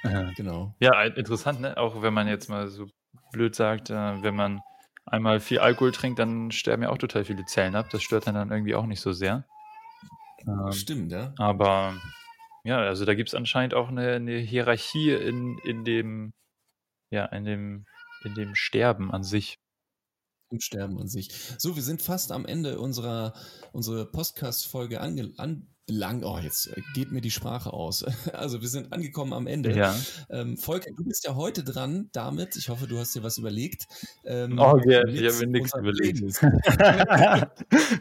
Ja. 0.04 0.32
genau. 0.36 0.74
Ja, 0.80 1.02
interessant, 1.04 1.60
ne? 1.60 1.76
Auch 1.76 2.02
wenn 2.02 2.14
man 2.14 2.26
jetzt 2.28 2.48
mal 2.48 2.68
so 2.68 2.86
blöd 3.32 3.54
sagt, 3.54 3.90
äh, 3.90 4.22
wenn 4.22 4.34
man 4.34 4.60
einmal 5.06 5.40
viel 5.40 5.58
Alkohol 5.58 5.92
trinkt, 5.92 6.18
dann 6.18 6.50
sterben 6.50 6.82
ja 6.82 6.90
auch 6.90 6.98
total 6.98 7.24
viele 7.24 7.44
Zellen 7.44 7.74
ab. 7.74 7.90
Das 7.90 8.02
stört 8.02 8.26
dann, 8.26 8.34
dann 8.34 8.50
irgendwie 8.50 8.74
auch 8.74 8.86
nicht 8.86 9.00
so 9.00 9.12
sehr. 9.12 9.44
Ähm, 10.46 10.72
Stimmt, 10.72 11.12
ja. 11.12 11.34
aber 11.36 11.94
ja, 12.64 12.78
also 12.78 13.04
da 13.04 13.14
gibt 13.14 13.28
es 13.28 13.34
anscheinend 13.34 13.74
auch 13.74 13.88
eine, 13.88 14.14
eine 14.14 14.38
Hierarchie 14.38 15.12
in, 15.12 15.58
in 15.64 15.84
dem, 15.84 16.32
ja, 17.10 17.26
in 17.26 17.44
dem, 17.44 17.86
in 18.24 18.34
dem 18.34 18.54
Sterben 18.54 19.10
an 19.10 19.22
sich. 19.22 19.59
Im 20.50 20.60
Sterben 20.60 20.98
an 21.00 21.06
sich. 21.08 21.30
So, 21.58 21.76
wir 21.76 21.82
sind 21.82 22.02
fast 22.02 22.32
am 22.32 22.44
Ende 22.44 22.80
unserer, 22.80 23.34
unserer 23.72 24.04
Podcast-Folge 24.04 25.00
ange- 25.00 25.32
anbelangt. 25.38 26.24
Oh, 26.24 26.38
jetzt 26.38 26.66
äh, 26.68 26.80
geht 26.94 27.12
mir 27.12 27.20
die 27.20 27.30
Sprache 27.30 27.72
aus. 27.72 28.04
Also 28.32 28.60
wir 28.60 28.68
sind 28.68 28.92
angekommen 28.92 29.32
am 29.32 29.46
Ende. 29.46 29.72
Ja. 29.76 29.94
Ähm, 30.28 30.56
Volker, 30.56 30.90
du 30.96 31.04
bist 31.04 31.24
ja 31.24 31.36
heute 31.36 31.62
dran 31.62 32.08
damit. 32.12 32.56
Ich 32.56 32.68
hoffe, 32.68 32.88
du 32.88 32.98
hast 32.98 33.14
dir 33.14 33.22
was 33.22 33.38
überlegt. 33.38 33.86
Ähm, 34.24 34.58
Oh, 34.58 34.76
ja, 34.88 35.04
mit 35.04 35.20
ich 35.20 35.26
habe 35.32 35.46
mir 35.46 35.60
nichts 35.60 35.72
überlegt. 35.76 36.20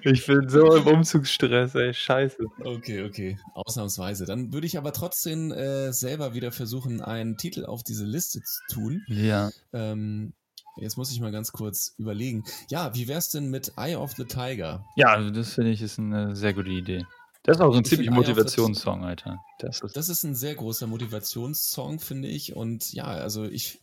Ich 0.03 0.25
bin 0.25 0.49
so 0.49 0.75
im 0.75 0.87
Umzugsstress, 0.87 1.75
ey, 1.75 1.93
scheiße. 1.93 2.37
Okay, 2.63 3.03
okay, 3.03 3.37
ausnahmsweise. 3.53 4.25
Dann 4.25 4.53
würde 4.53 4.65
ich 4.67 4.77
aber 4.77 4.93
trotzdem 4.93 5.51
äh, 5.51 5.91
selber 5.93 6.33
wieder 6.33 6.51
versuchen, 6.51 7.01
einen 7.01 7.37
Titel 7.37 7.65
auf 7.65 7.83
diese 7.83 8.05
Liste 8.05 8.39
zu 8.41 8.59
tun. 8.73 9.03
Ja. 9.07 9.51
Ähm, 9.73 10.33
jetzt 10.81 10.97
muss 10.97 11.11
ich 11.11 11.19
mal 11.19 11.31
ganz 11.31 11.51
kurz 11.51 11.93
überlegen. 11.97 12.43
Ja, 12.69 12.93
wie 12.95 13.07
wär's 13.07 13.29
denn 13.29 13.49
mit 13.49 13.73
Eye 13.77 13.95
of 13.95 14.13
the 14.13 14.25
Tiger? 14.25 14.85
Ja, 14.95 15.13
also 15.13 15.29
das 15.29 15.53
finde 15.53 15.71
ich 15.71 15.81
ist 15.81 15.99
eine 15.99 16.35
sehr 16.35 16.53
gute 16.53 16.69
Idee. 16.69 17.05
Das 17.43 17.57
ist 17.57 17.61
auch 17.61 17.71
so 17.71 17.77
ein 17.77 17.83
Ich 17.83 17.89
ziemlich 17.89 18.09
Motivationssong, 18.09 19.03
Alter. 19.03 19.39
Das 19.59 19.81
ist, 19.81 19.95
Das 19.95 20.09
ist 20.09 20.23
ein 20.23 20.35
sehr 20.35 20.55
großer 20.55 20.87
Motivationssong, 20.87 21.99
finde 21.99 22.27
ich. 22.27 22.55
Und 22.55 22.93
ja, 22.93 23.05
also 23.05 23.45
ich, 23.45 23.79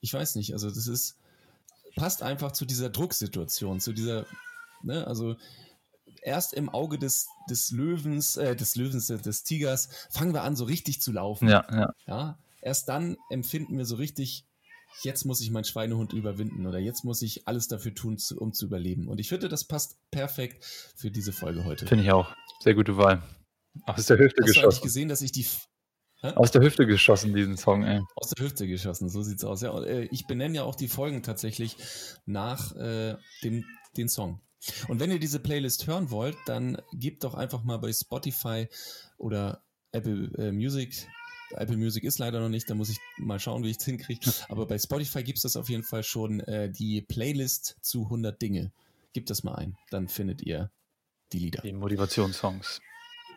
ich 0.00 0.12
weiß 0.12 0.36
nicht, 0.36 0.52
also 0.52 0.68
das 0.68 0.86
ist, 0.86 1.18
passt 1.96 2.22
einfach 2.22 2.52
zu 2.52 2.64
dieser 2.64 2.90
Drucksituation, 2.90 3.80
zu 3.80 3.92
dieser, 3.92 4.26
ne, 4.82 5.06
also 5.06 5.36
erst 6.22 6.52
im 6.52 6.68
Auge 6.68 6.98
des, 6.98 7.28
des 7.48 7.70
Löwens, 7.70 8.36
äh, 8.36 8.54
des 8.54 8.76
Löwens, 8.76 9.10
äh, 9.10 9.18
des 9.18 9.42
Tigers, 9.42 9.88
fangen 10.10 10.34
wir 10.34 10.42
an, 10.42 10.56
so 10.56 10.64
richtig 10.64 11.00
zu 11.00 11.12
laufen. 11.12 11.48
ja, 11.48 11.66
ja. 11.72 11.94
Ja, 12.06 12.38
erst 12.60 12.88
dann 12.88 13.16
empfinden 13.30 13.78
wir 13.78 13.84
so 13.84 13.96
richtig, 13.96 14.44
jetzt 15.02 15.24
muss 15.24 15.40
ich 15.40 15.50
meinen 15.50 15.64
Schweinehund 15.64 16.12
überwinden 16.12 16.66
oder 16.66 16.78
jetzt 16.78 17.04
muss 17.04 17.22
ich 17.22 17.46
alles 17.46 17.68
dafür 17.68 17.94
tun, 17.94 18.18
zu, 18.18 18.38
um 18.38 18.52
zu 18.52 18.66
überleben. 18.66 19.08
Und 19.08 19.20
ich 19.20 19.28
finde, 19.28 19.48
das 19.48 19.66
passt 19.66 19.98
perfekt 20.10 20.64
für 20.96 21.10
diese 21.10 21.32
Folge 21.32 21.64
heute. 21.64 21.86
Finde 21.86 22.04
ich 22.04 22.12
auch. 22.12 22.34
Sehr 22.60 22.74
gute 22.74 22.96
Wahl. 22.96 23.22
Aus 23.84 24.06
der 24.06 24.18
Hüfte 24.18 24.42
Hast 24.42 24.48
du 24.48 24.50
eigentlich 24.50 24.54
geschossen. 24.56 24.82
gesehen, 24.82 25.08
dass 25.08 25.22
ich 25.22 25.32
die 25.32 25.46
Aus 26.22 26.50
der 26.50 26.62
Hüfte 26.62 26.86
geschossen, 26.86 27.34
diesen 27.34 27.56
Song, 27.56 27.84
ey. 27.84 28.00
aus 28.16 28.30
der 28.30 28.44
Hüfte 28.44 28.66
geschossen? 28.66 29.08
So 29.08 29.22
sieht's 29.22 29.44
aus. 29.44 29.62
Ja, 29.62 29.70
und, 29.70 29.84
äh, 29.84 30.08
ich 30.10 30.26
benenne 30.26 30.56
ja 30.56 30.62
auch 30.64 30.74
die 30.74 30.88
Folgen 30.88 31.22
tatsächlich 31.22 31.76
nach 32.26 32.74
äh, 32.74 33.16
dem 33.44 33.64
den 33.96 34.08
Song. 34.08 34.40
Und 34.88 35.00
wenn 35.00 35.10
ihr 35.10 35.20
diese 35.20 35.38
Playlist 35.38 35.86
hören 35.86 36.10
wollt, 36.10 36.36
dann 36.46 36.80
gebt 36.92 37.24
doch 37.24 37.34
einfach 37.34 37.62
mal 37.62 37.78
bei 37.78 37.92
Spotify 37.92 38.66
oder 39.16 39.62
Apple 39.92 40.30
äh, 40.36 40.52
Music. 40.52 41.06
Apple 41.50 41.76
Music 41.76 42.04
ist 42.04 42.18
leider 42.18 42.40
noch 42.40 42.48
nicht, 42.48 42.68
da 42.68 42.74
muss 42.74 42.90
ich 42.90 42.98
mal 43.16 43.38
schauen, 43.38 43.62
wie 43.64 43.70
ich 43.70 43.78
es 43.78 43.84
hinkriege. 43.84 44.30
Aber 44.48 44.66
bei 44.66 44.78
Spotify 44.78 45.22
gibt 45.22 45.38
es 45.38 45.42
das 45.42 45.56
auf 45.56 45.68
jeden 45.68 45.82
Fall 45.84 46.02
schon, 46.02 46.40
äh, 46.40 46.70
die 46.70 47.02
Playlist 47.02 47.76
zu 47.82 48.04
100 48.04 48.40
Dinge. 48.40 48.72
Gebt 49.12 49.30
das 49.30 49.42
mal 49.42 49.54
ein, 49.54 49.76
dann 49.90 50.08
findet 50.08 50.42
ihr 50.42 50.70
die 51.32 51.38
Lieder. 51.38 51.62
Die 51.62 51.72
Motivationssongs. 51.72 52.80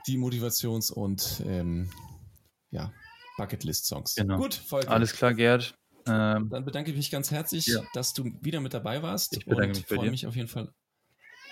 Die 0.08 0.18
Motivations- 0.18 0.92
und 0.92 1.42
ähm, 1.46 1.90
ja, 2.72 2.92
Bucketlist-Songs. 3.38 4.16
Genau. 4.16 4.38
Gut, 4.38 4.54
Volker. 4.56 4.92
Alles 4.92 5.14
klar, 5.14 5.34
Gerd. 5.34 5.76
Ähm, 6.08 6.50
Dann 6.50 6.66
bedanke 6.66 6.92
ich 6.92 6.98
mich 6.98 7.12
ganz 7.12 7.32
herzlich, 7.32 7.68
Ja. 7.68 7.82
dass 7.94 8.14
du 8.14 8.32
wieder 8.42 8.60
mit 8.60 8.74
dabei 8.74 9.04
warst 9.04 9.38
Ich 9.38 9.46
bedanke 9.46 9.78
und 9.78 9.90
mich 9.90 10.00
freue 10.00 10.10
mich 10.10 10.28
auf 10.28 10.36
jeden 10.36 10.48
Fall 10.48 10.74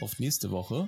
auf 0.02 0.18
nächste 0.20 0.50
Woche. 0.52 0.88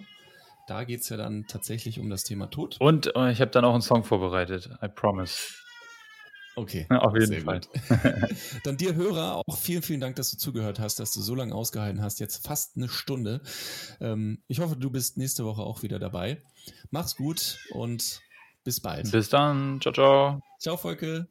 Da 0.67 0.83
geht 0.83 1.01
es 1.01 1.09
ja 1.09 1.17
dann 1.17 1.45
tatsächlich 1.47 1.99
um 1.99 2.09
das 2.09 2.23
Thema 2.23 2.49
Tod. 2.49 2.77
und 2.79 3.15
äh, 3.15 3.31
ich 3.31 3.41
habe 3.41 3.51
dann 3.51 3.65
auch 3.65 3.73
einen 3.73 3.81
Song 3.81 4.03
vorbereitet. 4.03 4.69
I 4.81 4.87
promise. 4.87 5.53
Okay. 6.55 6.85
Ja, 6.89 6.99
auf 6.99 7.13
jeden 7.13 7.27
Sehr 7.27 7.41
Fall. 7.41 7.61
Dann 8.63 8.77
dir 8.77 8.95
Hörer 8.95 9.41
auch 9.47 9.57
vielen, 9.57 9.81
vielen 9.81 10.01
Dank, 10.01 10.17
dass 10.17 10.31
du 10.31 10.37
zugehört 10.37 10.79
hast, 10.79 10.99
dass 10.99 11.13
du 11.13 11.21
so 11.21 11.33
lange 11.33 11.55
ausgehalten 11.55 12.01
hast, 12.01 12.19
jetzt 12.19 12.45
fast 12.45 12.75
eine 12.75 12.89
Stunde. 12.89 13.41
Ähm, 14.01 14.43
ich 14.47 14.59
hoffe, 14.59 14.75
du 14.75 14.89
bist 14.91 15.17
nächste 15.17 15.45
Woche 15.45 15.61
auch 15.61 15.81
wieder 15.81 15.97
dabei. 15.97 16.41
Mach's 16.89 17.15
gut 17.15 17.57
und 17.71 18.21
bis 18.63 18.81
bald. 18.81 19.11
Bis 19.11 19.29
dann. 19.29 19.79
Ciao, 19.81 19.93
ciao. 19.93 20.41
Ciao, 20.59 20.77
Volke. 20.77 21.27